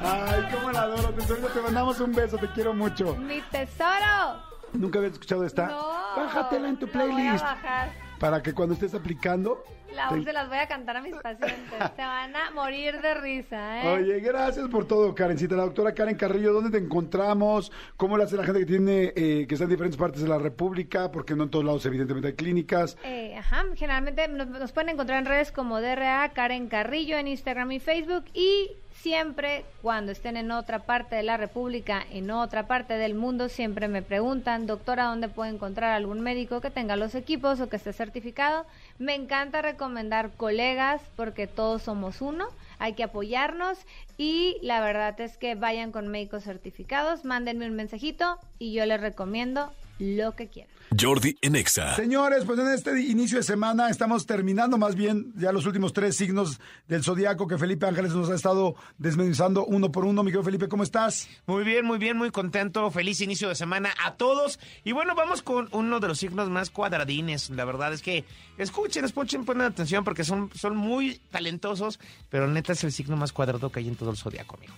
Ay, 0.00 0.48
cómo 0.52 0.70
la 0.72 0.82
adoro, 0.82 1.10
tesorito, 1.12 1.48
te 1.48 1.60
mandamos 1.60 2.00
un 2.00 2.12
beso, 2.14 2.38
te 2.38 2.48
quiero 2.52 2.72
mucho. 2.72 3.14
¡Mi 3.16 3.40
tesoro! 3.42 4.42
¿Nunca 4.72 4.98
habías 4.98 5.14
escuchado 5.14 5.44
esta? 5.44 5.66
No. 5.66 5.97
Bájatela 6.26 6.68
en 6.68 6.76
tu 6.78 6.86
la 6.86 6.92
voy 6.92 7.02
a 7.02 7.14
playlist. 7.14 7.44
bajar. 7.44 7.90
Para 8.18 8.42
que 8.42 8.52
cuando 8.52 8.74
estés 8.74 8.94
aplicando... 8.94 9.62
La, 9.94 10.08
te- 10.10 10.22
se 10.22 10.32
las 10.34 10.48
voy 10.48 10.58
a 10.58 10.68
cantar 10.68 10.98
a 10.98 11.00
mis 11.00 11.14
pacientes. 11.14 11.56
Se 11.96 12.02
van 12.02 12.36
a 12.36 12.50
morir 12.50 13.00
de 13.00 13.14
risa, 13.14 13.82
¿eh? 13.82 13.88
Oye, 13.94 14.20
gracias 14.20 14.68
por 14.68 14.86
todo, 14.86 15.14
Karencita. 15.14 15.56
La 15.56 15.62
doctora 15.62 15.94
Karen 15.94 16.14
Carrillo, 16.16 16.52
¿dónde 16.52 16.70
te 16.76 16.84
encontramos? 16.84 17.72
¿Cómo 17.96 18.18
le 18.18 18.24
hace 18.24 18.36
la 18.36 18.44
gente 18.44 18.60
que 18.60 18.66
tiene, 18.66 19.12
eh, 19.16 19.46
que 19.48 19.54
está 19.54 19.64
en 19.64 19.70
diferentes 19.70 19.96
partes 19.98 20.20
de 20.22 20.28
la 20.28 20.38
República? 20.38 21.10
Porque 21.10 21.34
no 21.34 21.44
en 21.44 21.50
todos 21.50 21.64
lados, 21.64 21.86
evidentemente, 21.86 22.28
hay 22.28 22.34
clínicas. 22.34 22.98
Eh, 23.04 23.34
ajá, 23.38 23.64
generalmente 23.76 24.28
nos, 24.28 24.48
nos 24.48 24.72
pueden 24.72 24.90
encontrar 24.90 25.20
en 25.20 25.24
redes 25.24 25.52
como 25.52 25.80
DRA 25.80 26.28
Karen 26.34 26.68
Carrillo 26.68 27.16
en 27.16 27.28
Instagram 27.28 27.72
y 27.72 27.80
Facebook 27.80 28.24
y 28.34 28.72
siempre 29.02 29.64
cuando 29.80 30.12
estén 30.12 30.36
en 30.36 30.50
otra 30.50 30.80
parte 30.80 31.16
de 31.16 31.22
la 31.22 31.36
República, 31.36 32.04
en 32.10 32.30
otra 32.30 32.66
parte 32.66 32.94
del 32.94 33.14
mundo, 33.14 33.48
siempre 33.48 33.88
me 33.88 34.02
preguntan, 34.02 34.66
doctora, 34.66 35.04
¿dónde 35.04 35.28
puedo 35.28 35.50
encontrar 35.50 35.92
algún 35.92 36.20
médico 36.20 36.60
que 36.60 36.70
tenga 36.70 36.96
los 36.96 37.14
equipos 37.14 37.60
o 37.60 37.68
que 37.68 37.76
esté 37.76 37.92
certificado? 37.92 38.66
Me 38.98 39.14
encanta 39.14 39.62
recomendar 39.62 40.30
colegas 40.36 41.00
porque 41.16 41.46
todos 41.46 41.82
somos 41.82 42.20
uno, 42.20 42.48
hay 42.78 42.94
que 42.94 43.04
apoyarnos 43.04 43.78
y 44.16 44.56
la 44.62 44.80
verdad 44.80 45.20
es 45.20 45.36
que 45.36 45.54
vayan 45.54 45.92
con 45.92 46.08
médicos 46.08 46.44
certificados, 46.44 47.24
mándenme 47.24 47.66
un 47.66 47.76
mensajito 47.76 48.38
y 48.58 48.72
yo 48.72 48.84
les 48.84 49.00
recomiendo 49.00 49.72
lo 49.98 50.34
que 50.34 50.48
quieran. 50.48 50.78
Jordi 50.98 51.36
en 51.42 51.56
Exa. 51.56 51.96
Señores, 51.96 52.44
pues 52.44 52.58
en 52.58 52.68
este 52.68 53.00
inicio 53.00 53.38
de 53.38 53.44
semana 53.44 53.90
estamos 53.90 54.24
terminando 54.24 54.78
más 54.78 54.94
bien 54.94 55.32
ya 55.36 55.52
los 55.52 55.66
últimos 55.66 55.92
tres 55.92 56.16
signos 56.16 56.60
del 56.86 57.04
zodiaco 57.04 57.46
que 57.46 57.58
Felipe 57.58 57.86
Ángeles 57.86 58.14
nos 58.14 58.30
ha 58.30 58.34
estado 58.34 58.74
desmenuzando 58.96 59.66
uno 59.66 59.92
por 59.92 60.04
uno. 60.04 60.22
Mi 60.22 60.30
querido 60.30 60.44
Felipe, 60.44 60.68
¿cómo 60.68 60.82
estás? 60.82 61.28
Muy 61.46 61.64
bien, 61.64 61.84
muy 61.84 61.98
bien, 61.98 62.16
muy 62.16 62.30
contento. 62.30 62.90
Feliz 62.90 63.20
inicio 63.20 63.48
de 63.48 63.54
semana 63.54 63.92
a 64.02 64.14
todos. 64.14 64.58
Y 64.84 64.92
bueno, 64.92 65.14
vamos 65.14 65.42
con 65.42 65.68
uno 65.72 66.00
de 66.00 66.08
los 66.08 66.18
signos 66.18 66.48
más 66.48 66.70
cuadradines. 66.70 67.50
La 67.50 67.64
verdad 67.64 67.92
es 67.92 68.00
que 68.00 68.24
escuchen, 68.56 69.04
escuchen, 69.04 69.44
ponen 69.44 69.66
atención 69.66 70.04
porque 70.04 70.24
son, 70.24 70.50
son 70.54 70.76
muy 70.76 71.20
talentosos, 71.30 72.00
pero 72.30 72.48
neta 72.48 72.72
es 72.72 72.82
el 72.84 72.92
signo 72.92 73.16
más 73.16 73.32
cuadrado 73.32 73.70
que 73.70 73.80
hay 73.80 73.88
en 73.88 73.96
todo 73.96 74.10
el 74.10 74.16
zodiaco, 74.16 74.56
amigo. 74.56 74.74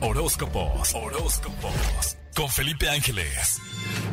Horóscopos, 0.00 0.94
horóscopos. 0.94 2.16
Con 2.38 2.48
Felipe 2.48 2.88
Ángeles. 2.88 3.60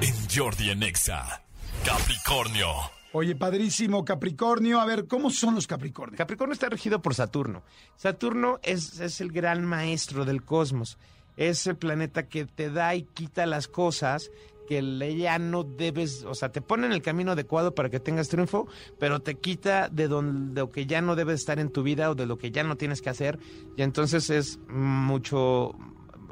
En 0.01 0.13
Jordi 0.35 0.71
en 0.71 0.81
Exa. 0.81 1.43
Capricornio. 1.85 2.67
Oye, 3.13 3.35
padrísimo, 3.35 4.03
Capricornio. 4.03 4.79
A 4.81 4.85
ver, 4.85 5.05
¿cómo 5.05 5.29
son 5.29 5.53
los 5.53 5.67
Capricornios? 5.67 6.17
Capricornio 6.17 6.53
está 6.53 6.67
regido 6.67 7.03
por 7.03 7.13
Saturno. 7.13 7.61
Saturno 7.95 8.59
es, 8.63 8.99
es 8.99 9.21
el 9.21 9.31
gran 9.31 9.63
maestro 9.63 10.25
del 10.25 10.43
cosmos. 10.43 10.97
Es 11.37 11.67
el 11.67 11.75
planeta 11.77 12.27
que 12.27 12.45
te 12.45 12.71
da 12.71 12.95
y 12.95 13.03
quita 13.03 13.45
las 13.45 13.67
cosas 13.67 14.31
que 14.67 14.81
le- 14.81 15.15
ya 15.15 15.37
no 15.37 15.63
debes, 15.63 16.23
o 16.23 16.33
sea, 16.33 16.51
te 16.51 16.59
pone 16.59 16.87
en 16.87 16.93
el 16.93 17.03
camino 17.03 17.33
adecuado 17.33 17.75
para 17.75 17.91
que 17.91 17.99
tengas 17.99 18.29
triunfo, 18.29 18.67
pero 18.99 19.19
te 19.19 19.35
quita 19.35 19.89
de 19.89 20.07
donde, 20.07 20.61
lo 20.61 20.71
que 20.71 20.87
ya 20.87 21.01
no 21.01 21.15
debe 21.15 21.33
estar 21.33 21.59
en 21.59 21.69
tu 21.71 21.83
vida 21.83 22.09
o 22.09 22.15
de 22.15 22.25
lo 22.25 22.39
que 22.39 22.49
ya 22.49 22.63
no 22.63 22.75
tienes 22.75 23.03
que 23.03 23.11
hacer. 23.11 23.37
Y 23.77 23.83
entonces 23.83 24.31
es 24.31 24.57
mucho, 24.67 25.75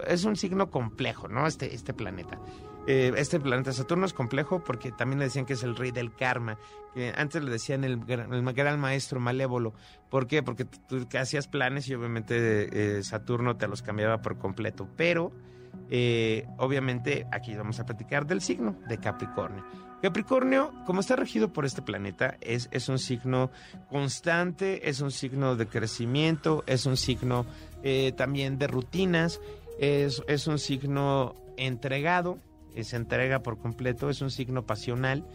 es 0.07 0.25
un 0.25 0.35
signo 0.35 0.69
complejo, 0.69 1.27
¿no? 1.27 1.47
Este, 1.47 1.73
este 1.73 1.93
planeta. 1.93 2.39
Eh, 2.85 3.13
este 3.15 3.39
planeta 3.39 3.71
Saturno 3.71 4.05
es 4.05 4.13
complejo 4.13 4.61
porque 4.63 4.91
también 4.91 5.19
le 5.19 5.25
decían 5.25 5.45
que 5.45 5.53
es 5.53 5.63
el 5.63 5.75
rey 5.75 5.91
del 5.91 6.13
karma. 6.13 6.57
Que 6.93 7.13
antes 7.15 7.43
le 7.43 7.51
decían 7.51 7.83
el, 7.83 8.01
el 8.07 8.53
gran 8.53 8.79
maestro 8.79 9.19
malévolo. 9.19 9.73
¿Por 10.09 10.27
qué? 10.27 10.43
Porque 10.43 10.65
tú 10.65 11.07
hacías 11.17 11.47
planes 11.47 11.87
y 11.87 11.95
obviamente 11.95 12.97
eh, 12.97 13.03
Saturno 13.03 13.55
te 13.55 13.67
los 13.67 13.81
cambiaba 13.81 14.21
por 14.21 14.37
completo. 14.37 14.87
Pero, 14.97 15.31
eh, 15.89 16.45
obviamente, 16.57 17.25
aquí 17.31 17.55
vamos 17.55 17.79
a 17.79 17.85
platicar 17.85 18.27
del 18.27 18.41
signo 18.41 18.75
de 18.87 18.97
Capricornio. 18.97 19.63
Capricornio, 20.03 20.73
como 20.85 20.99
está 20.99 21.15
regido 21.15 21.53
por 21.53 21.63
este 21.63 21.81
planeta, 21.81 22.35
es, 22.41 22.67
es 22.71 22.89
un 22.89 22.99
signo 22.99 23.51
constante, 23.89 24.89
es 24.89 24.99
un 24.99 25.11
signo 25.11 25.55
de 25.55 25.65
crecimiento, 25.65 26.65
es 26.67 26.85
un 26.85 26.97
signo 26.97 27.45
eh, 27.83 28.11
también 28.11 28.57
de 28.57 28.67
rutinas, 28.67 29.39
es, 29.79 30.21
es 30.27 30.47
un 30.47 30.59
signo 30.59 31.35
entregado, 31.57 32.39
se 32.81 32.95
entrega 32.95 33.43
por 33.43 33.57
completo, 33.59 34.09
es 34.09 34.21
un 34.21 34.31
signo 34.31 34.65
pasional, 34.65 35.25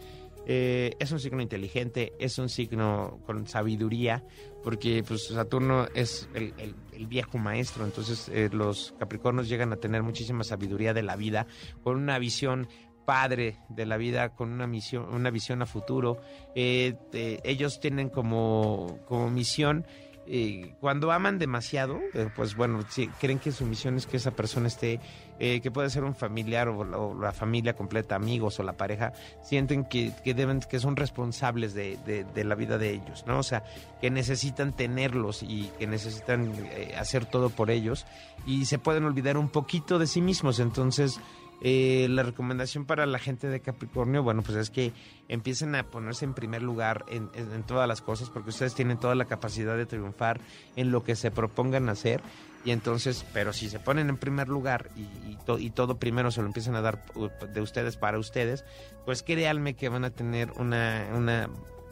eh, 0.45 0.91
es 0.99 1.11
un 1.11 1.19
signo 1.19 1.41
inteligente, 1.41 2.13
es 2.19 2.37
un 2.39 2.49
signo 2.49 3.19
con 3.25 3.47
sabiduría, 3.47 4.23
porque 4.63 5.03
pues, 5.07 5.27
Saturno 5.27 5.85
es 5.93 6.27
el, 6.33 6.53
el- 6.57 6.75
viejo 7.07 7.37
maestro, 7.37 7.85
entonces 7.85 8.27
eh, 8.29 8.49
los 8.51 8.93
Capricornios 8.99 9.47
llegan 9.47 9.71
a 9.71 9.77
tener 9.77 10.03
muchísima 10.03 10.43
sabiduría 10.43 10.93
de 10.93 11.01
la 11.01 11.15
vida, 11.15 11.47
con 11.81 11.95
una 11.95 12.19
visión 12.19 12.67
padre 13.05 13.57
de 13.69 13.85
la 13.85 13.95
vida, 13.97 14.35
con 14.35 14.51
una 14.51 14.67
misión, 14.67 15.05
una 15.13 15.31
visión 15.31 15.61
a 15.61 15.65
futuro. 15.65 16.17
Eh, 16.55 16.95
ellos 17.43 17.79
tienen 17.79 18.09
como, 18.09 18.99
como 19.07 19.29
misión 19.31 19.85
eh, 20.31 20.75
cuando 20.79 21.11
aman 21.11 21.39
demasiado, 21.39 21.99
eh, 22.13 22.29
pues 22.35 22.55
bueno, 22.55 22.83
sí, 22.87 23.09
creen 23.19 23.39
que 23.39 23.51
su 23.51 23.65
misión 23.65 23.97
es 23.97 24.05
que 24.05 24.17
esa 24.17 24.31
persona 24.31 24.67
esté, 24.67 24.99
eh, 25.39 25.59
que 25.59 25.71
puede 25.71 25.89
ser 25.89 26.03
un 26.03 26.13
familiar 26.15 26.67
o, 26.69 26.79
o 26.81 27.19
la 27.19 27.31
familia 27.33 27.73
completa, 27.73 28.15
amigos 28.15 28.59
o 28.59 28.63
la 28.63 28.73
pareja, 28.73 29.11
sienten 29.41 29.85
que, 29.85 30.11
que 30.23 30.33
deben, 30.35 30.59
que 30.59 30.79
son 30.79 30.95
responsables 30.95 31.73
de, 31.73 31.97
de- 32.05 32.23
de 32.23 32.43
la 32.43 32.53
vida 32.55 32.77
de 32.77 32.91
ellos, 32.91 33.23
¿no? 33.25 33.39
O 33.39 33.43
sea, 33.43 33.63
que 33.99 34.11
necesitan 34.11 34.71
tenerlos 34.73 35.41
y 35.41 35.71
que 35.79 35.87
necesitan 35.87 36.53
hacer 36.97 37.25
todo 37.25 37.49
por 37.49 37.71
ellos 37.71 38.05
y 38.45 38.65
se 38.65 38.77
pueden 38.77 39.05
olvidar 39.05 39.35
un 39.37 39.49
poquito 39.49 39.97
de 39.99 40.05
sí 40.07 40.21
mismos, 40.21 40.59
entonces 40.59 41.19
Eh, 41.61 42.07
la 42.09 42.23
recomendación 42.23 42.85
para 42.85 43.05
la 43.05 43.19
gente 43.19 43.47
de 43.47 43.59
Capricornio, 43.59 44.23
bueno, 44.23 44.43
pues 44.43 44.57
es 44.57 44.69
que 44.69 44.93
empiecen 45.27 45.75
a 45.75 45.83
ponerse 45.83 46.23
en 46.23 46.33
primer 46.33 46.61
lugar 46.61 47.05
en, 47.09 47.29
todas 47.63 47.87
las 47.87 48.01
cosas, 48.01 48.29
porque 48.29 48.49
ustedes 48.49 48.75
tienen 48.75 48.97
toda 48.97 49.15
la 49.15 49.25
capacidad 49.25 49.75
de 49.75 49.85
triunfar 49.85 50.39
en 50.75 50.91
lo 50.91 51.03
que 51.03 51.15
se 51.15 51.31
propongan 51.31 51.89
hacer. 51.89 52.21
Y 52.63 52.71
entonces, 52.71 53.25
pero 53.33 53.53
si 53.53 53.69
se 53.69 53.79
ponen 53.79 54.09
en 54.09 54.17
primer 54.17 54.49
lugar 54.49 54.89
y, 54.95 55.37
y 55.59 55.69
todo 55.69 55.97
primero 55.97 56.29
se 56.31 56.41
lo 56.41 56.47
empiezan 56.47 56.75
a 56.75 56.81
dar 56.81 57.05
uh, 57.15 57.29
de 57.53 57.61
ustedes 57.61 57.95
para 57.97 58.19
ustedes, 58.19 58.65
pues 59.05 59.23
créanme 59.23 59.75
que 59.75 59.89
van 59.89 60.03
a 60.03 60.09
tener 60.09 60.51
una, 60.51 61.07
una, 61.13 61.49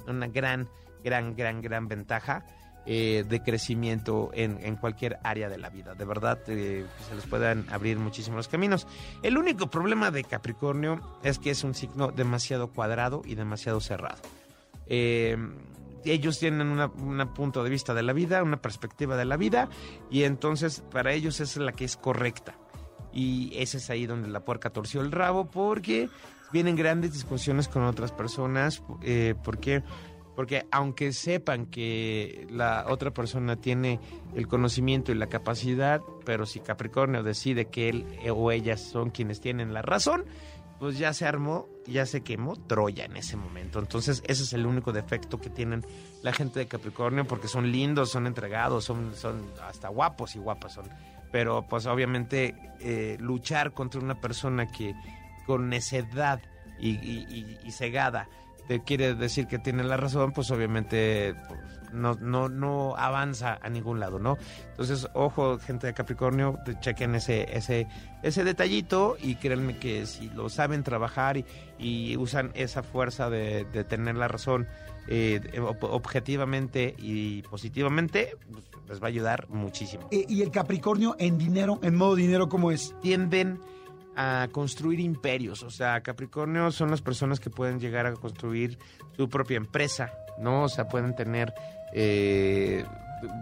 una 0.07 0.27
gran, 0.27 0.67
gran, 1.03 1.35
gran, 1.35 1.61
gran 1.61 1.87
ventaja 1.87 2.45
eh, 2.89 3.25
de 3.27 3.41
crecimiento 3.41 4.31
en, 4.33 4.59
en 4.63 4.77
cualquier 4.77 5.19
área 5.23 5.49
de 5.49 5.57
la 5.57 5.69
vida. 5.69 5.93
De 5.93 6.05
verdad, 6.05 6.39
eh, 6.47 6.85
que 6.97 7.03
se 7.03 7.15
les 7.15 7.25
puedan 7.25 7.65
abrir 7.69 7.99
muchísimos 7.99 8.47
caminos. 8.47 8.87
El 9.23 9.37
único 9.37 9.69
problema 9.69 10.09
de 10.09 10.23
Capricornio 10.23 11.01
es 11.21 11.37
que 11.37 11.49
es 11.51 11.65
un 11.65 11.75
signo 11.75 12.11
demasiado 12.11 12.69
cuadrado 12.69 13.21
y 13.25 13.35
demasiado 13.35 13.81
cerrado. 13.81 14.21
Eh, 14.85 15.37
ellos 16.05 16.39
tienen 16.39 16.79
un 16.79 17.33
punto 17.33 17.63
de 17.63 17.69
vista 17.69 17.93
de 17.93 18.03
la 18.03 18.13
vida, 18.13 18.41
una 18.41 18.61
perspectiva 18.61 19.17
de 19.17 19.25
la 19.25 19.35
vida, 19.35 19.67
y 20.09 20.23
entonces 20.23 20.83
para 20.89 21.11
ellos 21.11 21.39
es 21.39 21.57
la 21.57 21.73
que 21.73 21.85
es 21.85 21.97
correcta. 21.97 22.55
Y 23.11 23.51
ese 23.55 23.77
es 23.77 23.89
ahí 23.89 24.05
donde 24.05 24.29
la 24.29 24.45
puerca 24.45 24.69
torció 24.69 25.01
el 25.01 25.11
rabo, 25.11 25.49
porque 25.49 26.09
vienen 26.53 26.75
grandes 26.75 27.13
discusiones 27.13 27.67
con 27.67 27.83
otras 27.83 28.11
personas, 28.11 28.81
eh, 29.01 29.35
porque 29.43 29.83
porque 30.37 30.67
aunque 30.69 31.13
sepan 31.13 31.65
que 31.65 32.45
la 32.51 32.85
otra 32.89 33.09
persona 33.09 33.55
tiene 33.55 33.99
el 34.35 34.47
conocimiento 34.47 35.11
y 35.11 35.15
la 35.15 35.25
capacidad, 35.25 35.99
pero 36.25 36.45
si 36.45 36.59
Capricornio 36.59 37.23
decide 37.23 37.65
que 37.65 37.89
él 37.89 38.05
o 38.29 38.51
ellas 38.51 38.79
son 38.79 39.09
quienes 39.09 39.41
tienen 39.41 39.73
la 39.73 39.81
razón, 39.81 40.25
pues 40.79 40.99
ya 40.99 41.11
se 41.13 41.25
armó, 41.25 41.67
ya 41.87 42.05
se 42.05 42.21
quemó 42.21 42.55
Troya 42.55 43.05
en 43.05 43.17
ese 43.17 43.35
momento. 43.35 43.79
Entonces 43.79 44.21
ese 44.27 44.43
es 44.43 44.53
el 44.53 44.67
único 44.67 44.93
defecto 44.93 45.41
que 45.41 45.49
tienen 45.49 45.83
la 46.21 46.33
gente 46.33 46.59
de 46.59 46.67
Capricornio, 46.67 47.25
porque 47.25 47.47
son 47.47 47.71
lindos, 47.71 48.11
son 48.11 48.27
entregados, 48.27 48.85
son, 48.85 49.15
son 49.15 49.43
hasta 49.67 49.87
guapos 49.87 50.35
y 50.35 50.37
guapas 50.37 50.73
son. 50.73 50.87
Pero 51.31 51.65
pues 51.67 51.87
obviamente 51.87 52.55
eh, 52.79 53.17
luchar 53.19 53.73
contra 53.73 53.99
una 53.99 54.21
persona 54.21 54.67
que 54.67 54.93
con 55.47 55.67
necedad 55.67 56.43
y, 56.79 57.71
cegada 57.71 58.29
te 58.67 58.83
quiere 58.83 59.15
decir 59.15 59.47
que 59.47 59.59
tiene 59.59 59.83
la 59.83 59.97
razón, 59.97 60.31
pues 60.31 60.51
obviamente 60.51 61.35
pues, 61.47 61.59
no, 61.93 62.15
no, 62.15 62.49
no 62.49 62.95
avanza 62.97 63.57
a 63.61 63.69
ningún 63.69 63.99
lado, 63.99 64.19
¿no? 64.19 64.37
Entonces, 64.71 65.07
ojo, 65.13 65.57
gente 65.57 65.87
de 65.87 65.93
Capricornio, 65.93 66.59
chequen 66.81 67.15
ese, 67.15 67.47
ese, 67.57 67.87
ese 68.23 68.43
detallito 68.43 69.15
y 69.21 69.35
créanme 69.35 69.77
que 69.77 70.05
si 70.05 70.29
lo 70.29 70.49
saben 70.49 70.83
trabajar 70.83 71.37
y, 71.37 71.45
y 71.79 72.17
usan 72.17 72.51
esa 72.55 72.83
fuerza 72.83 73.29
de, 73.29 73.63
de 73.65 73.83
tener 73.85 74.15
la 74.15 74.27
razón 74.27 74.67
eh, 75.07 75.39
ob- 75.55 75.77
objetivamente 75.89 76.93
y 76.97 77.41
positivamente, 77.43 78.35
pues, 78.51 78.65
les 78.89 79.01
va 79.01 79.05
a 79.05 79.07
ayudar 79.07 79.47
muchísimo. 79.49 80.09
Eh, 80.11 80.25
¿Y 80.27 80.41
el 80.41 80.51
Capricornio 80.51 81.15
en 81.19 81.37
dinero, 81.37 81.79
en 81.83 81.95
modo 81.95 82.15
dinero, 82.15 82.49
cómo 82.49 82.71
es? 82.71 82.93
tienden 83.01 83.59
a 84.17 84.49
construir 84.51 84.99
imperios. 84.99 85.63
O 85.63 85.69
sea, 85.69 86.01
Capricornio 86.01 86.71
son 86.71 86.89
las 86.91 87.01
personas 87.01 87.39
que 87.39 87.49
pueden 87.49 87.79
llegar 87.79 88.05
a 88.07 88.13
construir 88.13 88.77
su 89.15 89.29
propia 89.29 89.57
empresa, 89.57 90.11
¿no? 90.39 90.63
O 90.63 90.69
sea, 90.69 90.87
pueden 90.89 91.15
tener... 91.15 91.53
eh, 91.93 92.83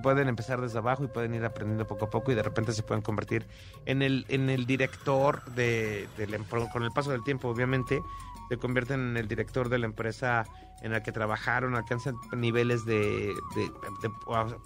pueden 0.01 0.29
empezar 0.29 0.61
desde 0.61 0.77
abajo 0.77 1.03
y 1.03 1.07
pueden 1.07 1.35
ir 1.35 1.43
aprendiendo 1.43 1.85
poco 1.85 2.05
a 2.05 2.09
poco 2.09 2.31
y 2.31 2.35
de 2.35 2.41
repente 2.41 2.71
se 2.71 2.81
pueden 2.81 3.01
convertir 3.01 3.45
en 3.85 4.01
el, 4.01 4.25
en 4.29 4.49
el 4.49 4.65
director 4.65 5.43
de, 5.53 6.07
de 6.17 6.27
la 6.27 6.37
empre- 6.37 6.71
con 6.71 6.83
el 6.83 6.91
paso 6.91 7.11
del 7.11 7.25
tiempo 7.25 7.49
obviamente 7.49 7.99
se 8.47 8.55
convierten 8.55 9.01
en 9.01 9.17
el 9.17 9.27
director 9.27 9.67
de 9.67 9.79
la 9.79 9.85
empresa 9.87 10.45
en 10.81 10.93
la 10.93 11.03
que 11.03 11.11
trabajaron, 11.11 11.75
alcanzan 11.75 12.15
niveles 12.37 12.85
de- 12.85 13.33
de 13.55 14.09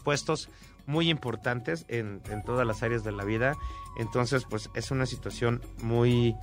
puestos 0.04 0.48
muy 0.90 1.10
importantes 1.10 1.86
en, 1.88 2.22
en 2.30 2.44
todas 2.44 2.66
las 2.66 2.82
áreas 2.82 3.04
de 3.04 3.12
la 3.12 3.24
vida. 3.24 3.56
Entonces, 3.98 4.46
pues 4.50 4.70
es 4.74 4.92
una 4.92 5.06
situación 5.06 5.62
muy... 5.82 6.36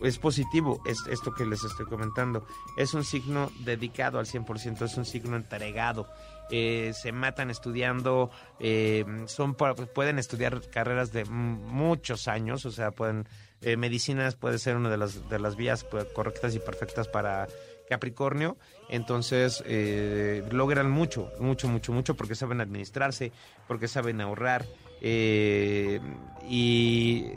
Es 0.00 0.18
positivo 0.18 0.80
es, 0.86 0.98
esto 1.10 1.34
que 1.34 1.44
les 1.44 1.62
estoy 1.62 1.84
comentando. 1.84 2.46
Es 2.78 2.94
un 2.94 3.04
signo 3.04 3.50
dedicado 3.64 4.18
al 4.18 4.24
100%, 4.24 4.82
es 4.82 4.96
un 4.96 5.04
signo 5.04 5.36
entregado. 5.36 6.08
Eh, 6.50 6.92
se 6.94 7.12
matan 7.12 7.50
estudiando, 7.50 8.30
eh, 8.58 9.04
son 9.26 9.54
pueden 9.54 10.18
estudiar 10.18 10.60
carreras 10.70 11.12
de 11.12 11.24
muchos 11.24 12.28
años, 12.28 12.64
o 12.64 12.72
sea, 12.72 12.90
pueden 12.90 13.28
eh, 13.60 13.76
medicinas 13.76 14.36
puede 14.36 14.58
ser 14.58 14.76
una 14.76 14.88
de 14.88 14.96
las 14.96 15.28
de 15.28 15.38
las 15.38 15.54
vías 15.54 15.84
pues, 15.84 16.06
correctas 16.06 16.54
y 16.54 16.58
perfectas 16.58 17.06
para 17.06 17.46
Capricornio, 17.90 18.56
entonces 18.88 19.64
eh, 19.66 20.44
logran 20.52 20.88
mucho, 20.88 21.32
mucho, 21.40 21.66
mucho, 21.66 21.92
mucho 21.92 22.14
porque 22.14 22.36
saben 22.36 22.60
administrarse, 22.60 23.32
porque 23.66 23.88
saben 23.88 24.20
ahorrar 24.20 24.64
eh, 25.00 26.00
y 26.48 27.32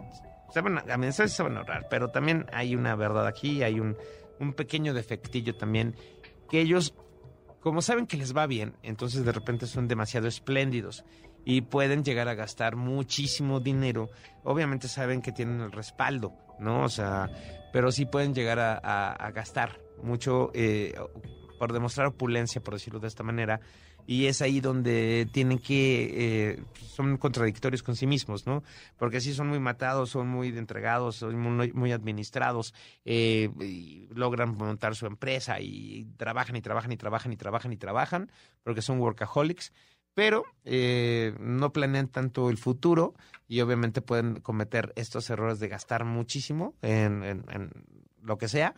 saben 0.53 0.77
administrarse, 0.77 1.35
saben 1.35 1.57
ahorrar, 1.57 1.87
pero 1.89 2.09
también 2.09 2.45
hay 2.53 2.75
una 2.75 2.95
verdad 2.95 3.25
aquí, 3.25 3.63
hay 3.63 3.79
un, 3.79 3.97
pequeño 4.55 4.93
defectillo 4.93 5.55
también 5.55 5.95
que 6.49 6.59
ellos 6.59 6.93
como 7.61 7.81
saben 7.81 8.05
que 8.05 8.17
les 8.17 8.35
va 8.35 8.45
bien, 8.45 8.75
entonces 8.83 9.25
de 9.25 9.31
repente 9.31 9.65
son 9.65 9.87
demasiado 9.87 10.27
espléndidos 10.27 11.03
y 11.45 11.61
pueden 11.61 12.03
llegar 12.03 12.27
a 12.27 12.35
gastar 12.35 12.75
muchísimo 12.75 13.61
dinero. 13.61 14.09
Obviamente 14.43 14.89
saben 14.89 15.21
que 15.21 15.31
tienen 15.31 15.61
el 15.61 15.71
respaldo, 15.71 16.33
¿no? 16.59 16.83
O 16.83 16.89
sea, 16.89 17.29
pero 17.71 17.89
sí 17.89 18.05
pueden 18.05 18.33
llegar 18.33 18.59
a 18.59 19.31
gastar 19.33 19.79
mucho 20.03 20.51
eh, 20.53 20.93
por 21.59 21.73
demostrar 21.73 22.07
opulencia, 22.07 22.61
por 22.61 22.73
decirlo 22.75 22.99
de 22.99 23.07
esta 23.07 23.23
manera. 23.23 23.59
Y 24.05 24.25
es 24.25 24.41
ahí 24.41 24.59
donde 24.59 25.29
tienen 25.31 25.59
que, 25.59 26.49
eh, 26.51 26.63
son 26.75 27.15
contradictorios 27.15 27.81
con 27.83 27.95
sí 27.95 28.05
mismos, 28.05 28.45
¿no? 28.45 28.61
Porque 28.97 29.21
sí 29.21 29.33
son 29.33 29.47
muy 29.47 29.59
matados, 29.59 30.09
son 30.09 30.27
muy 30.27 30.49
entregados, 30.49 31.15
son 31.15 31.39
muy, 31.39 31.71
muy 31.71 31.93
administrados, 31.93 32.73
eh, 33.05 33.49
y 33.61 34.09
logran 34.13 34.57
montar 34.57 34.95
su 34.97 35.05
empresa 35.05 35.61
y 35.61 36.05
trabajan 36.17 36.57
y 36.57 36.61
trabajan 36.61 36.91
y 36.91 36.97
trabajan 36.97 37.31
y 37.31 37.37
trabajan 37.37 37.71
y 37.71 37.77
trabajan, 37.77 38.31
porque 38.61 38.81
son 38.81 38.99
workaholics, 38.99 39.71
pero 40.13 40.43
eh, 40.65 41.33
no 41.39 41.71
planean 41.71 42.09
tanto 42.09 42.49
el 42.49 42.57
futuro 42.57 43.13
y 43.47 43.61
obviamente 43.61 44.01
pueden 44.01 44.41
cometer 44.41 44.91
estos 44.97 45.29
errores 45.29 45.59
de 45.61 45.69
gastar 45.69 46.03
muchísimo 46.03 46.75
en, 46.81 47.23
en- 47.23 47.45
en 47.49 47.71
lo 48.21 48.37
que 48.37 48.49
sea, 48.49 48.75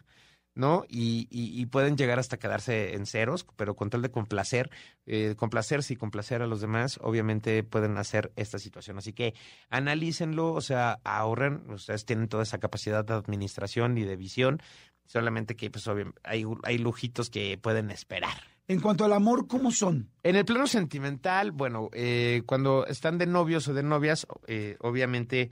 ¿no? 0.56 0.86
Y, 0.89 1.28
y- 1.30 1.62
y 1.62 1.66
pueden 1.68 1.97
llegar 1.97 2.18
hasta 2.18 2.38
quedarse 2.38 2.95
en 2.95 3.06
ceros, 3.06 3.45
pero 3.56 3.76
con 3.76 3.89
tal 3.89 4.01
de 4.01 4.10
complacer, 4.10 4.70
eh, 5.06 5.36
complacerse 5.38 5.93
y 5.93 5.97
complacer 5.97 6.41
a 6.41 6.47
los 6.47 6.62
demás, 6.62 6.97
obviamente 7.03 7.62
pueden 7.64 7.97
hacer 7.97 8.32
esta 8.38 8.58
situación. 8.58 8.97
Así 8.97 9.12
que 9.14 9.34
analícenlo, 9.70 10.53
o 10.53 10.62
sea, 10.62 10.99
ahorren, 11.03 11.70
ustedes 11.70 12.06
tienen 12.06 12.28
toda 12.30 12.43
esa 12.43 12.58
capacidad 12.60 13.03
de 13.06 13.14
administración 13.14 13.97
y 13.97 14.03
de 14.03 14.16
visión, 14.16 14.62
solamente 15.06 15.56
que 15.56 15.70
pues 15.70 15.88
obvio, 15.88 16.14
hay, 16.24 16.45
hay 16.64 16.78
lujitos 16.78 17.30
que 17.30 17.58
pueden 17.58 17.91
esperar. 17.91 18.34
En 18.68 18.80
cuanto 18.82 19.06
al 19.06 19.14
amor, 19.14 19.47
¿cómo 19.47 19.70
son? 19.72 20.10
En 20.24 20.36
el 20.36 20.45
plano 20.45 20.66
sentimental, 20.66 21.51
bueno, 21.51 21.89
eh, 21.93 22.41
cuando 22.47 22.88
están 22.88 23.20
de 23.20 23.28
novios 23.28 23.68
o 23.68 23.74
de 23.76 23.84
novias, 23.84 24.26
eh, 24.47 24.78
obviamente 24.80 25.51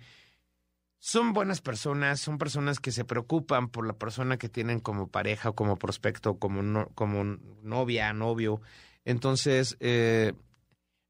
son 1.05 1.33
buenas 1.33 1.59
personas, 1.59 2.21
son 2.21 2.37
personas 2.37 2.79
que 2.79 2.93
se 2.93 3.03
preocupan 3.03 3.67
por 3.67 3.85
la 3.85 3.91
persona 3.91 4.37
que 4.37 4.47
tienen 4.47 4.79
como 4.79 5.07
pareja 5.09 5.49
o 5.49 5.53
como 5.53 5.75
prospecto, 5.75 6.39
como, 6.39 6.63
no- 6.63 6.87
como 6.95 7.25
novia, 7.61 8.13
novio. 8.13 8.61
Entonces, 9.03 9.75
eh, 9.81 10.31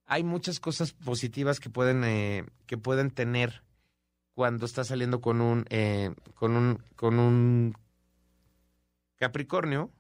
hay 0.08 0.24
muchas 0.24 0.60
cosas 0.60 0.94
positivas 0.94 1.60
que 1.60 1.70
pueden, 1.70 2.04
eh, 2.06 2.44
que 2.66 2.76
pueden 2.76 3.12
tener 3.12 3.62
cuando 4.34 4.66
estás 4.66 4.88
saliendo 4.88 5.22
con 5.22 5.41
un, 5.41 5.66
eh, 5.70 6.12
con 6.34 6.56
un, 6.58 6.82
con 6.96 7.20
un 7.20 7.78
Capricornio, 9.18 9.91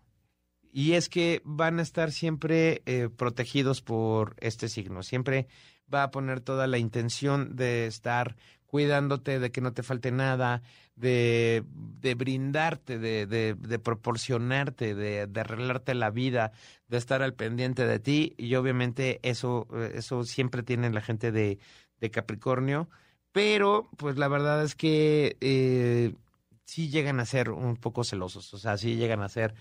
y 0.71 0.93
es 0.93 1.07
que 1.07 1.43
van 1.45 1.77
a 1.77 1.83
estar 1.83 2.11
siempre 2.11 2.81
eh, 2.87 3.09
protegidos 3.15 3.83
por 3.83 4.35
este 4.39 4.69
signo. 4.69 5.03
Siempre 5.03 5.47
va 5.93 6.01
a 6.01 6.09
poner 6.09 6.39
toda 6.39 6.65
la 6.65 6.79
intención 6.79 7.55
de 7.55 7.85
estar 7.85 8.35
cuidándote, 8.73 9.37
de 9.37 9.51
que 9.51 9.61
no 9.61 9.71
te 9.71 9.83
falte 9.83 10.11
nada, 10.11 10.63
de, 10.95 11.63
de 12.01 12.15
brindarte, 12.15 12.97
de, 12.97 13.27
de, 13.27 13.53
de 13.53 13.77
proporcionarte, 13.77 14.95
de, 14.95 15.27
de 15.27 15.39
arreglarte 15.39 15.93
la 15.93 16.09
vida, 16.09 16.53
de 16.87 16.97
estar 16.97 17.21
al 17.21 17.35
pendiente 17.35 17.85
de 17.85 17.99
ti. 17.99 18.33
Y 18.35 18.55
obviamente 18.55 19.19
eso, 19.21 19.67
eh, 19.75 19.91
eso 19.93 20.23
siempre 20.23 20.63
tiene 20.63 20.89
la 20.89 21.01
gente 21.01 21.31
de, 21.31 21.59
de 21.99 22.09
Capricornio. 22.09 22.89
Pero, 23.31 23.91
pues 23.95 24.17
la 24.17 24.27
verdad 24.27 24.63
es 24.63 24.73
que 24.73 25.37
eh, 25.39 26.15
sí 26.65 26.89
llegan 26.89 27.19
a 27.19 27.27
ser 27.27 27.51
un 27.51 27.75
poco 27.75 28.03
celosos. 28.03 28.55
O 28.55 28.57
sea, 28.57 28.75
sí 28.77 28.95
llegan 28.95 29.21
a 29.21 29.29
ser 29.29 29.53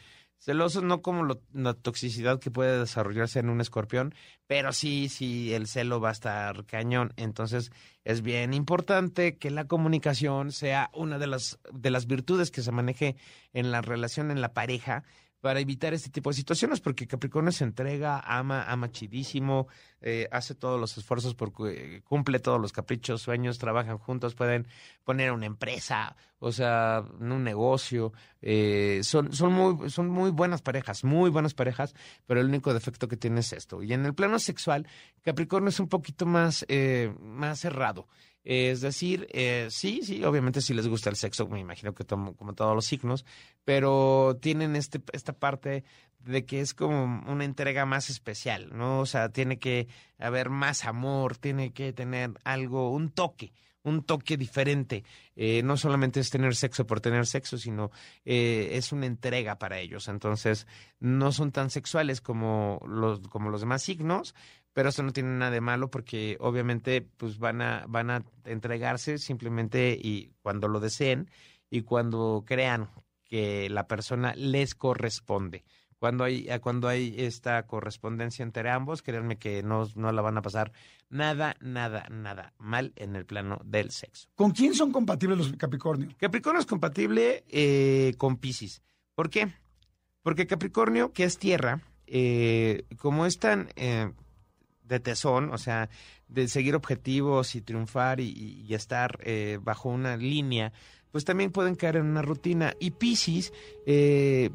Celosos 0.45 0.83
no 0.83 1.03
como 1.03 1.23
lo- 1.23 1.41
la 1.53 1.73
toxicidad 1.75 2.41
que 2.41 2.51
puede 2.51 2.77
desarrollarse 2.81 3.39
en 3.39 3.49
un 3.49 3.61
escorpión, 3.61 4.13
pero 4.49 4.73
sí, 4.73 5.09
sí, 5.09 5.55
el 5.55 5.69
celo 5.69 6.01
va 6.01 6.09
a 6.09 6.13
estar 6.13 6.67
cañón. 6.67 7.13
Entonces 7.17 7.71
es 8.03 8.23
bien 8.23 8.53
importante 8.53 9.37
que 9.39 9.53
la 9.53 9.67
comunicación 9.69 10.51
sea 10.51 10.91
una 10.95 11.21
de 11.21 11.29
las, 11.29 11.61
de 11.73 11.91
las 11.93 12.09
virtudes 12.09 12.51
que 12.51 12.63
se 12.63 12.73
maneje 12.73 13.15
en 13.53 13.71
la 13.71 13.83
relación, 13.83 14.33
en 14.33 14.41
la 14.41 14.53
pareja, 14.53 15.05
para 15.43 15.59
evitar 15.59 15.93
este 15.93 16.09
tipo 16.09 16.31
de 16.31 16.37
situaciones, 16.37 16.81
porque 16.81 17.09
Capricornio 17.09 17.51
se 17.51 17.65
entrega, 17.65 18.21
ama, 18.21 18.63
ama 18.63 18.93
chidísimo, 18.93 19.67
eh, 20.01 20.29
hace 20.31 20.55
todos 20.55 20.81
los 20.81 20.97
esfuerzos 20.97 21.35
porque 21.35 22.01
cumple 22.05 22.39
todos 22.39 22.61
los 22.61 22.73
caprichos, 22.73 23.23
sueños, 23.23 23.59
trabajan 23.59 23.99
juntos, 23.99 24.37
pueden 24.37 24.69
poner 25.03 25.33
una 25.33 25.47
empresa, 25.47 26.15
o 26.39 26.53
sea, 26.53 27.05
un 27.19 27.43
negocio, 27.43 28.13
eh, 28.41 29.01
son, 29.03 29.33
son, 29.33 29.53
muy, 29.53 29.91
son 29.91 30.09
muy 30.09 30.31
buenas 30.31 30.63
parejas, 30.63 31.03
muy 31.03 31.29
buenas 31.29 31.55
parejas, 31.55 31.93
pero 32.25 32.41
el 32.41 32.47
único 32.47 32.73
defecto 32.73 33.09
que 33.09 33.17
tiene 33.17 33.41
es 33.41 33.53
esto. 33.53 33.83
Y 33.83 33.93
en 33.95 34.07
el 34.07 34.15
plano 34.15 34.39
sexual, 34.39 34.87
Capricornio 35.23 35.71
es 35.71 35.81
un 35.81 35.89
poquito 35.89 36.25
más, 36.25 36.65
eh, 36.69 37.13
más 37.21 37.59
cerrado. 37.59 38.07
Es 38.45 38.81
decir, 38.81 39.29
eh, 39.33 39.69
sí, 39.71 40.01
sí, 40.03 40.25
obviamente 40.25 40.61
si 40.61 40.75
les 40.75 40.89
gusta 40.89 41.11
el 41.11 41.17
sexo, 41.17 41.47
me 41.49 41.61
imagino 41.61 41.95
que 41.95 42.05
tomo- 42.05 42.35
como 42.37 42.55
todos 42.55 42.75
los 42.75 42.85
signos, 42.87 43.25
pero 43.65 44.37
tienen 44.41 44.75
este, 44.77 45.01
esta 45.13 45.33
parte 45.33 45.85
de 46.19 46.45
que 46.45 46.61
es 46.61 46.75
como 46.75 47.23
una 47.31 47.45
entrega 47.45 47.85
más 47.87 48.11
especial, 48.11 48.71
¿no? 48.73 49.01
O 49.01 49.07
sea, 49.07 49.29
tiene 49.31 49.59
que 49.59 49.89
haber 50.19 50.51
más 50.51 50.85
amor, 50.85 51.37
tiene 51.37 51.73
que 51.73 51.93
tener 51.93 52.33
algo, 52.45 52.91
un 52.91 53.11
toque, 53.11 53.53
un 53.85 54.05
toque 54.05 54.37
diferente. 54.37 55.05
Eh, 55.35 55.63
no 55.65 55.77
solamente 55.77 56.21
es 56.21 56.31
tener 56.31 56.55
sexo 56.55 56.87
por 56.87 57.01
tener 57.01 57.27
sexo, 57.27 57.59
sino 57.59 57.91
eh, 58.25 58.71
es 58.73 58.93
una 58.93 59.07
entrega 59.07 59.59
para 59.59 59.79
ellos. 59.81 60.07
Entonces, 60.09 60.67
no 61.01 61.33
son 61.33 61.51
tan 61.51 61.71
sexuales 61.71 62.21
como 62.21 62.81
los, 62.87 63.21
como 63.29 63.51
los 63.51 63.61
demás 63.61 63.83
signos, 63.83 64.35
pero 64.73 64.89
eso 64.89 65.03
no 65.03 65.13
tiene 65.13 65.31
nada 65.31 65.51
de 65.51 65.61
malo 65.61 65.91
porque 65.91 66.37
obviamente 66.41 67.03
pues 67.03 67.39
van 67.39 67.63
a, 67.63 67.85
van 67.89 68.11
a 68.11 68.25
entregarse 68.45 69.19
simplemente 69.19 69.99
y 70.01 70.33
cuando 70.43 70.69
lo 70.69 70.81
deseen 70.81 71.31
y 71.71 71.83
cuando 71.83 72.45
crean 72.47 72.91
que 73.25 73.69
la 73.71 73.87
persona 73.87 74.35
les 74.35 74.75
corresponde. 74.75 75.65
Cuando 75.99 76.25
hay, 76.25 76.49
cuando 76.61 76.89
hay 76.89 77.15
esta 77.17 77.65
correspondencia 77.67 78.43
entre 78.43 78.69
ambos, 78.71 79.03
créanme 79.03 79.39
que 79.39 79.63
no, 79.63 79.87
no 79.95 80.11
la 80.11 80.21
van 80.21 80.37
a 80.37 80.43
pasar 80.43 80.73
nada, 81.11 81.55
nada, 81.61 82.09
nada 82.11 82.55
mal 82.59 82.93
en 82.97 83.15
el 83.15 83.25
plano 83.25 83.61
del 83.65 83.93
sexo. 83.93 84.29
¿Con 84.35 84.51
quién 84.51 84.75
son 84.75 84.91
compatibles 84.91 85.39
los 85.39 85.53
Capricornio? 85.53 86.09
Capricornio 86.19 86.61
es 86.61 86.67
compatible 86.67 87.45
eh, 87.49 88.15
con 88.19 88.37
Pisces. 88.37 88.83
¿Por 89.15 89.31
qué? 89.31 89.53
Porque 90.23 90.49
Capricornio, 90.49 91.13
que 91.13 91.25
es 91.25 91.39
tierra, 91.39 91.83
eh, 92.07 92.85
como 92.99 93.25
es 93.25 93.39
tan 93.39 93.69
eh, 93.77 94.11
de 94.93 95.01
tesón, 95.01 95.53
o 95.53 95.59
sea, 95.59 95.89
de 96.29 96.49
seguir 96.49 96.75
objetivos 96.75 97.55
y 97.55 97.61
triunfar 97.61 98.21
y, 98.21 98.67
estar 98.73 99.19
eh, 99.23 99.59
bajo 99.63 99.89
una 99.89 100.17
línea, 100.17 100.73
pues 101.11 101.25
también 101.25 101.53
pueden 101.53 101.75
caer 101.75 101.97
en 101.97 102.07
una 102.07 102.23
rutina. 102.23 102.75
Y 102.81 102.93
Pisces, 102.93 103.53
eh, 103.87 104.51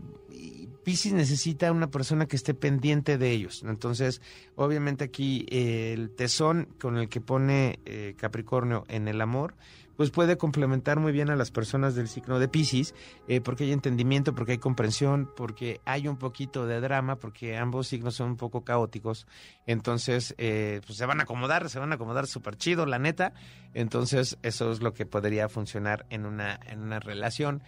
Pisces 0.83 1.13
necesita 1.13 1.71
una 1.71 1.91
persona 1.91 2.27
que 2.27 2.35
esté 2.35 2.53
pendiente 2.53 3.17
de 3.17 3.31
ellos. 3.31 3.63
Entonces, 3.67 4.21
obviamente 4.55 5.03
aquí 5.03 5.45
eh, 5.49 5.93
el 5.93 6.09
tesón 6.11 6.69
con 6.79 6.97
el 6.97 7.09
que 7.09 7.21
pone 7.21 7.79
eh, 7.85 8.15
Capricornio 8.17 8.85
en 8.87 9.07
el 9.07 9.21
amor, 9.21 9.55
pues 9.97 10.11
puede 10.11 10.37
complementar 10.37 10.99
muy 10.99 11.11
bien 11.11 11.29
a 11.29 11.35
las 11.35 11.51
personas 11.51 11.95
del 11.95 12.07
signo 12.07 12.39
de 12.39 12.47
Pisces, 12.47 12.95
eh, 13.27 13.41
porque 13.41 13.65
hay 13.65 13.73
entendimiento, 13.73 14.33
porque 14.33 14.53
hay 14.53 14.57
comprensión, 14.59 15.29
porque 15.35 15.81
hay 15.85 16.07
un 16.07 16.17
poquito 16.17 16.65
de 16.67 16.79
drama, 16.79 17.17
porque 17.17 17.57
ambos 17.57 17.87
signos 17.87 18.15
son 18.15 18.29
un 18.29 18.37
poco 18.37 18.63
caóticos. 18.63 19.27
Entonces, 19.65 20.35
eh, 20.37 20.81
pues 20.85 20.97
se 20.97 21.05
van 21.05 21.19
a 21.19 21.23
acomodar, 21.23 21.69
se 21.69 21.79
van 21.79 21.91
a 21.91 21.95
acomodar 21.95 22.27
súper 22.27 22.55
chido, 22.55 22.85
la 22.85 22.99
neta. 22.99 23.33
Entonces, 23.73 24.37
eso 24.43 24.71
es 24.71 24.81
lo 24.81 24.93
que 24.93 25.05
podría 25.05 25.49
funcionar 25.49 26.05
en 26.09 26.25
una, 26.25 26.59
en 26.67 26.81
una 26.81 26.99
relación. 26.99 27.63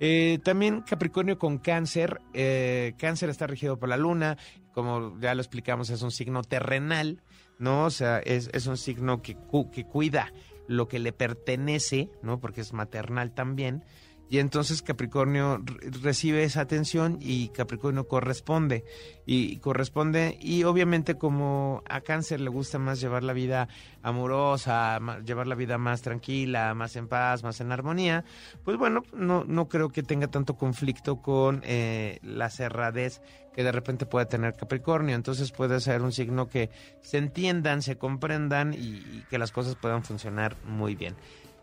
Eh, 0.00 0.40
también 0.42 0.82
Capricornio 0.82 1.38
con 1.38 1.58
cáncer. 1.58 2.20
eh, 2.32 2.94
cáncer 2.98 3.30
está 3.30 3.46
regido 3.46 3.78
por 3.78 3.88
la 3.88 3.96
luna. 3.96 4.36
Como 4.72 5.18
ya 5.20 5.34
lo 5.34 5.40
explicamos, 5.40 5.90
es 5.90 6.02
un 6.02 6.10
signo 6.10 6.42
terrenal, 6.42 7.22
¿no? 7.58 7.84
O 7.84 7.90
sea, 7.90 8.18
es, 8.18 8.50
es 8.52 8.66
un 8.66 8.76
signo 8.76 9.22
que, 9.22 9.36
que 9.72 9.84
cuida 9.84 10.32
lo 10.66 10.88
que 10.88 10.98
le 10.98 11.12
pertenece, 11.12 12.10
¿no? 12.22 12.40
Porque 12.40 12.60
es 12.62 12.72
maternal 12.72 13.32
también. 13.32 13.84
Y 14.30 14.38
entonces 14.38 14.80
Capricornio 14.80 15.58
re- 15.62 15.90
recibe 16.02 16.44
esa 16.44 16.62
atención 16.62 17.18
y 17.20 17.48
Capricornio 17.48 18.08
corresponde. 18.08 18.82
Y 19.26 19.58
corresponde, 19.58 20.38
y 20.40 20.64
obviamente 20.64 21.16
como 21.16 21.82
a 21.88 22.00
Cáncer 22.00 22.40
le 22.40 22.48
gusta 22.48 22.78
más 22.78 23.00
llevar 23.00 23.22
la 23.22 23.34
vida 23.34 23.68
amorosa, 24.02 24.98
llevar 25.24 25.46
la 25.46 25.54
vida 25.54 25.78
más 25.78 26.02
tranquila, 26.02 26.74
más 26.74 26.96
en 26.96 27.06
paz, 27.08 27.42
más 27.42 27.60
en 27.60 27.70
armonía, 27.72 28.24
pues 28.64 28.76
bueno, 28.78 29.02
no, 29.12 29.44
no 29.44 29.68
creo 29.68 29.90
que 29.90 30.02
tenga 30.02 30.28
tanto 30.28 30.56
conflicto 30.56 31.20
con 31.22 31.62
eh, 31.64 32.18
la 32.22 32.48
cerradez 32.50 33.20
que 33.54 33.64
de 33.64 33.72
repente 33.72 34.06
puede 34.06 34.26
tener 34.26 34.54
Capricornio. 34.54 35.14
Entonces 35.14 35.52
puede 35.52 35.80
ser 35.80 36.02
un 36.02 36.12
signo 36.12 36.48
que 36.48 36.70
se 37.00 37.18
entiendan, 37.18 37.82
se 37.82 37.96
comprendan 37.96 38.74
y, 38.74 39.24
que 39.30 39.38
las 39.38 39.52
cosas 39.52 39.76
puedan 39.76 40.02
funcionar 40.02 40.56
muy 40.64 40.94
bien. 40.94 41.14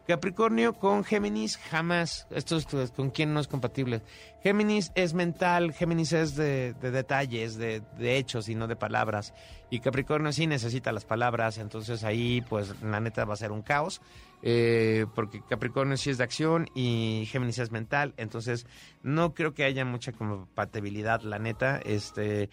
Capricornio 0.07 0.73
con 0.73 1.03
Géminis 1.03 1.57
jamás, 1.57 2.27
esto 2.31 2.57
es 2.57 2.65
pues, 2.65 2.91
con 2.91 3.11
quién 3.11 3.33
no 3.33 3.39
es 3.39 3.47
compatible. 3.47 4.01
Géminis 4.41 4.91
es 4.95 5.13
mental, 5.13 5.73
Géminis 5.73 6.11
es 6.11 6.35
de, 6.35 6.73
de 6.81 6.91
detalles, 6.91 7.55
de, 7.57 7.81
de 7.97 8.17
hechos 8.17 8.49
y 8.49 8.55
no 8.55 8.67
de 8.67 8.75
palabras. 8.75 9.33
Y 9.69 9.79
Capricornio 9.79 10.33
sí 10.33 10.47
necesita 10.47 10.91
las 10.91 11.05
palabras, 11.05 11.59
entonces 11.59 12.03
ahí 12.03 12.41
pues 12.41 12.81
la 12.81 12.99
neta 12.99 13.25
va 13.25 13.35
a 13.35 13.37
ser 13.37 13.51
un 13.51 13.61
caos. 13.61 14.01
Eh, 14.43 15.05
porque 15.13 15.41
Capricornio 15.47 15.97
sí 15.97 16.09
es 16.09 16.17
de 16.17 16.23
acción 16.23 16.67
y 16.73 17.27
Géminis 17.29 17.59
es 17.59 17.71
mental, 17.71 18.13
entonces 18.17 18.65
no 19.03 19.33
creo 19.33 19.53
que 19.53 19.63
haya 19.63 19.85
mucha 19.85 20.11
compatibilidad, 20.11 21.21
la 21.21 21.39
neta, 21.39 21.79
este, 21.83 22.49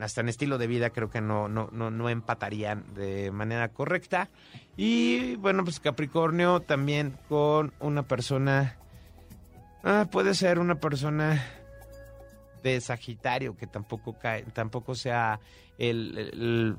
hasta 0.00 0.20
en 0.20 0.28
estilo 0.28 0.58
de 0.58 0.66
vida 0.66 0.90
creo 0.90 1.10
que 1.10 1.20
no, 1.20 1.48
no, 1.48 1.68
no, 1.72 1.90
no 1.90 2.08
empatarían 2.08 2.94
de 2.94 3.30
manera 3.32 3.68
correcta. 3.68 4.30
Y 4.76 5.36
bueno, 5.36 5.64
pues 5.64 5.80
Capricornio 5.80 6.60
también 6.60 7.18
con 7.28 7.72
una 7.80 8.04
persona, 8.04 8.76
ah, 9.82 10.06
puede 10.10 10.34
ser 10.34 10.58
una 10.58 10.76
persona 10.76 11.42
de 12.62 12.80
Sagitario 12.80 13.56
que 13.56 13.66
tampoco 13.66 14.18
cae, 14.18 14.42
tampoco 14.44 14.94
sea 14.94 15.40
el, 15.78 16.76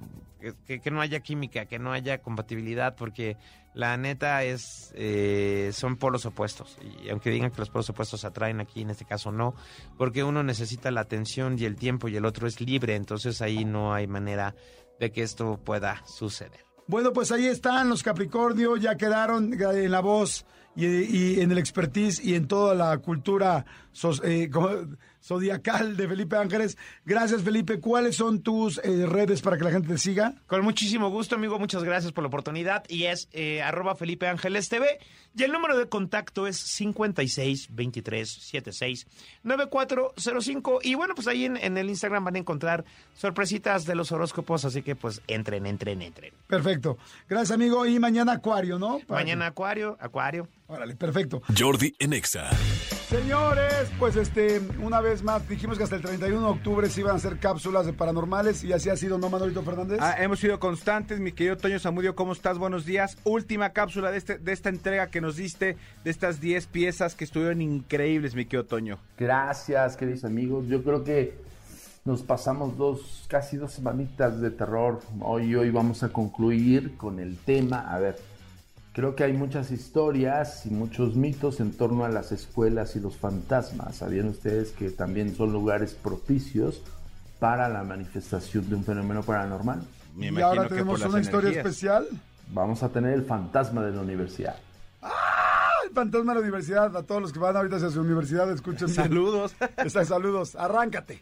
que 0.65 0.91
no 0.91 1.01
haya 1.01 1.19
química, 1.19 1.65
que 1.65 1.80
no 1.80 1.91
haya 1.91 2.21
compatibilidad, 2.21 2.95
porque 2.95 3.38
la 3.74 3.97
neta 3.97 4.43
es 4.43 4.91
eh, 4.95 5.71
son 5.74 5.97
polos 5.97 6.26
opuestos 6.26 6.78
y 7.03 7.09
aunque 7.09 7.30
digan 7.32 7.49
que 7.51 7.57
los 7.59 7.69
polos 7.69 7.89
opuestos 7.89 8.21
se 8.21 8.28
atraen 8.28 8.59
aquí 8.61 8.82
en 8.82 8.91
este 8.91 9.05
caso 9.05 9.32
no, 9.32 9.55
porque 9.97 10.24
uno 10.24 10.43
necesita 10.43 10.91
la 10.91 11.01
atención 11.01 11.57
y 11.57 11.65
el 11.65 11.76
tiempo 11.76 12.07
y 12.07 12.15
el 12.15 12.26
otro 12.26 12.47
es 12.47 12.61
libre, 12.61 12.95
entonces 12.95 13.41
ahí 13.41 13.65
no 13.65 13.93
hay 13.93 14.05
manera 14.07 14.55
de 14.99 15.11
que 15.11 15.24
esto 15.24 15.59
pueda 15.63 16.03
suceder. 16.05 16.63
Bueno, 16.86 17.13
pues 17.13 17.32
ahí 17.32 17.47
están 17.47 17.89
los 17.89 18.03
Capricornio, 18.03 18.76
ya 18.78 18.95
quedaron 18.97 19.53
en 19.53 19.91
la 19.91 20.01
voz 20.01 20.45
y, 20.76 21.39
en 21.39 21.51
el 21.51 21.57
expertise 21.57 22.19
y 22.24 22.36
en 22.36 22.47
toda 22.47 22.76
la 22.76 22.97
cultura 22.97 23.65
sos- 23.91 24.21
eh, 24.24 24.49
zodiacal 25.24 25.95
de 25.95 26.07
Felipe 26.07 26.36
Ángeles. 26.36 26.78
Gracias, 27.05 27.41
Felipe. 27.41 27.80
¿Cuáles 27.80 28.15
son 28.15 28.41
tus 28.41 28.80
eh, 28.84 29.05
redes 29.05 29.41
para 29.41 29.57
que 29.57 29.63
la 29.63 29.71
gente 29.71 29.88
te 29.88 29.97
siga? 29.97 30.36
Con 30.47 30.63
muchísimo 30.63 31.09
gusto, 31.09 31.36
amigo. 31.36 31.57
Muchas 31.59 31.84
gracias 31.84 32.11
por 32.11 32.24
la 32.24 32.28
oportunidad. 32.28 32.84
Y 32.89 33.03
es 33.05 33.30
eh, 33.32 33.61
arroba 33.61 33.95
Felipe 33.95 34.28
Ángeles 34.28 34.69
TV. 34.69 34.99
Y 35.36 35.43
el 35.43 35.51
número 35.51 35.78
de 35.78 35.88
contacto 35.88 36.45
es 36.45 36.57
56 36.57 37.69
23 37.71 38.30
76 38.30 39.07
9405. 39.43 40.80
Y 40.84 40.95
bueno, 40.95 41.15
pues 41.15 41.28
ahí 41.28 41.45
en, 41.45 41.57
en 41.57 41.78
el 41.78 41.89
Instagram 41.89 42.26
van 42.26 42.36
a 42.36 42.39
encontrar 42.39 42.86
sorpresitas 43.15 43.86
de 43.86 43.95
los 43.95 44.11
horóscopos. 44.11 44.65
Así 44.65 44.84
que 44.84 44.95
pues 44.95 45.21
entren, 45.28 45.65
entren, 45.65 46.01
entren. 46.01 46.34
Perfecto. 46.47 46.97
Gracias, 47.28 47.51
amigo. 47.51 47.86
Y 47.86 47.97
mañana 47.99 48.34
Acuario, 48.34 48.78
¿no? 48.78 48.99
Para 49.07 49.21
Mañana 49.21 49.47
Acuario, 49.47 49.97
Acuario. 49.99 50.47
Órale, 50.67 50.95
perfecto. 50.95 51.41
Jordi 51.57 51.95
en 51.99 52.13
Exa. 52.13 52.49
Señores, 53.09 53.91
pues 53.99 54.15
este, 54.15 54.59
una 54.82 55.01
vez 55.01 55.12
más, 55.22 55.47
dijimos 55.47 55.78
que 55.78 55.84
hasta 55.84 55.97
el 55.97 56.01
31 56.01 56.39
de 56.39 56.45
octubre 56.47 56.89
se 56.89 57.01
iban 57.01 57.14
a 57.14 57.18
hacer 57.18 57.38
cápsulas 57.38 57.86
de 57.86 57.93
paranormales 57.93 58.64
y 58.64 58.74
así 58.74 58.89
ha 58.89 58.95
sido, 58.95 59.18
¿no, 59.18 59.30
Manolito 59.30 59.61
Fernández? 59.61 59.99
Ah, 60.01 60.16
hemos 60.18 60.39
sido 60.39 60.59
constantes, 60.59 61.20
mi 61.20 61.34
querido 61.34 61.57
Toño 61.57 61.78
Zamudio, 61.80 62.16
¿cómo 62.16 62.34
estás? 62.34 62.57
Buenos 62.57 62.86
días. 62.86 63.18
Última 63.24 63.72
cápsula 63.72 64.09
de, 64.09 64.18
este, 64.18 64.38
de 64.39 64.51
esta 64.51 64.70
entrega 64.70 65.11
que 65.11 65.22
nos 65.22 65.36
diste, 65.36 65.78
de 66.03 66.09
estas 66.09 66.39
10 66.41 66.68
piezas 66.68 67.14
que 67.14 67.26
estuvieron 67.26 67.61
increíbles, 67.61 68.34
mi 68.34 68.45
querido 68.45 68.66
Toño. 68.66 68.97
Gracias, 69.18 69.97
queridos 69.97 70.24
amigos. 70.24 70.68
Yo 70.68 70.82
creo 70.82 71.03
que 71.03 71.38
nos 72.05 72.22
pasamos 72.22 72.78
dos, 72.78 73.26
casi 73.28 73.57
dos 73.57 73.74
semanitas 73.74 74.41
de 74.41 74.51
terror. 74.51 75.01
Hoy, 75.22 75.53
hoy 75.55 75.70
vamos 75.70 76.03
a 76.03 76.09
concluir 76.09 76.97
con 76.97 77.20
el 77.20 77.38
tema. 77.38 77.93
A 77.93 77.99
ver, 77.99 78.18
Creo 78.93 79.15
que 79.15 79.23
hay 79.23 79.33
muchas 79.33 79.71
historias 79.71 80.67
y 80.67 80.69
muchos 80.69 81.15
mitos 81.15 81.59
en 81.59 81.71
torno 81.71 82.05
a 82.05 82.09
las 82.09 82.31
escuelas 82.31 82.95
y 82.95 82.99
los 82.99 83.17
fantasmas. 83.17 83.95
¿Sabían 83.95 84.27
ustedes 84.27 84.71
que 84.71 84.91
también 84.91 85.35
son 85.35 85.51
lugares 85.51 85.95
propicios 85.95 86.83
para 87.39 87.67
la 87.69 87.83
manifestación 87.83 88.69
de 88.69 88.75
un 88.75 88.83
fenómeno 88.83 89.23
paranormal? 89.23 89.81
Me 90.15 90.27
y 90.27 90.41
ahora 90.41 90.63
que 90.63 90.69
por 90.69 90.77
tenemos 90.77 90.99
las 90.99 91.09
una 91.09 91.21
historia 91.21 91.49
especial. 91.49 92.07
Vamos 92.49 92.83
a 92.83 92.89
tener 92.89 93.13
el 93.13 93.25
fantasma 93.25 93.81
de 93.81 93.93
la 93.93 94.01
universidad. 94.01 94.57
El 95.85 95.91
fantasma 95.91 96.33
de 96.33 96.39
la 96.39 96.43
universidad. 96.43 96.95
A 96.95 97.01
todos 97.01 97.19
los 97.19 97.33
que 97.33 97.39
van 97.39 97.57
ahorita 97.57 97.77
hacia 97.77 97.89
su 97.89 98.01
universidad, 98.01 98.51
escuchen. 98.51 98.89
Saludos. 98.89 99.55
Está, 99.77 100.05
saludos. 100.05 100.55
Arráncate. 100.55 101.19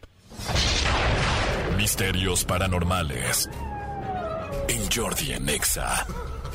Misterios 1.78 2.44
paranormales. 2.44 3.48
En 4.68 4.90
Jordi 4.90 5.32
en 5.32 5.48
Exa. 5.48 6.06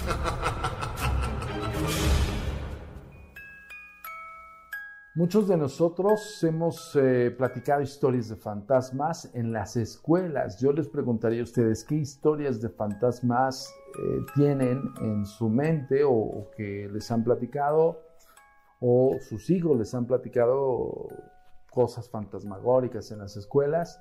Muchos 5.16 5.48
de 5.48 5.58
nosotros 5.58 6.44
hemos 6.44 6.96
eh, 6.96 7.34
platicado 7.36 7.82
historias 7.82 8.30
de 8.30 8.36
fantasmas 8.36 9.32
en 9.34 9.52
las 9.52 9.76
escuelas. 9.76 10.60
Yo 10.60 10.72
les 10.72 10.88
preguntaría 10.88 11.42
a 11.42 11.44
ustedes 11.44 11.84
qué 11.84 11.96
historias 11.96 12.62
de 12.62 12.70
fantasmas 12.70 13.74
eh, 13.98 14.20
tienen 14.36 14.84
en 15.02 15.26
su 15.26 15.50
mente 15.50 16.04
o, 16.04 16.12
o 16.12 16.52
que 16.56 16.88
les 16.94 17.10
han 17.10 17.24
platicado 17.24 18.04
o 18.80 19.18
sus 19.28 19.50
hijos 19.50 19.78
les 19.78 19.94
han 19.94 20.06
platicado 20.06 21.08
cosas 21.72 22.10
fantasmagóricas 22.10 23.12
en 23.12 23.20
las 23.20 23.38
escuelas. 23.38 24.00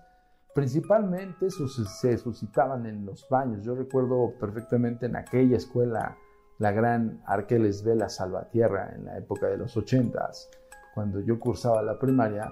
Principalmente 0.57 1.51
se 1.51 2.17
suscitaban 2.17 2.87
en 2.87 3.05
los 3.05 3.29
baños. 3.29 3.63
Yo 3.63 3.75
recuerdo 3.75 4.33
perfectamente 4.41 5.05
en 5.05 5.15
aquella 5.15 5.59
escuela 5.59 6.17
la 6.57 6.73
gran 6.73 7.21
Arqueles 7.27 7.85
Vela 7.85 8.09
Salvatierra 8.09 8.95
en 8.97 9.05
la 9.05 9.19
época 9.19 9.49
de 9.49 9.59
los 9.59 9.77
ochentas 9.77 10.49
cuando 10.95 11.21
yo 11.21 11.39
cursaba 11.39 11.83
la 11.83 11.99
primaria, 11.99 12.51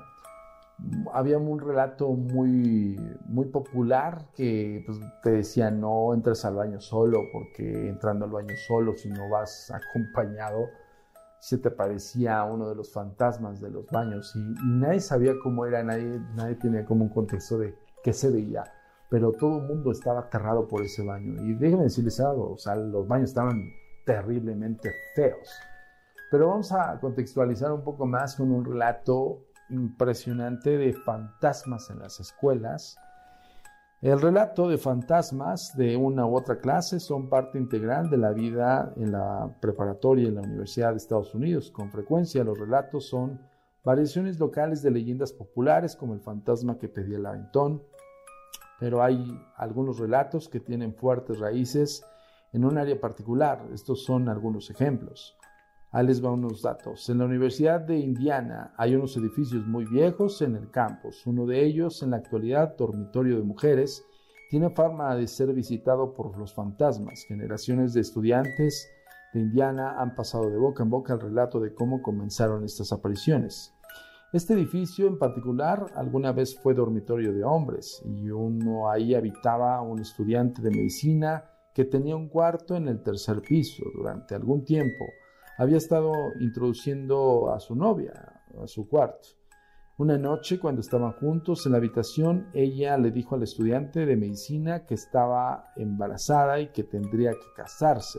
había 1.14 1.38
un 1.38 1.58
relato 1.58 2.10
muy, 2.10 3.00
muy 3.24 3.46
popular 3.46 4.26
que 4.36 4.82
pues, 4.84 5.00
te 5.22 5.30
decía 5.30 5.70
no 5.70 6.12
entres 6.12 6.44
al 6.44 6.56
baño 6.56 6.82
solo 6.82 7.20
porque 7.32 7.88
entrando 7.88 8.26
al 8.26 8.32
baño 8.32 8.54
solo 8.68 8.94
si 8.96 9.08
no 9.08 9.30
vas 9.30 9.70
acompañado 9.70 10.66
se 11.38 11.56
te 11.56 11.70
parecía 11.70 12.44
uno 12.44 12.68
de 12.68 12.74
los 12.74 12.92
fantasmas 12.92 13.62
de 13.62 13.70
los 13.70 13.86
baños 13.86 14.34
y, 14.36 14.40
y 14.40 14.78
nadie 14.78 15.00
sabía 15.00 15.32
cómo 15.42 15.64
era, 15.64 15.82
nadie, 15.82 16.20
nadie 16.34 16.56
tenía 16.56 16.84
como 16.84 17.04
un 17.04 17.10
contexto 17.10 17.56
de 17.56 17.83
qué 18.04 18.12
se 18.12 18.30
veía, 18.30 18.62
pero 19.08 19.32
todo 19.32 19.58
el 19.58 19.66
mundo 19.66 19.90
estaba 19.90 20.20
aterrado 20.20 20.68
por 20.68 20.82
ese 20.82 21.02
baño 21.02 21.42
y 21.42 21.54
déjenme 21.54 21.84
decirles 21.84 22.20
algo, 22.20 22.52
o 22.52 22.58
sea, 22.58 22.76
los 22.76 23.08
baños 23.08 23.30
estaban 23.30 23.72
terriblemente 24.04 24.92
feos. 25.16 25.48
Pero 26.30 26.48
vamos 26.48 26.70
a 26.72 27.00
contextualizar 27.00 27.72
un 27.72 27.82
poco 27.82 28.06
más 28.06 28.36
con 28.36 28.52
un 28.52 28.64
relato 28.64 29.38
impresionante 29.70 30.76
de 30.76 30.92
fantasmas 30.92 31.88
en 31.90 32.00
las 32.00 32.20
escuelas. 32.20 32.98
El 34.02 34.20
relato 34.20 34.68
de 34.68 34.76
fantasmas 34.76 35.74
de 35.76 35.96
una 35.96 36.26
u 36.26 36.36
otra 36.36 36.58
clase 36.58 37.00
son 37.00 37.30
parte 37.30 37.56
integral 37.56 38.10
de 38.10 38.18
la 38.18 38.32
vida 38.32 38.92
en 38.96 39.12
la 39.12 39.48
preparatoria 39.60 40.28
en 40.28 40.34
la 40.34 40.42
Universidad 40.42 40.90
de 40.90 40.98
Estados 40.98 41.34
Unidos. 41.34 41.70
Con 41.70 41.90
frecuencia 41.90 42.44
los 42.44 42.58
relatos 42.58 43.06
son 43.06 43.40
variaciones 43.84 44.38
locales 44.38 44.82
de 44.82 44.90
leyendas 44.90 45.32
populares 45.32 45.94
como 45.94 46.14
el 46.14 46.20
fantasma 46.20 46.78
que 46.78 46.88
pedía 46.88 47.18
el 47.18 47.26
aventón, 47.26 47.82
pero 48.80 49.02
hay 49.02 49.38
algunos 49.56 49.98
relatos 49.98 50.48
que 50.48 50.60
tienen 50.60 50.94
fuertes 50.94 51.38
raíces 51.38 52.04
en 52.52 52.64
un 52.64 52.78
área 52.78 52.98
particular. 53.00 53.66
Estos 53.72 54.04
son 54.04 54.28
algunos 54.28 54.70
ejemplos. 54.70 55.36
Ahí 55.90 56.06
les 56.06 56.24
va 56.24 56.32
unos 56.32 56.62
datos. 56.62 57.08
En 57.08 57.18
la 57.18 57.26
Universidad 57.26 57.80
de 57.80 57.98
Indiana 57.98 58.74
hay 58.76 58.96
unos 58.96 59.16
edificios 59.16 59.64
muy 59.66 59.84
viejos 59.84 60.42
en 60.42 60.56
el 60.56 60.70
campus. 60.70 61.24
Uno 61.26 61.46
de 61.46 61.64
ellos, 61.64 62.02
en 62.02 62.10
la 62.10 62.16
actualidad, 62.16 62.76
dormitorio 62.76 63.36
de 63.36 63.44
mujeres, 63.44 64.04
tiene 64.50 64.70
fama 64.70 65.14
de 65.14 65.28
ser 65.28 65.52
visitado 65.52 66.14
por 66.14 66.36
los 66.36 66.52
fantasmas. 66.52 67.24
Generaciones 67.28 67.92
de 67.92 68.00
estudiantes 68.00 68.88
de 69.32 69.40
Indiana 69.40 70.00
han 70.00 70.14
pasado 70.14 70.48
de 70.48 70.56
boca 70.56 70.82
en 70.82 70.90
boca 70.90 71.14
el 71.14 71.20
relato 71.20 71.60
de 71.60 71.74
cómo 71.74 72.02
comenzaron 72.02 72.64
estas 72.64 72.92
apariciones. 72.92 73.73
Este 74.34 74.54
edificio 74.54 75.06
en 75.06 75.16
particular 75.16 75.86
alguna 75.94 76.32
vez 76.32 76.58
fue 76.60 76.74
dormitorio 76.74 77.32
de 77.32 77.44
hombres 77.44 78.02
y 78.04 78.28
uno 78.30 78.90
ahí 78.90 79.14
habitaba 79.14 79.80
un 79.80 80.00
estudiante 80.00 80.60
de 80.60 80.70
medicina 80.70 81.44
que 81.72 81.84
tenía 81.84 82.16
un 82.16 82.28
cuarto 82.28 82.74
en 82.74 82.88
el 82.88 83.00
tercer 83.00 83.42
piso. 83.42 83.84
Durante 83.94 84.34
algún 84.34 84.64
tiempo 84.64 85.04
había 85.56 85.76
estado 85.76 86.10
introduciendo 86.40 87.52
a 87.54 87.60
su 87.60 87.76
novia 87.76 88.42
a 88.60 88.66
su 88.66 88.88
cuarto. 88.88 89.28
Una 89.98 90.18
noche, 90.18 90.58
cuando 90.58 90.80
estaban 90.80 91.12
juntos 91.12 91.64
en 91.66 91.72
la 91.72 91.78
habitación, 91.78 92.48
ella 92.54 92.98
le 92.98 93.12
dijo 93.12 93.36
al 93.36 93.44
estudiante 93.44 94.04
de 94.04 94.16
medicina 94.16 94.84
que 94.84 94.94
estaba 94.94 95.66
embarazada 95.76 96.58
y 96.58 96.72
que 96.72 96.82
tendría 96.82 97.30
que 97.30 97.52
casarse. 97.54 98.18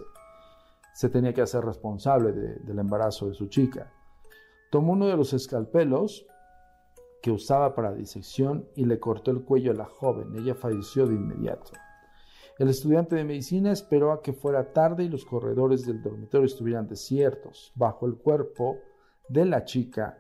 Se 0.94 1.10
tenía 1.10 1.34
que 1.34 1.42
hacer 1.42 1.66
responsable 1.66 2.32
de- 2.32 2.60
del 2.60 2.80
embarazo 2.80 3.28
de 3.28 3.34
su 3.34 3.48
chica. 3.48 3.92
Tomó 4.72 4.94
uno 4.94 5.08
de 5.08 5.18
los 5.18 5.34
escalpelos 5.34 6.26
que 7.22 7.32
usaba 7.32 7.74
para 7.74 7.94
disección 7.94 8.68
y 8.76 8.86
le 8.86 9.00
cortó 9.00 9.32
el 9.32 9.44
cuello 9.44 9.72
a 9.72 9.76
la 9.76 9.86
joven. 9.86 10.36
Ella 10.36 10.56
falleció 10.56 11.08
de 11.08 11.16
inmediato. 11.16 11.72
El 12.58 12.70
estudiante 12.70 13.16
de 13.16 13.26
medicina 13.26 13.72
esperó 13.72 14.12
a 14.12 14.22
que 14.22 14.32
fuera 14.32 14.72
tarde 14.72 15.04
y 15.04 15.10
los 15.10 15.26
corredores 15.26 15.86
del 15.86 16.02
dormitorio 16.02 16.46
estuvieran 16.46 16.88
desiertos. 16.88 17.74
Bajo 17.76 18.06
el 18.06 18.16
cuerpo 18.16 18.78
de 19.28 19.46
la 19.46 19.66
chica 19.66 20.20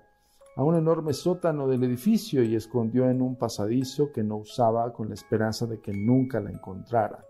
a 0.56 0.64
un 0.64 0.76
enorme 0.76 1.14
sótano 1.14 1.68
del 1.68 1.84
edificio 1.84 2.42
y 2.44 2.56
escondió 2.56 3.10
en 3.10 3.22
un 3.22 3.38
pasadizo 3.38 4.12
que 4.12 4.24
no 4.24 4.38
usaba 4.38 4.92
con 4.94 5.10
la 5.10 5.14
esperanza 5.14 5.66
de 5.66 5.80
que 5.80 5.92
nunca 5.94 6.40
la 6.40 6.50
encontraran. 6.50 7.24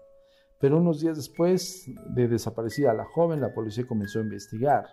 Pero 0.59 0.77
unos 0.77 1.01
días 1.01 1.17
después 1.17 1.85
de 2.09 2.27
desaparecida 2.27 2.93
la 2.93 3.05
joven, 3.05 3.41
la 3.41 3.53
policía 3.53 3.85
comenzó 3.85 4.19
a 4.19 4.23
investigar. 4.23 4.85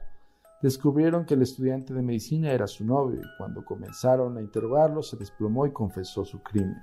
Descubrieron 0.62 1.24
que 1.24 1.34
el 1.34 1.42
estudiante 1.42 1.92
de 1.92 2.02
medicina 2.02 2.52
era 2.52 2.68
su 2.68 2.84
novio 2.84 3.20
y 3.20 3.36
cuando 3.36 3.64
comenzaron 3.64 4.38
a 4.38 4.40
interrogarlo 4.40 5.02
se 5.02 5.16
desplomó 5.16 5.66
y 5.66 5.72
confesó 5.72 6.24
su 6.24 6.40
crimen. 6.40 6.76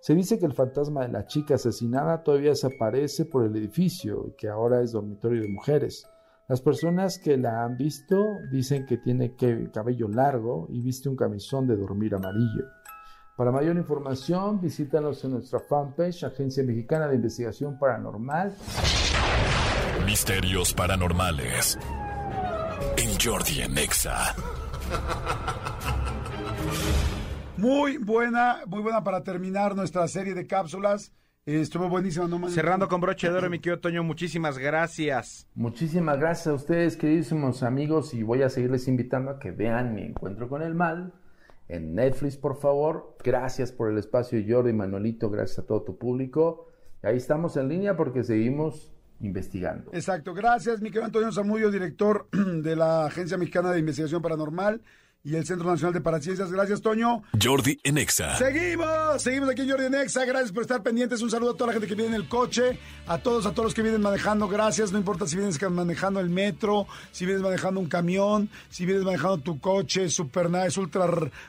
Se 0.00 0.14
dice 0.14 0.38
que 0.38 0.46
el 0.46 0.52
fantasma 0.52 1.02
de 1.02 1.08
la 1.08 1.26
chica 1.26 1.56
asesinada 1.56 2.22
todavía 2.22 2.54
se 2.54 2.68
aparece 2.68 3.24
por 3.24 3.44
el 3.44 3.56
edificio 3.56 4.28
y 4.28 4.36
que 4.36 4.48
ahora 4.48 4.80
es 4.80 4.92
dormitorio 4.92 5.42
de 5.42 5.48
mujeres. 5.48 6.06
Las 6.48 6.60
personas 6.60 7.18
que 7.18 7.36
la 7.36 7.64
han 7.64 7.76
visto 7.76 8.16
dicen 8.52 8.86
que 8.86 8.98
tiene 8.98 9.34
cabello 9.72 10.06
largo 10.06 10.68
y 10.70 10.80
viste 10.80 11.08
un 11.08 11.16
camisón 11.16 11.66
de 11.66 11.76
dormir 11.76 12.14
amarillo. 12.14 12.66
Para 13.36 13.50
mayor 13.50 13.76
información, 13.76 14.60
visítanos 14.60 15.24
en 15.24 15.32
nuestra 15.32 15.58
fanpage 15.58 16.22
Agencia 16.22 16.62
Mexicana 16.62 17.08
de 17.08 17.16
Investigación 17.16 17.76
Paranormal. 17.76 18.54
Misterios 20.06 20.72
paranormales. 20.72 21.76
Jordi 23.22 23.60
en 23.62 23.78
Exa. 23.78 24.34
Muy 27.56 27.96
buena, 27.98 28.60
muy 28.66 28.82
buena 28.82 29.02
para 29.02 29.22
terminar 29.22 29.74
nuestra 29.74 30.06
serie 30.08 30.34
de 30.34 30.46
cápsulas. 30.46 31.12
Eh, 31.46 31.60
estuvo 31.60 31.88
buenísima, 31.88 32.26
¿no? 32.26 32.48
Cerrando 32.48 32.88
con 32.88 33.00
broche 33.00 33.30
de 33.30 33.38
oro, 33.38 33.48
mi 33.48 33.60
querido 33.60 33.80
Toño, 33.80 34.02
muchísimas 34.02 34.58
gracias. 34.58 35.46
Muchísimas 35.54 36.18
gracias 36.18 36.48
a 36.48 36.54
ustedes, 36.54 36.96
queridísimos 36.96 37.62
amigos, 37.62 38.14
y 38.14 38.22
voy 38.22 38.42
a 38.42 38.50
seguirles 38.50 38.88
invitando 38.88 39.30
a 39.30 39.38
que 39.38 39.52
vean 39.52 39.94
mi 39.94 40.02
encuentro 40.02 40.48
con 40.48 40.62
el 40.62 40.74
mal 40.74 41.14
en 41.68 41.94
Netflix, 41.94 42.36
por 42.36 42.56
favor. 42.56 43.16
Gracias 43.24 43.72
por 43.72 43.90
el 43.90 43.98
espacio, 43.98 44.42
Jordi, 44.46 44.72
Manuelito, 44.72 45.30
gracias 45.30 45.60
a 45.60 45.66
todo 45.66 45.82
tu 45.82 45.98
público. 45.98 46.68
Y 47.02 47.06
ahí 47.06 47.16
estamos 47.16 47.56
en 47.56 47.68
línea 47.68 47.96
porque 47.96 48.24
seguimos 48.24 48.95
investigando. 49.20 49.90
Exacto, 49.92 50.34
gracias, 50.34 50.80
mi 50.80 50.90
querido 50.90 51.06
Antonio 51.06 51.32
Zamudio, 51.32 51.70
director 51.70 52.28
de 52.32 52.76
la 52.76 53.06
Agencia 53.06 53.36
Mexicana 53.36 53.72
de 53.72 53.80
Investigación 53.80 54.22
Paranormal 54.22 54.82
y 55.26 55.34
el 55.34 55.44
Centro 55.44 55.68
Nacional 55.68 55.92
de 55.92 56.00
Paraciencias. 56.00 56.52
Gracias, 56.52 56.80
Toño. 56.80 57.24
Jordi 57.42 57.80
en 57.82 57.98
Exa. 57.98 58.36
Seguimos, 58.36 59.20
seguimos 59.20 59.48
aquí 59.48 59.62
en 59.62 59.70
Jordi 59.70 59.90
Nexa. 59.90 60.24
Gracias 60.24 60.52
por 60.52 60.62
estar 60.62 60.84
pendientes. 60.84 61.20
Un 61.20 61.30
saludo 61.30 61.50
a 61.50 61.54
toda 61.54 61.66
la 61.66 61.72
gente 61.72 61.88
que 61.88 61.96
viene 61.96 62.14
en 62.14 62.22
el 62.22 62.28
coche, 62.28 62.78
a 63.08 63.18
todos, 63.18 63.44
a 63.44 63.50
todos 63.50 63.64
los 63.64 63.74
que 63.74 63.82
vienen 63.82 64.00
manejando. 64.00 64.46
Gracias. 64.46 64.92
No 64.92 64.98
importa 64.98 65.26
si 65.26 65.36
vienes 65.36 65.60
manejando 65.68 66.20
el 66.20 66.30
metro, 66.30 66.86
si 67.10 67.26
vienes 67.26 67.42
manejando 67.42 67.80
un 67.80 67.88
camión, 67.88 68.48
si 68.70 68.86
vienes 68.86 69.02
manejando 69.02 69.38
tu 69.38 69.58
coche 69.58 70.08
super 70.10 70.48
nice, 70.48 70.78
ultra, 70.78 71.08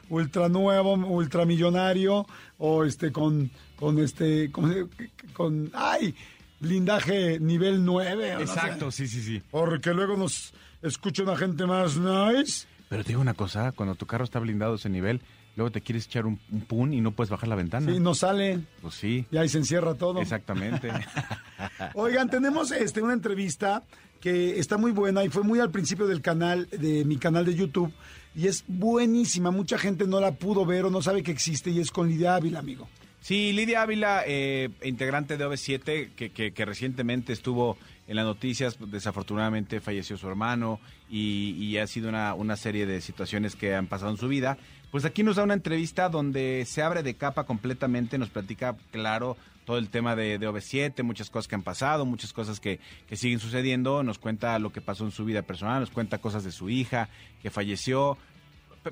ultra 0.10 0.50
nuevo, 0.50 0.96
ultra 0.96 1.46
millonario, 1.46 2.26
o 2.58 2.84
este 2.84 3.12
con, 3.12 3.52
con 3.76 4.00
este, 4.00 4.52
con, 4.52 4.90
con 5.34 5.70
ay, 5.76 6.16
blindaje 6.60 7.40
nivel 7.40 7.84
9. 7.86 8.36
o 8.36 8.40
no 8.40 8.46
sé. 8.48 8.54
Exacto, 8.54 8.92
sí, 8.92 9.08
sí, 9.08 9.22
sí. 9.22 9.42
Porque 9.52 9.94
luego 9.94 10.16
nos 10.18 10.54
escucha 10.82 11.24
una 11.24 11.36
gente 11.38 11.66
más 11.66 11.98
nice. 11.98 12.68
Pero 12.90 13.04
te 13.04 13.10
digo 13.10 13.22
una 13.22 13.34
cosa, 13.34 13.72
cuando 13.74 13.96
tu 13.96 14.06
carro 14.06 14.24
está 14.24 14.40
blindado 14.40 14.76
ese 14.76 14.90
nivel, 14.90 15.22
luego 15.56 15.72
te 15.72 15.82
quieres 15.82 16.06
echar 16.06 16.26
un, 16.26 16.40
un 16.52 16.62
pun 16.62 16.94
y 16.94 17.02
no 17.02 17.12
puedes 17.12 17.30
bajar 17.30 17.50
la 17.50 17.56
ventana. 17.56 17.92
Sí, 17.92 18.00
no 18.00 18.16
sale 18.16 18.60
Pues 18.82 18.96
sí, 18.96 19.26
y 19.32 19.38
ahí 19.38 19.50
se 19.50 19.58
encierra 19.58 19.96
todo. 19.96 20.22
exactamente. 20.22 20.90
Oigan, 21.96 22.30
tenemos 22.30 22.72
este 22.72 23.02
una 23.02 23.14
entrevista 23.14 23.84
que 24.22 24.60
está 24.60 24.78
muy 24.78 24.92
buena 24.92 25.24
y 25.24 25.30
fue 25.30 25.44
muy 25.44 25.60
al 25.60 25.70
principio 25.70 26.08
del 26.08 26.22
canal, 26.22 26.68
de 26.72 27.06
mi 27.06 27.18
canal 27.18 27.46
de 27.46 27.56
YouTube, 27.56 27.94
y 28.36 28.48
es 28.48 28.64
buenísima. 28.68 29.52
Mucha 29.52 29.78
gente 29.78 30.08
no 30.08 30.20
la 30.20 30.32
pudo 30.34 30.66
ver 30.66 30.86
o 30.86 30.90
no 30.90 31.02
sabe 31.02 31.24
que 31.24 31.32
existe 31.32 31.70
y 31.72 31.80
es 31.80 31.92
con 31.92 32.08
Lidia 32.08 32.36
Ávila, 32.36 32.60
amigo. 32.60 32.88
Sí, 33.20 33.52
Lidia 33.52 33.82
Ávila, 33.82 34.24
eh, 34.26 34.70
integrante 34.84 35.38
de 35.38 35.46
OV7, 35.46 36.12
que, 36.54 36.66
recientemente 36.66 37.34
estuvo 37.34 37.78
en 38.08 38.16
las 38.16 38.26
noticias, 38.26 38.76
pues, 38.76 38.92
desafortunadamente 38.92 39.82
falleció 39.82 40.18
su 40.18 40.30
hermano 40.30 40.80
y, 41.10 41.52
y 41.60 41.78
ha 41.78 41.88
sido 41.88 42.10
una, 42.10 42.34
una 42.36 42.56
serie 42.56 42.86
de 42.86 43.02
situaciones 43.02 43.56
que 43.56 43.76
han 43.76 43.88
pasado 43.88 44.12
en 44.12 44.18
su 44.18 44.28
vida. 44.28 44.58
Pues 44.92 45.04
aquí 45.04 45.24
nos 45.24 45.36
da 45.36 45.44
una 45.44 45.54
entrevista 45.54 46.08
donde 46.08 46.64
se 46.66 46.82
abre 46.82 47.04
de 47.04 47.16
capa 47.16 47.44
completamente, 47.44 48.18
nos 48.18 48.30
platica 48.30 48.78
claro 48.92 49.36
todo 49.68 49.80
el 49.80 49.90
tema 49.90 50.16
de, 50.16 50.40
de 50.40 50.48
OV7, 50.48 51.04
muchas 51.04 51.30
cosas 51.30 51.50
que 51.50 51.56
han 51.56 51.62
pasado, 51.62 52.06
muchas 52.06 52.32
cosas 52.32 52.62
que, 52.62 52.80
siguen 53.12 53.40
sucediendo, 53.40 54.02
nos 54.02 54.18
cuenta 54.18 54.58
lo 54.60 54.72
que 54.72 54.80
pasó 54.80 55.04
en 55.04 55.12
su 55.12 55.26
vida 55.26 55.42
personal, 55.42 55.82
nos 55.82 55.92
cuenta 55.92 56.20
cosas 56.20 56.46
de 56.46 56.54
su 56.54 56.70
hija 56.70 57.10
que 57.42 57.50
falleció, 57.50 58.18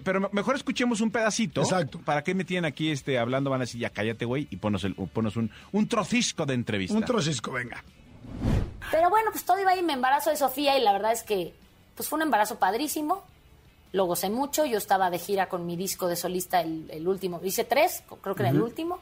Pero 0.03 0.19
me- 0.21 0.29
mejor 0.31 0.55
escuchemos 0.55 1.01
un 1.01 1.11
pedacito. 1.11 1.61
Exacto. 1.61 1.99
¿Para 2.03 2.23
qué 2.23 2.33
me 2.35 2.43
tienen 2.43 2.65
aquí 2.65 2.91
este, 2.91 3.17
hablando? 3.17 3.49
Van 3.49 3.61
a 3.61 3.65
decir, 3.65 3.79
ya 3.81 3.89
cállate, 3.89 4.25
güey, 4.25 4.47
y 4.51 4.57
ponos, 4.57 4.83
el, 4.83 4.93
ponos 4.95 5.35
un, 5.37 5.49
un 5.71 5.87
trocisco 5.87 6.45
de 6.45 6.53
entrevista. 6.53 6.97
Un 6.97 7.03
trocisco, 7.05 7.51
venga. 7.51 7.83
Pero 8.91 9.09
bueno, 9.09 9.31
pues 9.31 9.43
todo 9.45 9.59
iba 9.59 9.71
ahí, 9.71 9.81
me 9.81 9.93
embarazo 9.93 10.29
de 10.29 10.35
Sofía 10.35 10.77
y 10.77 10.81
la 10.83 10.93
verdad 10.93 11.11
es 11.11 11.23
que 11.23 11.53
pues 11.95 12.09
fue 12.09 12.17
un 12.17 12.23
embarazo 12.23 12.59
padrísimo. 12.59 13.23
Lo 13.93 14.05
gocé 14.05 14.29
mucho. 14.29 14.65
Yo 14.65 14.77
estaba 14.77 15.09
de 15.09 15.17
gira 15.19 15.47
con 15.47 15.65
mi 15.65 15.77
disco 15.77 16.07
de 16.07 16.17
solista, 16.17 16.59
el, 16.61 16.87
el 16.91 17.07
último. 17.07 17.39
Hice 17.43 17.63
tres, 17.63 18.03
creo 18.21 18.35
que 18.35 18.43
era 18.43 18.49
el 18.49 18.61
último. 18.61 18.99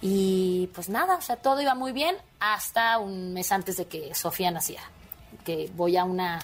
Y 0.00 0.68
pues 0.74 0.88
nada, 0.88 1.16
o 1.16 1.22
sea, 1.22 1.36
todo 1.36 1.60
iba 1.60 1.74
muy 1.74 1.92
bien 1.92 2.16
hasta 2.40 2.98
un 2.98 3.32
mes 3.34 3.52
antes 3.52 3.76
de 3.76 3.86
que 3.86 4.14
Sofía 4.14 4.50
naciera. 4.50 4.82
Que 5.44 5.70
voy 5.74 5.96
a 5.96 6.04
una, 6.04 6.40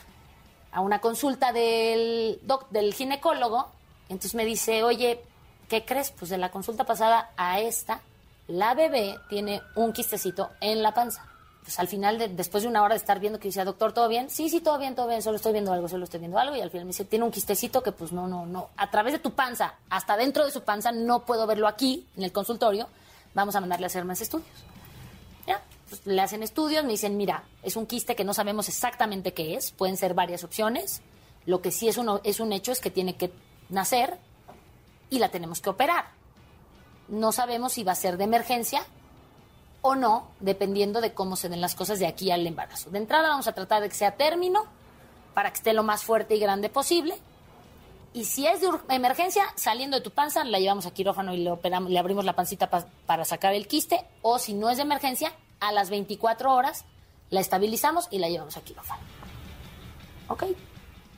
a 0.73 0.81
una 0.81 1.01
consulta 1.01 1.53
del, 1.53 2.39
doc- 2.43 2.69
del 2.71 2.95
ginecólogo. 2.95 3.69
Entonces 4.09 4.35
me 4.35 4.45
dice, 4.45 4.83
oye, 4.85 5.21
¿qué 5.69 5.85
crees? 5.85 6.11
Pues 6.13 6.31
de 6.31 6.39
la 6.39 6.51
consulta 6.51 6.85
pasada 6.85 7.31
a 7.37 7.61
esta, 7.61 8.01
la 8.49 8.75
bebé 8.75 9.19
tiene 9.29 9.63
un 9.77 9.93
quistecito 9.93 10.51
en 10.61 10.83
la 10.83 10.93
panza. 10.95 11.25
Pues 11.63 11.79
al 11.79 11.89
final, 11.89 12.19
de- 12.19 12.29
después 12.29 12.63
de 12.63 12.69
una 12.69 12.83
hora 12.83 12.95
de 12.95 13.01
estar 13.01 13.21
viendo 13.21 13.39
que 13.39 13.49
decía, 13.49 13.65
doctor, 13.65 13.93
¿todo 13.93 14.09
bien? 14.09 14.31
Sí, 14.31 14.49
sí, 14.49 14.61
todo 14.61 14.79
bien, 14.79 14.95
todo 14.95 15.07
bien, 15.09 15.23
solo 15.23 15.37
estoy 15.37 15.53
viendo 15.53 15.73
algo, 15.73 15.89
solo 15.89 16.05
estoy 16.05 16.19
viendo 16.21 16.39
algo. 16.39 16.57
Y 16.57 16.61
al 16.61 16.71
final 16.71 16.87
me 16.87 16.91
dice, 16.91 17.05
tiene 17.05 17.25
un 17.25 17.31
quistecito 17.31 17.83
que 17.83 17.93
pues 17.93 18.13
no, 18.13 18.27
no, 18.27 18.47
no. 18.47 18.71
A 18.77 18.91
través 18.91 19.13
de 19.13 19.19
tu 19.19 19.33
panza, 19.33 19.75
hasta 19.91 20.17
dentro 20.17 20.45
de 20.45 20.51
su 20.51 20.63
panza, 20.63 20.91
no 20.91 21.21
puedo 21.21 21.47
verlo 21.47 21.69
aquí, 21.69 22.07
en 22.17 22.25
el 22.25 22.33
consultorio. 22.33 22.89
Vamos 23.35 23.55
a 23.55 23.61
mandarle 23.61 23.87
a 23.87 23.89
hacer 23.89 24.05
más 24.05 24.21
estudios. 24.21 24.49
Pues 25.91 26.07
le 26.07 26.23
hacen 26.23 26.43
estudios, 26.43 26.85
me 26.85 26.93
dicen, 26.93 27.17
mira, 27.19 27.45
es 27.63 27.77
un 27.77 27.85
quiste 27.87 28.17
que 28.17 28.25
no 28.25 28.33
sabemos 28.33 28.69
exactamente 28.69 29.35
qué 29.35 29.55
es, 29.57 29.73
pueden 29.73 29.97
ser 29.99 30.15
varias 30.15 30.45
opciones. 30.45 31.03
Lo 31.47 31.61
que 31.61 31.73
sí 31.73 31.89
es, 31.89 31.99
uno, 31.99 32.21
es 32.25 32.41
un 32.41 32.53
hecho 32.53 32.73
es 32.73 32.81
que 32.81 32.91
tiene 32.91 33.17
que 33.17 33.33
nacer 33.69 34.19
y 35.11 35.19
la 35.19 35.31
tenemos 35.31 35.61
que 35.61 35.69
operar. 35.71 36.07
No 37.09 37.33
sabemos 37.33 37.73
si 37.73 37.83
va 37.83 37.93
a 37.93 37.97
ser 37.97 38.17
de 38.17 38.25
emergencia 38.25 38.83
o 39.83 39.97
no, 39.97 40.29
dependiendo 40.41 41.01
de 41.01 41.13
cómo 41.13 41.35
se 41.37 41.49
den 41.49 41.61
las 41.61 41.75
cosas 41.75 41.99
de 41.99 42.07
aquí 42.07 42.31
al 42.31 42.47
embarazo. 42.47 42.91
De 42.91 42.99
entrada 42.99 43.29
vamos 43.29 43.49
a 43.49 43.53
tratar 43.53 43.83
de 43.83 43.89
que 43.89 43.95
sea 43.97 44.17
término 44.17 44.65
para 45.35 45.51
que 45.51 45.57
esté 45.57 45.73
lo 45.73 45.83
más 45.83 46.05
fuerte 46.05 46.37
y 46.37 46.39
grande 46.41 46.69
posible. 46.69 47.17
Y 48.13 48.25
si 48.27 48.47
es 48.47 48.61
de 48.61 48.69
emergencia, 48.91 49.45
saliendo 49.57 49.97
de 49.97 50.03
tu 50.05 50.11
panza, 50.11 50.45
la 50.45 50.59
llevamos 50.61 50.87
a 50.87 50.91
quirófano 50.93 51.33
y 51.33 51.39
le, 51.39 51.51
operamos, 51.51 51.91
le 51.91 51.99
abrimos 51.99 52.25
la 52.25 52.35
pancita 52.37 52.69
pa- 52.69 52.87
para 53.07 53.25
sacar 53.25 53.55
el 53.55 53.67
quiste. 53.67 54.05
O 54.23 54.39
si 54.39 54.53
no 54.55 54.69
es 54.69 54.77
de 54.77 54.83
emergencia, 54.83 55.33
a 55.61 55.73
las 55.73 55.91
24 55.91 56.53
horas 56.53 56.85
la 57.31 57.41
estabilizamos 57.41 58.09
y 58.11 58.19
la 58.19 58.29
llevamos 58.29 58.57
a 58.57 58.61
quirófano. 58.63 59.03
Ok. 60.29 60.45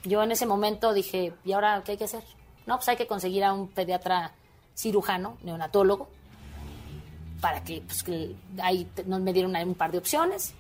Yo 0.05 0.23
en 0.23 0.33
ese 0.33 0.47
momento 0.47 0.93
dije, 0.93 1.33
¿y 1.45 1.53
ahora 1.53 1.83
qué 1.85 1.93
hay 1.93 1.99
que 1.99 2.05
hacer? 2.05 2.25
No, 2.67 2.77
pues 2.77 2.89
hay 2.89 2.97
que 2.97 3.07
conseguir 3.07 3.45
a 3.45 3.53
un 3.53 3.69
pediatra 3.69 4.33
cirujano, 4.75 5.37
neonatólogo, 5.43 6.09
para 7.41 7.63
que, 7.65 7.83
pues, 7.83 8.03
que 8.03 8.35
ahí 8.63 8.89
nos 9.07 9.21
me 9.21 9.33
dieron 9.33 9.55
un 9.57 9.75
par 9.75 9.91
de 9.93 9.99
opciones. 9.99 10.55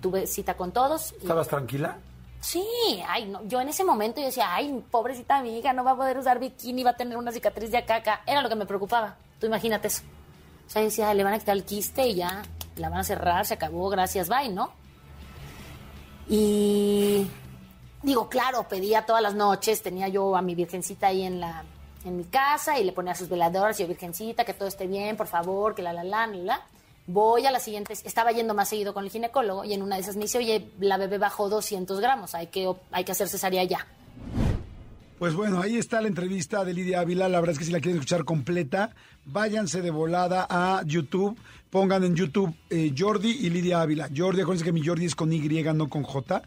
Tuve 0.00 0.26
cita 0.26 0.54
con 0.56 0.72
todos. 0.72 1.12
y- 1.12 1.22
¿Estabas 1.22 1.48
tranquila? 1.48 1.98
Sí, 2.40 2.64
ay, 3.08 3.24
no, 3.26 3.42
yo 3.48 3.60
en 3.60 3.68
ese 3.68 3.82
momento 3.82 4.20
yo 4.20 4.26
decía, 4.26 4.54
ay, 4.54 4.84
pobrecita 4.90 5.42
mi 5.42 5.58
hija, 5.58 5.72
no 5.72 5.82
va 5.82 5.92
a 5.92 5.96
poder 5.96 6.16
usar 6.18 6.38
bikini, 6.38 6.84
va 6.84 6.90
a 6.90 6.96
tener 6.96 7.16
una 7.16 7.32
cicatriz 7.32 7.70
de 7.72 7.78
acá, 7.78 7.96
acá. 7.96 8.20
Era 8.26 8.42
lo 8.42 8.48
que 8.48 8.54
me 8.54 8.66
preocupaba. 8.66 9.16
Tú 9.40 9.46
imagínate 9.46 9.88
eso. 9.88 10.02
O 10.66 10.70
sea, 10.70 10.82
yo 10.82 10.86
decía, 10.88 11.12
le 11.14 11.24
van 11.24 11.34
a 11.34 11.38
quitar 11.38 11.56
el 11.56 11.64
quiste 11.64 12.06
y 12.06 12.16
ya, 12.16 12.42
la 12.76 12.88
van 12.88 13.00
a 13.00 13.04
cerrar, 13.04 13.46
se 13.46 13.54
acabó, 13.54 13.88
gracias, 13.88 14.28
bye, 14.28 14.48
¿no? 14.48 14.70
Y 16.28 17.26
digo, 18.02 18.28
claro, 18.28 18.66
pedía 18.68 19.06
todas 19.06 19.22
las 19.22 19.34
noches, 19.34 19.82
tenía 19.82 20.08
yo 20.08 20.36
a 20.36 20.42
mi 20.42 20.54
virgencita 20.54 21.08
ahí 21.08 21.22
en 21.22 21.40
la 21.40 21.64
en 22.04 22.16
mi 22.16 22.24
casa 22.24 22.78
y 22.78 22.84
le 22.84 22.92
ponía 22.92 23.16
sus 23.16 23.28
veladoras 23.28 23.78
y 23.80 23.82
yo, 23.82 23.88
virgencita, 23.88 24.44
que 24.44 24.54
todo 24.54 24.68
esté 24.68 24.86
bien, 24.86 25.16
por 25.16 25.26
favor, 25.26 25.74
que 25.74 25.82
la 25.82 25.92
la 25.92 26.04
la 26.04 26.26
la 26.28 26.36
la. 26.36 26.60
Voy 27.08 27.46
a 27.46 27.50
la 27.50 27.60
siguiente, 27.60 27.92
estaba 27.92 28.32
yendo 28.32 28.54
más 28.54 28.68
seguido 28.68 28.94
con 28.94 29.04
el 29.04 29.10
ginecólogo 29.10 29.64
y 29.64 29.72
en 29.72 29.82
una 29.82 29.96
de 29.96 30.02
esas 30.02 30.16
me 30.16 30.22
dice, 30.22 30.38
oye, 30.38 30.70
la 30.78 30.96
bebé 30.96 31.18
bajó 31.18 31.48
200 31.48 32.00
gramos, 32.00 32.34
hay 32.34 32.48
que, 32.48 32.72
hay 32.92 33.04
que 33.04 33.12
hacer 33.12 33.28
cesárea 33.28 33.64
ya. 33.64 33.86
Pues 35.18 35.34
bueno, 35.34 35.62
ahí 35.62 35.78
está 35.78 36.00
la 36.02 36.08
entrevista 36.08 36.64
de 36.64 36.74
Lidia 36.74 37.00
Ávila. 37.00 37.28
La 37.28 37.40
verdad 37.40 37.54
es 37.54 37.58
que 37.58 37.64
si 37.64 37.72
la 37.72 37.80
quieren 37.80 37.96
escuchar 37.96 38.24
completa, 38.24 38.90
váyanse 39.24 39.80
de 39.80 39.90
volada 39.90 40.46
a 40.50 40.82
YouTube. 40.84 41.38
Pongan 41.76 42.04
en 42.04 42.16
YouTube 42.16 42.54
eh, 42.70 42.94
Jordi 42.96 43.28
y 43.32 43.50
Lidia 43.50 43.82
Ávila. 43.82 44.08
Jordi, 44.16 44.40
acuérdense 44.40 44.64
que 44.64 44.72
mi 44.72 44.82
Jordi 44.82 45.04
es 45.04 45.14
con 45.14 45.30
Y, 45.30 45.40
no 45.74 45.90
con 45.90 46.04
J. 46.04 46.40